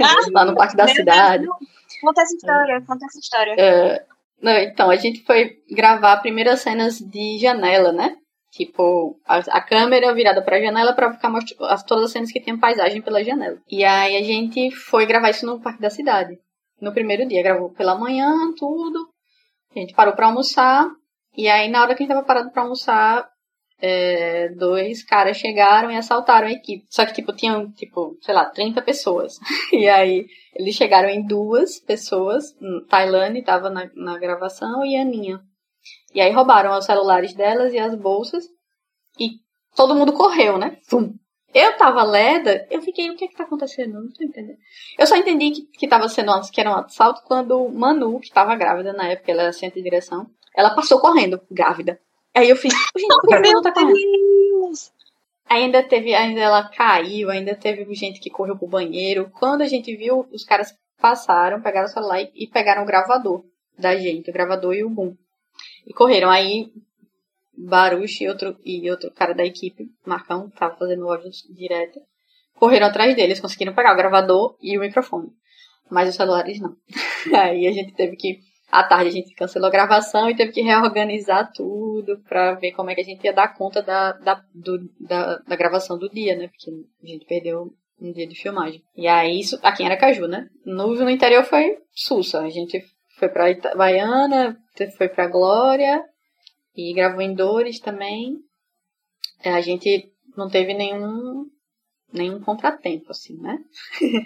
[0.00, 1.44] Ah, lá no Parque da Cidade.
[1.44, 1.56] Deus,
[2.02, 3.54] conta essa história, conta essa história.
[3.58, 4.04] É,
[4.42, 8.16] não, então, a gente foi gravar primeiras cenas de janela, né?
[8.50, 12.40] Tipo, a, a câmera virada pra janela pra ficar mostrando as, todas as cenas que
[12.40, 13.58] tem paisagem pela janela.
[13.70, 16.38] E aí a gente foi gravar isso no Parque da Cidade.
[16.80, 19.08] No primeiro dia, gravou pela manhã, tudo.
[19.74, 20.90] A gente parou pra almoçar.
[21.34, 23.26] E aí, na hora que a gente tava parado pra almoçar,
[23.84, 26.86] é, dois caras chegaram e assaltaram a equipe.
[26.88, 29.38] Só que, tipo, tinham, tipo, sei lá, 30 pessoas.
[29.72, 32.54] E aí, eles chegaram em duas pessoas.
[32.88, 35.40] Tailândia estava na, na gravação e a minha.
[36.14, 38.44] E aí roubaram os celulares delas e as bolsas.
[39.18, 39.30] E
[39.74, 40.78] todo mundo correu, né?
[40.84, 41.14] Fum.
[41.52, 43.94] Eu tava leda, eu fiquei, o que é que tá acontecendo?
[43.94, 44.56] Não tô entendendo.
[44.98, 48.54] Eu só entendi que, que tava sendo que era um assalto quando Manu, que tava
[48.54, 50.26] grávida na época, ela era assistente de direção,
[50.56, 52.00] ela passou correndo, grávida.
[52.34, 54.72] Aí eu fiz, gente, por que ela tá correndo?
[55.48, 59.30] Ainda teve, ainda ela caiu, ainda teve gente que correu pro banheiro.
[59.38, 63.44] Quando a gente viu, os caras passaram, pegaram o celular e pegaram o gravador
[63.78, 65.14] da gente, o gravador e o boom.
[65.86, 66.30] E correram.
[66.30, 66.72] Aí
[67.56, 72.00] Baruch e outro, e outro cara da equipe, Marcão, tava fazendo áudio direto,
[72.54, 75.30] correram atrás deles, conseguiram pegar o gravador e o microfone.
[75.90, 76.74] Mas os celulares não.
[77.38, 78.40] Aí a gente teve que.
[78.72, 82.88] À tarde a gente cancelou a gravação e teve que reorganizar tudo pra ver como
[82.88, 86.34] é que a gente ia dar conta da, da, do, da, da gravação do dia,
[86.34, 86.48] né?
[86.48, 86.70] Porque
[87.02, 87.70] a gente perdeu
[88.00, 88.82] um dia de filmagem.
[88.96, 90.48] E aí, isso aqui em Aracaju, né?
[90.64, 92.40] No, no interior foi Sussa.
[92.40, 92.82] A gente
[93.18, 94.56] foi pra Itabaiana,
[94.96, 96.02] foi pra Glória
[96.74, 98.38] e gravou em Dores também.
[99.44, 101.44] É, a gente não teve nenhum
[102.12, 103.58] nenhum contratempo, assim, né?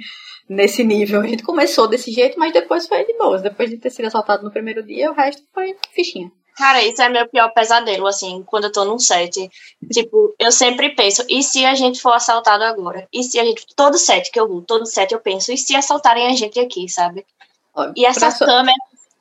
[0.49, 1.21] Nesse nível.
[1.21, 3.43] A gente começou desse jeito, mas depois foi de boas.
[3.43, 6.31] Depois de ter sido assaltado no primeiro dia, o resto foi fichinha.
[6.57, 9.51] Cara, isso é meu pior pesadelo, assim, quando eu tô num set.
[9.93, 13.07] Tipo, eu sempre penso, e se a gente for assaltado agora?
[13.13, 13.67] E se a gente.
[13.77, 16.89] Todo set que eu vou, todo set eu penso, e se assaltarem a gente aqui,
[16.89, 17.27] sabe?
[17.95, 18.47] E essa sua...
[18.47, 18.77] câmera,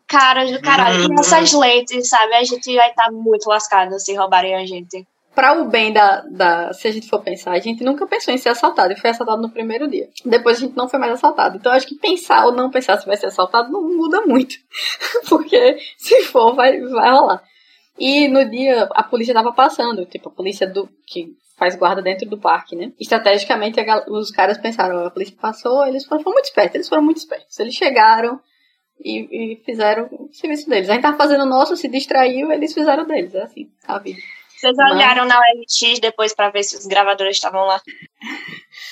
[0.08, 1.04] cara do caralho.
[1.04, 1.20] E uhum.
[1.20, 2.36] essas lentes, sabe?
[2.36, 5.06] A gente vai estar tá muito lascado se roubarem a gente.
[5.36, 6.74] Para o bem da, da.
[6.74, 9.42] Se a gente for pensar, a gente nunca pensou em ser assaltado e foi assaltado
[9.42, 10.10] no primeiro dia.
[10.26, 11.58] Depois a gente não foi mais assaltado.
[11.58, 14.56] Então acho que pensar ou não pensar se vai ser assaltado não muda muito.
[15.28, 17.44] Porque se for, vai, vai rolar.
[18.00, 22.30] E no dia a polícia tava passando, tipo, a polícia do que faz guarda dentro
[22.30, 22.92] do parque, né?
[23.00, 23.80] Estrategicamente,
[24.10, 27.60] os caras pensaram, a polícia passou, eles foram, foram muito espertos, eles foram muito espertos.
[27.60, 28.40] Eles chegaram
[29.00, 30.90] e, e fizeram o serviço deles.
[30.90, 34.20] A gente tava fazendo o nosso, se distraiu, eles fizeram deles, é assim, a vida.
[34.56, 35.30] Vocês olharam Mas...
[35.30, 37.82] na OLX depois para ver se os gravadores estavam lá?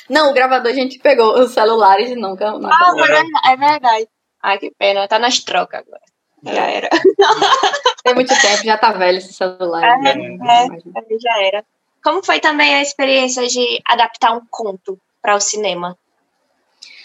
[0.10, 2.52] Não, o gravador a gente pegou os celulares e nunca.
[2.52, 4.07] nunca ah, é verdade.
[4.41, 5.07] Ai, que pena.
[5.07, 6.02] Tá nas trocas agora.
[6.44, 6.90] Já era.
[8.03, 9.81] Tem muito tempo, já tá velho esse celular.
[9.81, 11.65] É, é, é, já era.
[12.03, 15.98] Como foi também a experiência de adaptar um conto para o cinema?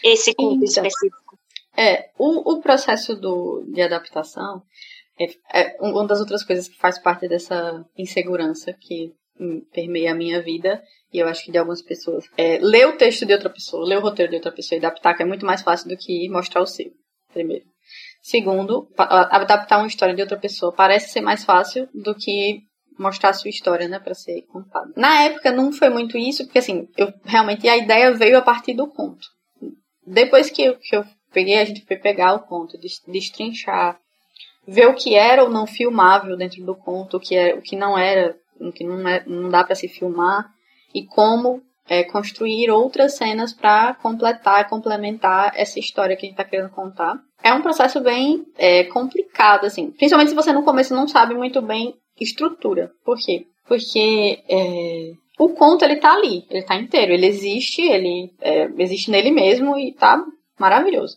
[0.03, 1.39] Esse conto então, específico.
[1.77, 4.61] É, o, o processo do, de adaptação
[5.19, 10.15] é, é uma das outras coisas que faz parte dessa insegurança que hum, permeia a
[10.15, 10.83] minha vida
[11.13, 12.27] e eu acho que de algumas pessoas.
[12.37, 15.15] É, ler o texto de outra pessoa, ler o roteiro de outra pessoa e adaptar
[15.15, 16.91] que é muito mais fácil do que mostrar o seu,
[17.33, 17.65] primeiro.
[18.21, 22.61] Segundo, adaptar uma história de outra pessoa parece ser mais fácil do que
[22.99, 24.93] mostrar a sua história, né, para ser contada.
[24.97, 28.75] Na época não foi muito isso, porque assim, eu realmente a ideia veio a partir
[28.75, 29.27] do conto.
[30.05, 32.77] Depois que eu, que eu peguei, a gente foi pegar o conto,
[33.07, 33.99] destrinchar,
[34.69, 37.75] ver o que era ou não filmável dentro do conto, o que era, o que
[37.75, 40.47] não era, o que não, é, não dá para se filmar
[40.95, 46.45] e como é, construir outras cenas para completar, complementar essa história que a gente está
[46.45, 47.19] querendo contar.
[47.43, 51.63] É um processo bem é, complicado, assim, principalmente se você no começo não sabe muito
[51.63, 52.91] bem estrutura.
[53.05, 53.47] Por quê?
[53.67, 59.11] Porque é, o conto ele tá ali, ele tá inteiro, ele existe, ele é, existe
[59.11, 60.23] nele mesmo e tá
[60.59, 61.17] maravilhoso.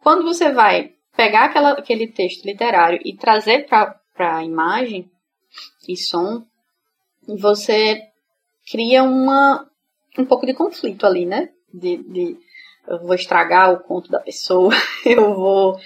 [0.00, 5.10] Quando você vai pegar aquela, aquele texto literário e trazer para a imagem
[5.88, 6.44] e som,
[7.26, 8.00] você
[8.70, 9.68] cria uma,
[10.16, 11.48] um pouco de conflito ali, né?
[11.74, 12.36] De, de
[12.86, 14.72] eu vou estragar o conto da pessoa,
[15.04, 15.76] eu vou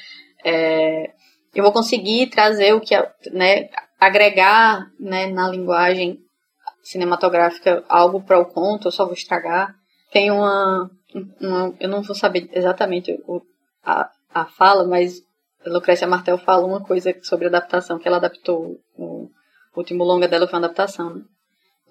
[0.45, 1.15] é,
[1.55, 2.95] eu vou conseguir trazer o que
[3.33, 6.21] né, agregar né, na linguagem
[6.83, 9.75] cinematográfica algo para o conto, eu só vou estragar.
[10.11, 10.91] Tem uma,
[11.41, 13.41] uma eu não vou saber exatamente o,
[13.83, 15.23] a, a fala, mas
[15.65, 19.31] Lucrécia Martel fala uma coisa sobre adaptação, que ela adaptou o,
[19.77, 21.23] último longa dela foi uma adaptação, né?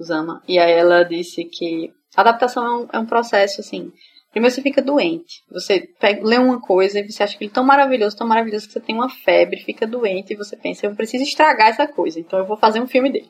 [0.01, 0.41] Zama.
[0.47, 3.91] E aí ela disse que adaptação é um, é um processo, assim.
[4.31, 5.43] Primeiro você fica doente.
[5.51, 8.67] Você pega, lê uma coisa e você acha que ele é tão maravilhoso, tão maravilhoso
[8.67, 12.19] que você tem uma febre, fica doente e você pensa, eu preciso estragar essa coisa,
[12.19, 13.29] então eu vou fazer um filme dele.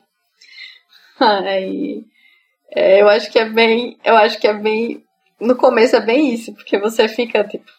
[1.18, 2.04] Aí,
[2.70, 5.04] é, eu acho que é bem, eu acho que é bem,
[5.40, 7.70] no começo é bem isso, porque você fica tipo,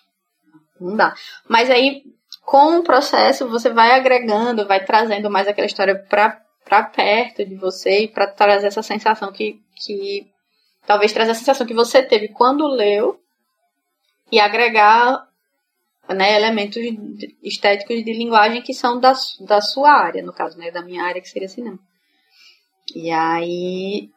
[0.80, 1.14] não dá.
[1.48, 2.04] Mas aí,
[2.46, 7.56] com o processo, você vai agregando, vai trazendo mais aquela história pra para perto de
[7.56, 10.28] você e para trazer essa sensação que, que
[10.86, 13.20] talvez trazer a sensação que você teve quando leu
[14.32, 15.28] e agregar
[16.10, 16.82] né, elementos
[17.42, 21.22] estéticos de linguagem que são da, da sua área, no caso, né, da minha área
[21.22, 21.80] que seria cinema.
[22.96, 24.10] E aí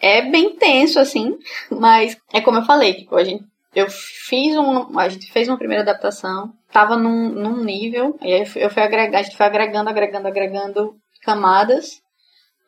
[0.00, 1.38] é bem tenso assim,
[1.70, 3.44] mas é como eu falei, tipo, a gente
[3.78, 8.46] eu fiz um, a gente fez uma primeira adaptação, tava num, num nível, e aí
[8.56, 12.00] eu fui agregar, a gente foi agregando, agregando, agregando camadas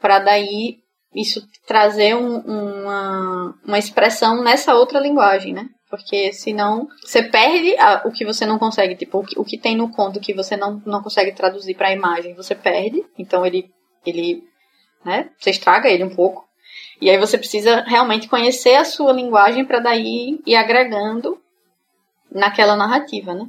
[0.01, 0.79] para daí
[1.15, 5.69] isso trazer um, uma, uma expressão nessa outra linguagem, né?
[5.89, 9.59] Porque senão você perde a, o que você não consegue, tipo, o que, o que
[9.59, 13.05] tem no conto que você não, não consegue traduzir para a imagem, você perde.
[13.19, 13.69] Então ele,
[14.07, 14.45] ele,
[15.05, 15.31] né?
[15.37, 16.45] Você estraga ele um pouco.
[17.01, 21.41] E aí você precisa realmente conhecer a sua linguagem para daí ir agregando
[22.31, 23.49] naquela narrativa, né?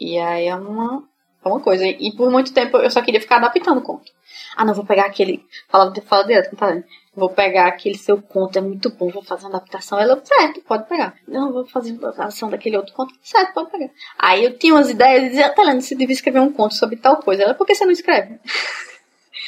[0.00, 1.02] E aí é uma,
[1.44, 1.84] é uma coisa.
[1.84, 4.12] E por muito tempo eu só queria ficar adaptando o conto.
[4.56, 5.44] Ah, não, vou pegar aquele.
[5.68, 6.86] Fala, fala direto com o talento.
[7.14, 9.98] Vou pegar aquele seu conto, é muito bom, vou fazer uma adaptação.
[9.98, 11.16] Ela, certo, pode pegar.
[11.26, 13.12] Não, vou fazer uma adaptação daquele outro conto.
[13.20, 13.90] Certo, pode pegar.
[14.16, 17.16] Aí eu tinha umas ideias e dizia, Talento, você devia escrever um conto sobre tal
[17.16, 17.42] coisa.
[17.42, 18.38] Ela, por que você não escreve?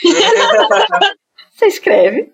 [1.55, 2.33] você escreve.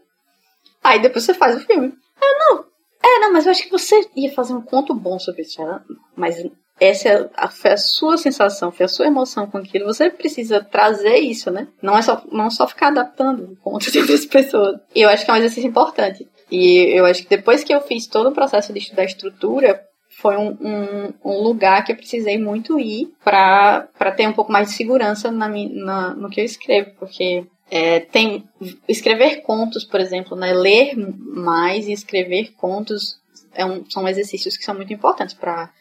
[0.86, 1.92] Aí depois você faz o filme.
[2.20, 2.64] Ah, não.
[3.02, 5.60] É, não, mas eu acho que você ia fazer um conto bom sobre isso.
[5.60, 5.84] Ela,
[6.14, 6.36] mas
[6.80, 9.86] essa é a, foi a sua sensação, foi a sua emoção com aquilo.
[9.86, 11.66] Você precisa trazer isso, né?
[11.82, 14.78] Não é só, não é só ficar adaptando o ponto de outras pessoas.
[14.94, 16.28] E eu acho que é um exercício importante.
[16.50, 19.82] E eu acho que depois que eu fiz todo o processo de estudar estrutura,
[20.20, 24.68] foi um, um, um lugar que eu precisei muito ir para ter um pouco mais
[24.68, 28.48] de segurança na, na, no que eu escrevo, porque é, tem
[28.88, 30.52] escrever contos, por exemplo, né?
[30.52, 33.18] Ler mais e escrever contos
[33.54, 35.72] é um, são exercícios que são muito importantes para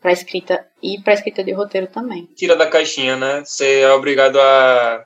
[0.00, 2.28] para escrita e para escrita de roteiro também.
[2.36, 3.42] Tira da caixinha, né?
[3.44, 5.04] Você é obrigado a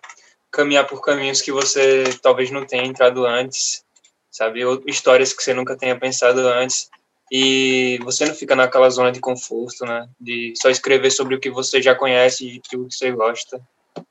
[0.50, 3.82] caminhar por caminhos que você talvez não tenha entrado antes,
[4.30, 4.62] sabe?
[4.64, 6.90] Ou histórias que você nunca tenha pensado antes.
[7.30, 10.06] E você não fica naquela zona de conforto, né?
[10.20, 13.58] De só escrever sobre o que você já conhece e o que você gosta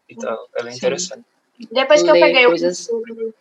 [0.10, 0.48] e tal.
[0.56, 1.23] Ela é interessante.
[1.72, 2.88] Depois que eu peguei coisas...
[2.88, 3.34] o costume,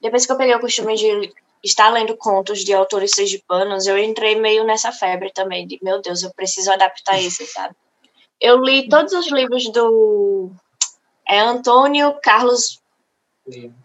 [0.00, 4.34] depois que eu peguei o costume de estar lendo contos de autores sergipanos, eu entrei
[4.36, 7.74] meio nessa febre também, de meu Deus, eu preciso adaptar isso, sabe?
[8.40, 10.50] Eu li todos os livros do
[11.26, 12.80] é, Antônio Carlos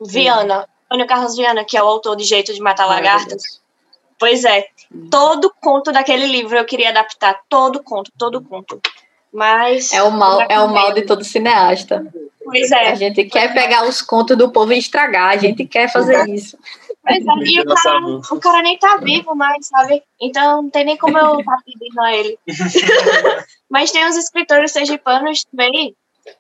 [0.02, 0.68] Viana.
[0.86, 3.61] Antônio Carlos Viana, que é o autor de Jeito de Matar Lagartas.
[4.18, 4.68] Pois é,
[5.10, 8.81] todo conto daquele livro eu queria adaptar, todo conto, todo conto.
[9.31, 9.94] Mas.
[9.94, 12.06] É o mal, é o mal de todo cineasta.
[12.49, 12.89] Pois é.
[12.89, 16.57] A gente quer pegar os contos do povo e estragar, a gente quer fazer isso.
[17.01, 20.03] Pois é, e o cara, o cara nem tá vivo mais, sabe?
[20.21, 22.38] Então não tem nem como eu estar tá pedindo a ele.
[23.69, 25.95] Mas tem uns escritores sergipanos também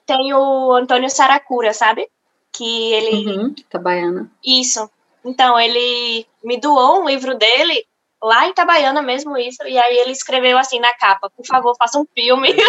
[0.05, 2.07] tem o Antônio Saracura, sabe?
[2.51, 3.27] Que ele.
[3.27, 4.31] Uhum, Itabaiana.
[4.45, 4.89] Isso.
[5.23, 7.85] Então, ele me doou um livro dele,
[8.21, 9.63] lá em Itabaiana mesmo, isso.
[9.63, 12.49] E aí ele escreveu assim na capa: por favor, faça um filme.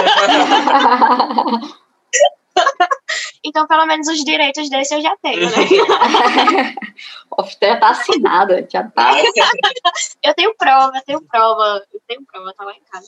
[3.45, 6.75] então, pelo menos os direitos desse eu já tenho, né?
[7.31, 9.13] O já tá assinado, já tá.
[10.23, 13.07] eu tenho prova, eu tenho prova, eu tenho prova, tá lá em casa.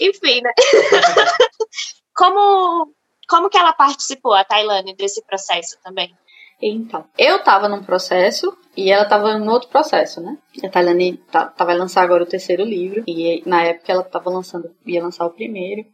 [0.00, 0.50] Enfim, né?
[2.14, 2.92] como,
[3.28, 6.14] como que ela participou, a Tailândia, desse processo também?
[6.60, 10.36] Então, eu tava num processo e ela tava em outro processo, né?
[10.64, 14.30] A Tailândia tá, tá, vai lançar agora o terceiro livro e na época ela tava
[14.30, 15.86] lançando, ia lançar o primeiro.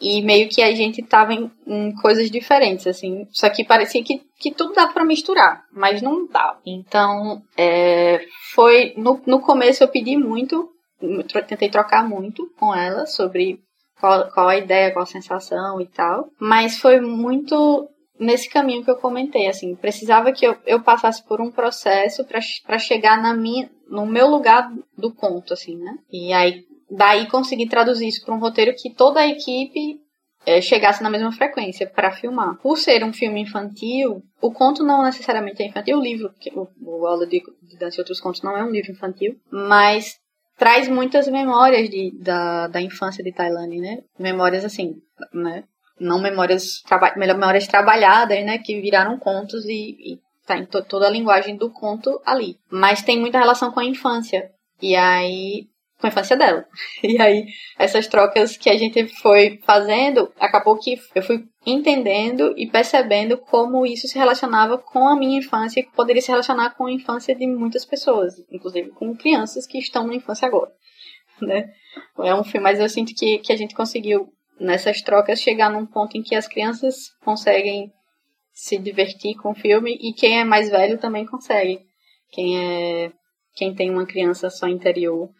[0.00, 3.26] E meio que a gente tava em, em coisas diferentes, assim.
[3.30, 6.58] Só que parecia que, que tudo dava para misturar, mas não dava.
[6.66, 8.94] Então, é, foi.
[8.96, 10.68] No, no começo eu pedi muito,
[11.46, 13.60] tentei trocar muito com ela sobre
[14.00, 16.28] qual, qual a ideia, qual a sensação e tal.
[16.40, 17.88] Mas foi muito
[18.18, 22.78] nesse caminho que eu comentei, assim, precisava que eu, eu passasse por um processo para
[22.78, 25.98] chegar na minha, no meu lugar do conto, assim, né?
[26.10, 26.64] E aí,
[26.96, 30.00] daí conseguir traduzir isso para um roteiro que toda a equipe
[30.44, 32.56] é, chegasse na mesma frequência para filmar.
[32.58, 37.06] Por ser um filme infantil, o conto não necessariamente é infantil, o livro, o, o
[37.06, 40.16] Aula de, de Dança e Outros Contos não é um livro infantil, mas
[40.58, 43.98] traz muitas memórias de, da, da infância de Tailândia, né?
[44.18, 44.96] Memórias assim,
[45.32, 45.64] né?
[46.02, 46.82] não memórias,
[47.16, 51.70] memórias trabalhadas, né, que viraram contos e, e tá em to toda a linguagem do
[51.70, 52.58] conto ali.
[52.70, 54.50] Mas tem muita relação com a infância.
[54.80, 55.68] E aí,
[56.02, 56.66] com a infância dela.
[57.02, 57.46] E aí,
[57.78, 63.86] essas trocas que a gente foi fazendo, acabou que eu fui entendendo e percebendo como
[63.86, 67.46] isso se relacionava com a minha infância e poderia se relacionar com a infância de
[67.46, 70.70] muitas pessoas, inclusive com crianças que estão na infância agora.
[71.40, 71.70] Né?
[72.20, 75.86] É um filme, mas eu sinto que, que a gente conseguiu nessas trocas chegar num
[75.86, 77.92] ponto em que as crianças conseguem
[78.52, 81.80] se divertir com o filme e quem é mais velho também consegue.
[82.30, 83.12] Quem é
[83.54, 85.30] quem tem uma criança só interior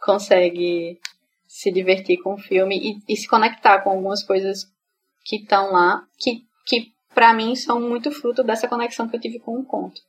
[0.00, 0.98] consegue
[1.46, 4.64] se divertir com o filme e, e se conectar com algumas coisas
[5.24, 9.38] que estão lá, que, que para mim são muito fruto dessa conexão que eu tive
[9.38, 10.00] com o conto.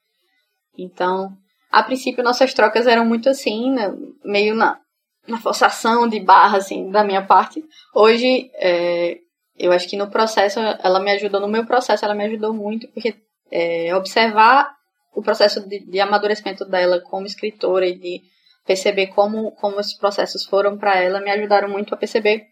[0.77, 1.37] Então,
[1.71, 4.79] a princípio nossas trocas eram muito assim, né, meio na,
[5.27, 7.63] na forçação de barra, assim, da minha parte.
[7.93, 9.19] Hoje, é,
[9.57, 12.87] eu acho que no processo, ela me ajudou, no meu processo, ela me ajudou muito,
[12.89, 13.15] porque
[13.51, 14.74] é, observar
[15.15, 18.21] o processo de, de, amadurecimento dela como escritora e de
[18.65, 22.47] perceber como, como esses processos foram para ela, me ajudaram muito a perceber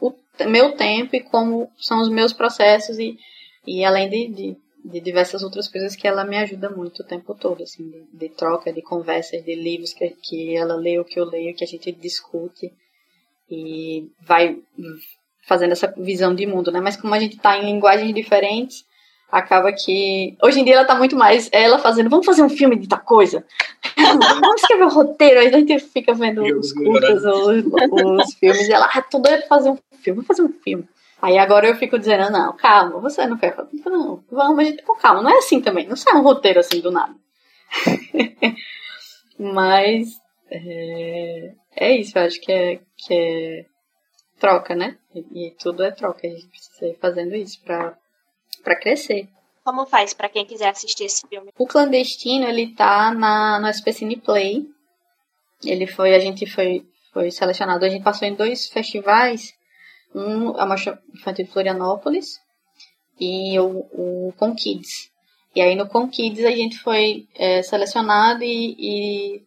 [0.00, 0.14] o
[0.48, 3.18] meu tempo e como são os meus processos e,
[3.66, 7.34] e além de, de de diversas outras coisas que ela me ajuda muito o tempo
[7.34, 11.20] todo, assim, de, de troca, de conversas, de livros que, que ela lê, o que
[11.20, 12.72] eu leio, que a gente discute
[13.50, 14.58] e vai
[15.46, 16.80] fazendo essa visão de mundo, né?
[16.80, 18.84] Mas como a gente tá em linguagens diferentes,
[19.30, 22.76] acaba que hoje em dia ela tá muito mais ela fazendo, vamos fazer um filme
[22.76, 23.44] de tal coisa,
[23.96, 28.72] vamos escrever um roteiro, aí a gente fica vendo os curtas, os, os filmes, e
[28.72, 30.88] ela, ah, tô doida pra fazer um filme, vamos fazer um filme.
[31.22, 33.68] Aí agora eu fico dizendo, não, calma, você não quer fazer.
[33.84, 35.20] Não, vamos, gente com calma.
[35.20, 37.14] Não é assim também, não sai um roteiro assim do nada.
[39.38, 40.18] Mas
[40.50, 43.66] é, é, isso, eu acho que é, que é
[44.38, 44.96] troca, né?
[45.14, 47.96] E, e, tudo é troca, a gente precisa ir fazendo isso pra,
[48.62, 49.28] pra crescer.
[49.64, 51.50] Como faz para quem quiser assistir esse filme?
[51.58, 54.66] O Clandestino, ele tá na, no SPCine Play.
[55.64, 59.52] Ele foi, a gente foi, foi selecionado, a gente passou em dois festivais
[60.14, 62.40] um, a Mostra Infantil de Florianópolis
[63.18, 65.10] e o, o Com Kids.
[65.54, 69.42] E aí no Com Kids a gente foi é, selecionado e, e,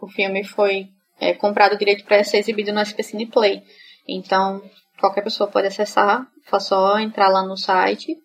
[0.00, 0.88] o filme foi
[1.20, 3.62] é, comprado direito para ser exibido no SPCine Play.
[4.08, 4.62] Então
[4.98, 8.16] qualquer pessoa pode acessar, é só entrar lá no site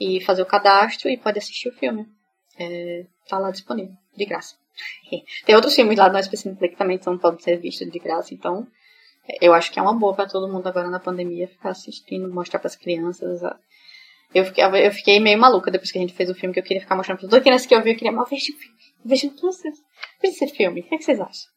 [0.00, 2.06] e fazer o cadastro e pode assistir o filme.
[2.58, 4.56] É, tá lá disponível, de graça.
[5.44, 8.34] Tem outros filmes lá no SPCine Play que também são, podem ser vistos de graça,
[8.34, 8.66] então
[9.40, 12.58] eu acho que é uma boa para todo mundo agora na pandemia ficar assistindo, mostrar
[12.58, 13.42] para as crianças.
[14.34, 16.64] Eu fiquei, eu fiquei meio maluca depois que a gente fez o filme, que eu
[16.64, 18.52] queria ficar mostrando para as crianças que eu vi, eu queria, mas veja
[19.04, 19.30] veja
[20.22, 21.50] veja esse filme, o que, é que vocês acham?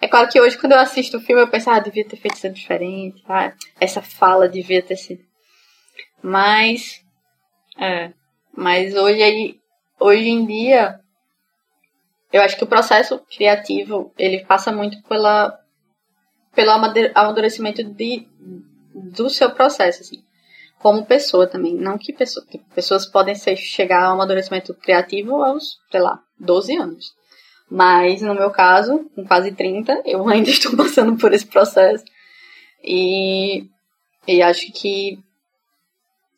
[0.00, 2.36] É claro que hoje, quando eu assisto o filme, eu penso, ah, devia ter feito
[2.36, 5.22] isso diferente, ah, essa fala devia ter sido.
[6.22, 7.03] Mas,
[7.78, 8.12] é,
[8.56, 9.60] mas hoje,
[9.98, 11.00] hoje em dia,
[12.32, 15.58] eu acho que o processo criativo, ele passa muito pela,
[16.54, 16.70] pelo
[17.14, 18.26] amadurecimento de,
[18.94, 20.22] do seu processo, assim.
[20.78, 21.74] Como pessoa também.
[21.74, 26.76] Não que pessoa, que pessoas podem ser, chegar ao amadurecimento criativo aos, sei lá, 12
[26.76, 27.14] anos.
[27.70, 32.04] Mas no meu caso, com quase 30, eu ainda estou passando por esse processo.
[32.82, 33.66] E,
[34.28, 35.23] e acho que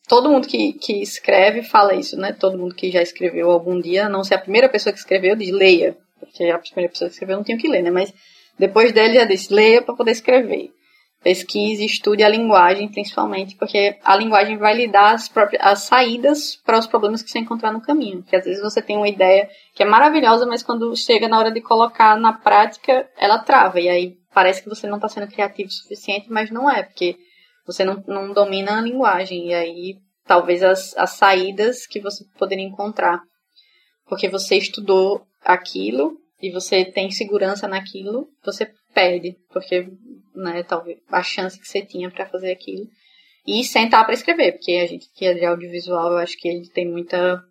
[0.09, 2.33] todo mundo que, que escreve fala isso, né?
[2.33, 5.51] Todo mundo que já escreveu algum dia, não ser a primeira pessoa que escreveu, diz
[5.51, 5.97] leia.
[6.19, 7.91] Porque a primeira pessoa que escreveu não tinha o que ler, né?
[7.91, 8.13] Mas
[8.59, 10.71] depois dele já disse leia para poder escrever.
[11.23, 16.55] Pesquise, estude a linguagem, principalmente, porque a linguagem vai lhe dar as, próprias, as saídas
[16.65, 18.23] para os problemas que você encontrar no caminho.
[18.23, 21.51] Porque às vezes você tem uma ideia que é maravilhosa, mas quando chega na hora
[21.51, 23.81] de colocar na prática, ela trava.
[23.81, 27.17] E aí parece que você não está sendo criativo o suficiente, mas não é, porque
[27.67, 29.49] você não, não domina a linguagem.
[29.49, 33.23] E aí talvez as, as saídas que você poderia encontrar.
[34.07, 39.89] Porque você estudou aquilo e você tem segurança naquilo, você perde, porque
[40.35, 42.89] né, talvez a chance que você tinha para fazer aquilo.
[43.47, 46.69] E sentar para escrever, porque a gente que é de audiovisual, eu acho que ele
[46.69, 47.45] tem muita.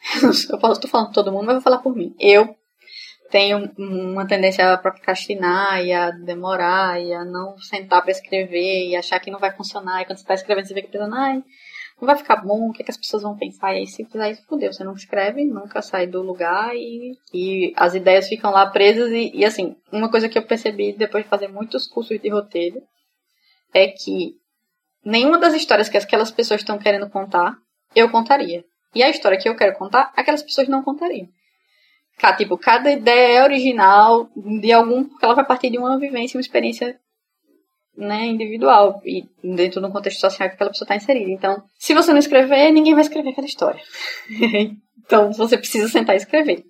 [0.50, 2.14] eu posso, tô falando todo mundo, mas vou falar por mim.
[2.18, 2.56] Eu
[3.30, 8.96] tenho uma tendência a procrastinar e a demorar e a não sentar para escrever e
[8.96, 10.00] achar que não vai funcionar.
[10.00, 11.42] E quando você está escrevendo, você fica pensando, ai,
[12.00, 13.74] não vai ficar bom, o que, é que as pessoas vão pensar?
[13.74, 17.72] E aí, se fizer isso, fudeu, você não escreve, nunca sai do lugar e, e
[17.76, 19.10] as ideias ficam lá presas.
[19.10, 22.80] E, e assim, uma coisa que eu percebi depois de fazer muitos cursos de roteiro
[23.74, 24.36] é que
[25.04, 27.56] nenhuma das histórias que aquelas pessoas estão querendo contar,
[27.94, 28.64] eu contaria.
[28.94, 31.28] E a história que eu quero contar, aquelas pessoas não contariam.
[32.36, 36.42] Tipo, cada ideia é original de algum, porque ela vai partir de uma vivência, uma
[36.42, 36.98] experiência
[37.96, 41.30] né, individual e dentro do contexto social que aquela pessoa está inserida.
[41.30, 43.82] Então, se você não escrever, ninguém vai escrever aquela história.
[45.04, 46.64] então, você precisa sentar e escrever.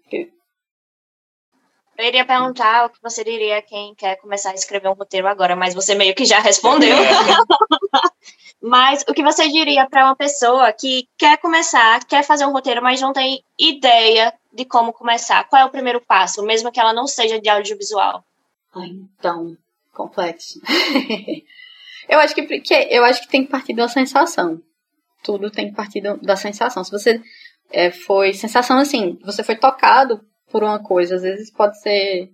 [1.99, 5.27] Eu iria perguntar o que você diria a quem quer começar a escrever um roteiro
[5.27, 6.97] agora, mas você meio que já respondeu.
[6.97, 7.11] É.
[8.63, 12.81] mas o que você diria para uma pessoa que quer começar, quer fazer um roteiro,
[12.81, 15.45] mas não tem ideia de como começar?
[15.49, 18.25] Qual é o primeiro passo, mesmo que ela não seja de audiovisual?
[18.77, 19.57] Então,
[19.93, 20.61] complexo.
[22.09, 24.63] eu acho que, que eu acho que tem que partir da sensação.
[25.23, 26.85] Tudo tem que partir da sensação.
[26.85, 27.21] Se você
[27.71, 30.21] é, foi sensação assim, você foi tocado
[30.51, 32.31] por uma coisa, às vezes pode ser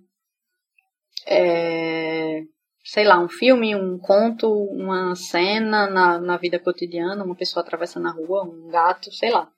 [1.25, 2.43] é,
[2.85, 8.07] sei lá, um filme, um conto, uma cena na, na vida cotidiana, uma pessoa atravessando
[8.07, 9.49] a rua, um gato, sei lá.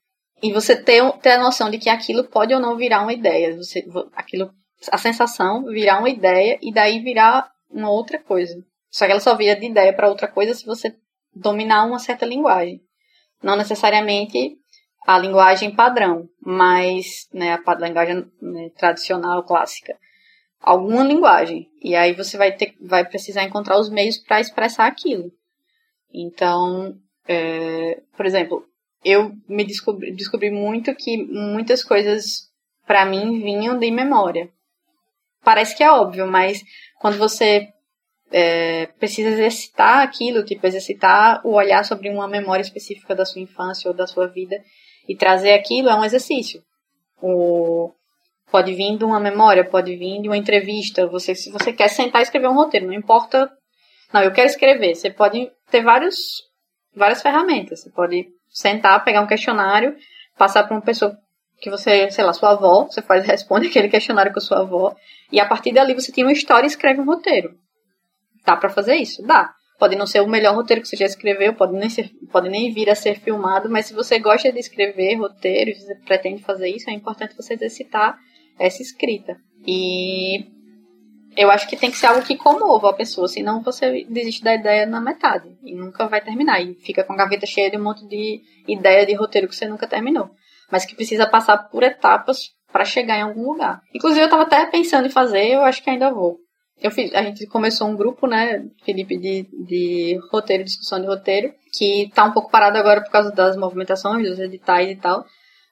[0.42, 3.56] E você ter, ter a noção de que aquilo pode ou não virar uma ideia.
[3.56, 4.52] Você, aquilo,
[4.92, 8.56] a sensação virar uma ideia e daí virar uma outra coisa.
[8.90, 10.96] Só que ela só vira de ideia para outra coisa se você
[11.34, 12.82] dominar uma certa linguagem.
[13.42, 14.58] Não necessariamente
[15.06, 19.98] a linguagem padrão, mas né, a linguagem né, tradicional, clássica.
[20.60, 21.70] Alguma linguagem.
[21.82, 25.32] E aí você vai, ter, vai precisar encontrar os meios para expressar aquilo.
[26.14, 26.98] Então,
[27.28, 28.66] é, por exemplo,
[29.08, 32.50] eu me descobri, descobri muito que muitas coisas
[32.86, 34.50] para mim vinham de memória.
[35.44, 36.62] Parece que é óbvio, mas
[37.00, 37.70] quando você
[38.32, 43.90] é, precisa exercitar aquilo, tipo, exercitar o olhar sobre uma memória específica da sua infância
[43.90, 44.62] ou da sua vida
[45.08, 46.62] e trazer aquilo é um exercício.
[47.22, 47.92] O,
[48.52, 51.08] pode vir de uma memória, pode vir de uma entrevista.
[51.08, 53.50] Você, se você quer sentar e escrever um roteiro, não importa.
[54.14, 54.96] Não, eu quero escrever.
[54.96, 56.18] Você pode ter vários,
[56.94, 57.82] várias ferramentas.
[57.82, 59.96] Você pode sentar, pegar um questionário,
[60.38, 61.16] passar para uma pessoa
[61.60, 64.96] que você, sei lá, sua avó, você faz, responde aquele questionário com sua avó,
[65.32, 67.52] e a partir dali você tem uma história e escreve um roteiro.
[68.46, 69.22] Dá para fazer isso?
[69.24, 69.54] Dá.
[69.78, 72.74] Pode não ser o melhor roteiro que você já escreveu, pode nem, ser, pode nem
[72.74, 76.90] vir a ser filmado, mas se você gosta de escrever roteiros, você pretende fazer isso,
[76.90, 78.18] é importante você exercitar
[78.58, 79.36] essa escrita.
[79.68, 80.57] E
[81.38, 84.56] eu acho que tem que ser algo que comova a pessoa, senão você desiste da
[84.56, 86.60] ideia na metade e nunca vai terminar.
[86.60, 89.68] E fica com a gaveta cheia de um monte de ideia de roteiro que você
[89.68, 90.32] nunca terminou.
[90.72, 93.82] Mas que precisa passar por etapas para chegar em algum lugar.
[93.94, 96.40] Inclusive, eu estava até pensando em fazer, eu acho que ainda vou.
[96.82, 101.54] Eu fiz, a gente começou um grupo, né, Felipe, de, de roteiro, discussão de roteiro,
[101.72, 105.24] que está um pouco parado agora por causa das movimentações, dos editais e tal,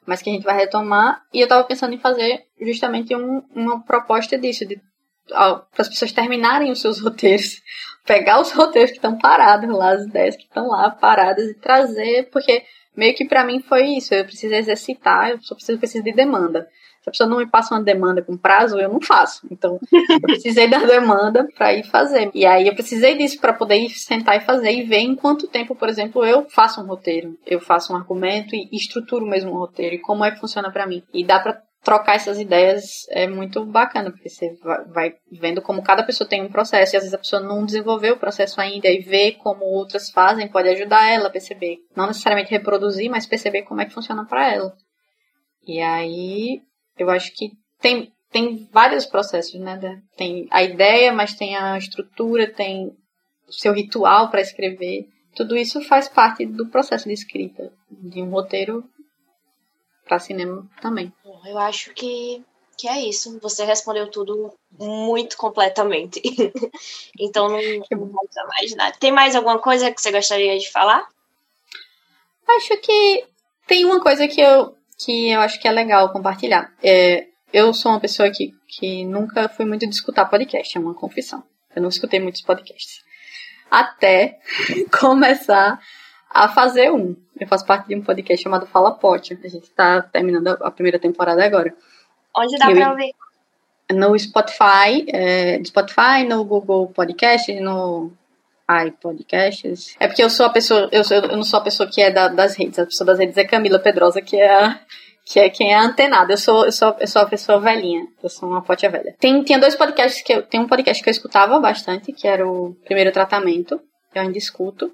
[0.06, 1.22] mas que a gente vai retomar.
[1.34, 4.80] E eu estava pensando em fazer justamente um, uma proposta disso, de
[5.28, 7.62] para as pessoas terminarem os seus roteiros,
[8.06, 12.30] pegar os roteiros que estão parados lá, as ideias que estão lá paradas e trazer,
[12.32, 12.64] porque
[12.96, 16.68] meio que para mim foi isso, eu preciso exercitar, eu só preciso, preciso de demanda.
[17.06, 19.46] Se a pessoa não me passa uma demanda com prazo, eu não faço.
[19.52, 22.32] Então, eu precisei da demanda para ir fazer.
[22.34, 25.48] E aí eu precisei disso para poder ir sentar e fazer e ver em quanto
[25.48, 29.58] tempo, por exemplo, eu faço um roteiro, eu faço um argumento e estruturo mesmo um
[29.58, 31.04] roteiro e como é que funciona para mim.
[31.14, 34.58] E dá para trocar essas ideias é muito bacana, porque você
[34.88, 38.16] vai vendo como cada pessoa tem um processo, e às vezes a pessoa não desenvolveu
[38.16, 41.78] o processo ainda, e ver como outras fazem pode ajudar ela a perceber.
[41.96, 44.74] Não necessariamente reproduzir, mas perceber como é que funciona para ela.
[45.68, 46.60] E aí,
[46.98, 49.80] eu acho que tem, tem vários processos, né?
[50.18, 52.92] Tem a ideia, mas tem a estrutura, tem
[53.48, 55.06] o seu ritual para escrever,
[55.36, 58.84] tudo isso faz parte do processo de escrita de um roteiro
[60.06, 61.12] para cinema também.
[61.46, 62.44] Eu acho que,
[62.78, 63.40] que é isso.
[63.40, 66.22] Você respondeu tudo muito completamente.
[67.20, 67.60] então não,
[67.92, 68.96] não falta mais nada.
[69.00, 71.08] Tem mais alguma coisa que você gostaria de falar?
[72.48, 73.26] Acho que
[73.68, 76.74] tem uma coisa que eu, que eu acho que é legal compartilhar.
[76.84, 80.94] É, eu sou uma pessoa que, que nunca fui muito de escutar podcast, é uma
[80.94, 81.44] confissão.
[81.76, 83.04] Eu não escutei muitos podcasts.
[83.70, 84.40] Até
[85.00, 85.80] começar
[86.36, 87.16] a fazer um.
[87.40, 89.40] Eu faço parte de um podcast chamado Fala Pote.
[89.42, 91.74] A gente está terminando a primeira temporada agora.
[92.36, 93.14] Onde dá para ouvir?
[93.94, 98.12] No Spotify, é, Spotify, no Google Podcast, no
[98.70, 99.96] iPodcasts.
[99.98, 102.12] É porque eu sou a pessoa, eu, sou, eu não sou a pessoa que é
[102.12, 102.80] da, das redes.
[102.80, 104.80] A pessoa das redes é Camila Pedrosa, que é a,
[105.24, 106.34] que é quem é antenada.
[106.34, 108.06] Eu sou, eu sou, eu sou a pessoa velhinha.
[108.22, 109.16] Eu sou uma pote velha.
[109.18, 110.44] Tem, tinha dois podcasts que eu.
[110.44, 113.80] Tem um podcast que eu escutava bastante, que era o Primeiro Tratamento.
[114.14, 114.92] Eu ainda escuto.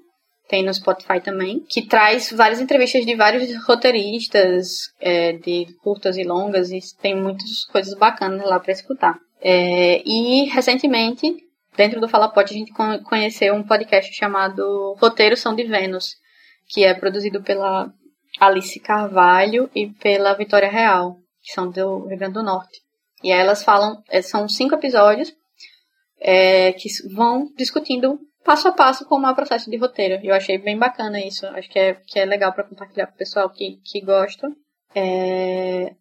[0.52, 1.64] Tem no Spotify também.
[1.66, 7.64] Que traz várias entrevistas de vários roteiristas, é, de curtas e longas, e tem muitas
[7.64, 9.18] coisas bacanas lá para escutar.
[9.40, 11.34] É, e recentemente,
[11.74, 12.70] dentro do Fala Pote, a gente
[13.02, 16.16] conheceu um podcast chamado Roteiro São de Vênus,
[16.68, 17.90] que é produzido pela
[18.38, 22.78] Alice Carvalho e pela Vitória Real, que são do Rio Grande do Norte.
[23.24, 25.32] E elas falam, é, são cinco episódios
[26.20, 30.20] é, que vão discutindo passo a passo como é o processo de roteiro.
[30.22, 31.46] Eu achei bem bacana isso.
[31.46, 34.48] Acho que é, que é legal para compartilhar com o pessoal que, que gosta.
[34.94, 35.94] É,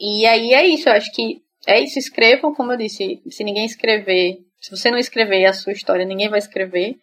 [0.00, 0.88] e aí é isso.
[0.88, 1.98] Eu acho que é isso.
[1.98, 3.22] Escrevam, como eu disse.
[3.30, 6.96] Se ninguém escrever, se você não escrever a sua história, ninguém vai escrever.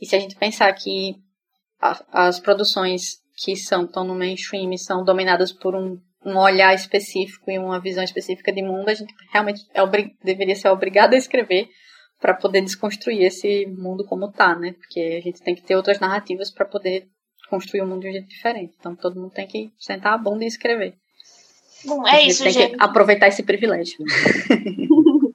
[0.00, 1.16] E se a gente pensar que
[1.80, 7.50] a, as produções que são estão no mainstream são dominadas por um, um olhar específico
[7.50, 9.80] e uma visão específica de mundo, a gente realmente é
[10.24, 11.68] deveria ser obrigado a escrever
[12.22, 14.74] para poder desconstruir esse mundo como tá, né?
[14.78, 17.08] Porque a gente tem que ter outras narrativas para poder
[17.50, 18.74] construir um mundo de um jeito diferente.
[18.78, 20.94] Então todo mundo tem que sentar a bunda e escrever.
[21.84, 22.76] Bom, é isso, tem gente.
[22.76, 23.98] que aproveitar esse privilégio.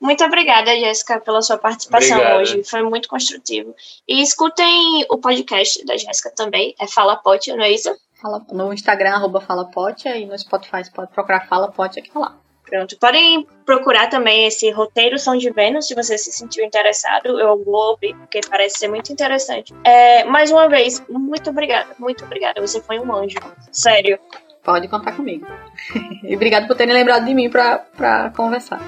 [0.00, 2.40] Muito obrigada, Jéssica, pela sua participação Obrigado.
[2.40, 2.64] hoje.
[2.64, 3.74] Foi muito construtivo.
[4.08, 6.74] E escutem o podcast da Jéssica também.
[6.80, 7.94] É Fala Pote, não é isso?
[8.20, 12.36] Fala, no Instagram, arroba FalaPote, e no Spotify você pode procurar Fala Pote aqui lá.
[12.68, 12.96] Pronto.
[12.98, 17.40] Podem procurar também esse roteiro São de Vênus, se você se sentiu interessado.
[17.40, 19.74] Eu vou ouvir, porque parece ser muito interessante.
[19.84, 21.94] É, mais uma vez, muito obrigada.
[21.98, 22.60] Muito obrigada.
[22.60, 23.38] Você foi um anjo.
[23.72, 24.18] Sério.
[24.62, 25.46] Pode contar comigo.
[26.22, 28.80] e obrigado por terem lembrado de mim pra conversar.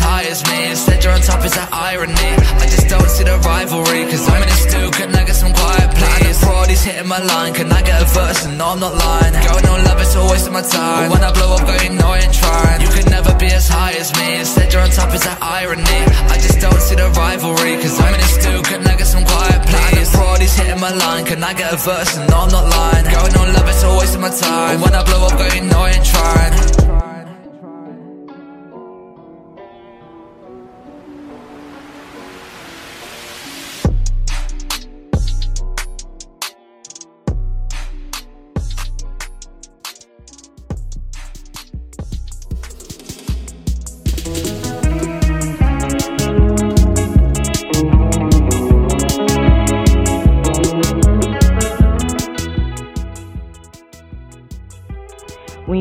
[0.00, 0.70] High as me.
[0.70, 2.32] Instead, you're on top, is that irony?
[2.58, 4.02] I just don't see the rivalry.
[4.10, 6.40] Cause I'm in a stew, can I get some quiet, please?
[6.70, 7.52] He's hitting my line.
[7.52, 8.46] Can I get a verse?
[8.46, 9.34] And no, I'm not lying.
[9.42, 11.10] Girl, no love, it's a waste of my time.
[11.10, 12.80] But when I blow up, girl, you know I ain't trying.
[12.80, 14.38] You can never be as high as me.
[14.38, 16.00] Instead, you're on top, is that irony?
[16.30, 17.74] I just don't see the rivalry.
[17.82, 20.12] Cause I'm in a stew, can I get some quiet, please?
[20.12, 20.20] The
[20.62, 21.24] hitting my line.
[21.26, 22.16] Can I get a verse?
[22.16, 23.04] And no, I'm not lying.
[23.10, 24.80] Girl, no love, it's a waste of my time.
[24.80, 26.79] But when I blow up, girl, you know I ain't trying.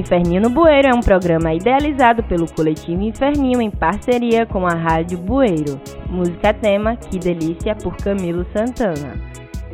[0.09, 4.73] O Inferninho no Bueiro é um programa idealizado pelo coletivo Inferninho em parceria com a
[4.73, 5.79] Rádio Bueiro.
[6.09, 9.21] Música tema Que Delícia por Camilo Santana.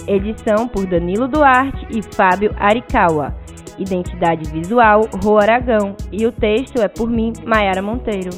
[0.05, 3.33] Edição por Danilo Duarte e Fábio Arikawa.
[3.79, 8.31] Identidade visual Rô Aragão e o texto é por mim, Maiara Monteiro.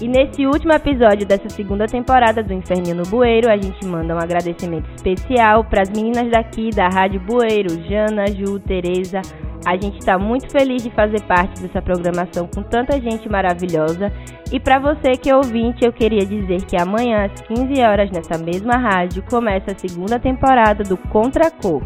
[0.00, 4.18] E nesse último episódio dessa segunda temporada do Inferninho no Bueiro, a gente manda um
[4.18, 9.22] agradecimento especial para as meninas daqui da Rádio Bueiro, Jana, Ju, Tereza.
[9.64, 14.12] A gente está muito feliz de fazer parte dessa programação com tanta gente maravilhosa.
[14.52, 18.36] E para você que é ouvinte, eu queria dizer que amanhã às 15 horas nessa
[18.36, 21.82] mesma rádio começa a segunda temporada do Contra Cor,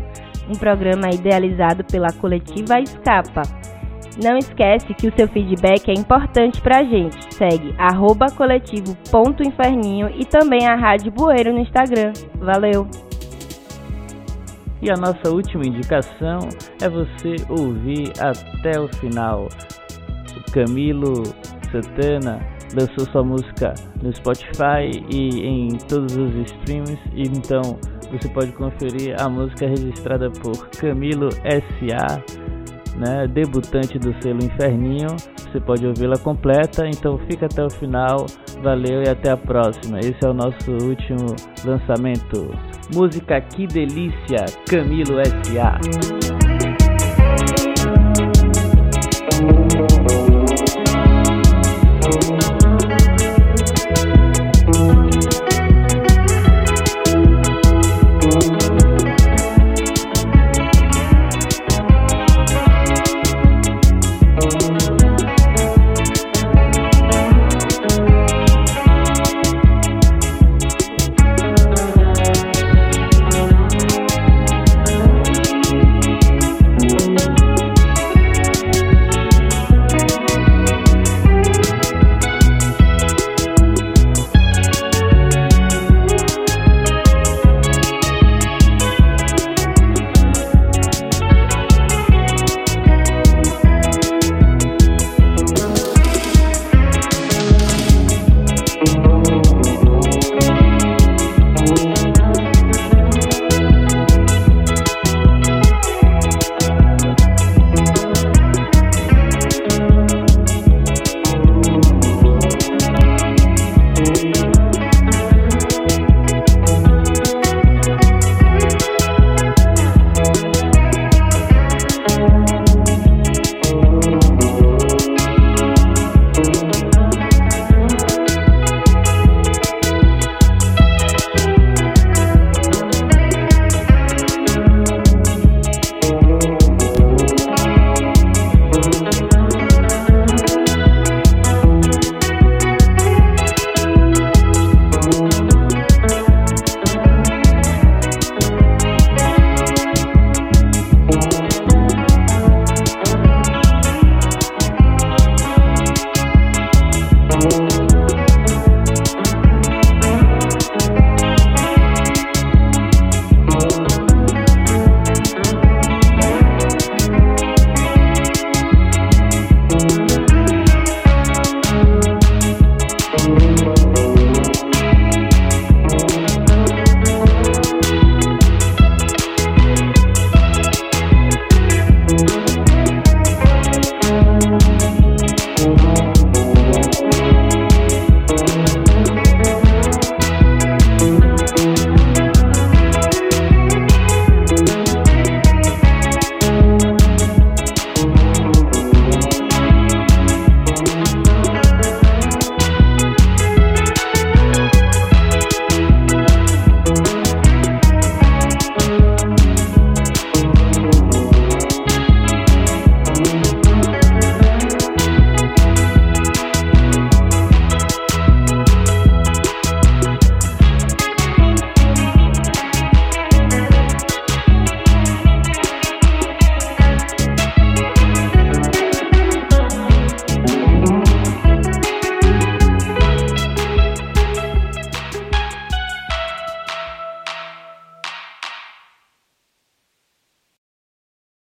[0.48, 3.42] um programa idealizado pela coletiva Escapa.
[4.22, 7.32] Não esquece que o seu feedback é importante pra gente.
[7.34, 7.74] Segue
[8.36, 12.12] coletivo.inferninho e também a Rádio Bueiro no Instagram.
[12.40, 12.88] Valeu!
[14.82, 16.40] E a nossa última indicação
[16.82, 19.48] é você ouvir até o final.
[20.36, 21.22] O Camilo
[21.70, 22.40] Santana
[22.74, 27.78] lançou sua música no Spotify e em todos os streams, então
[28.10, 32.22] você pode conferir a música registrada por Camilo SA
[32.98, 35.08] né, debutante do selo Inferninho.
[35.36, 38.26] Você pode ouvi-la completa, então fica até o final.
[38.62, 39.98] Valeu e até a próxima.
[39.98, 41.34] Esse é o nosso último
[41.64, 42.50] lançamento.
[42.94, 45.78] Música Que Delícia, Camilo S.A.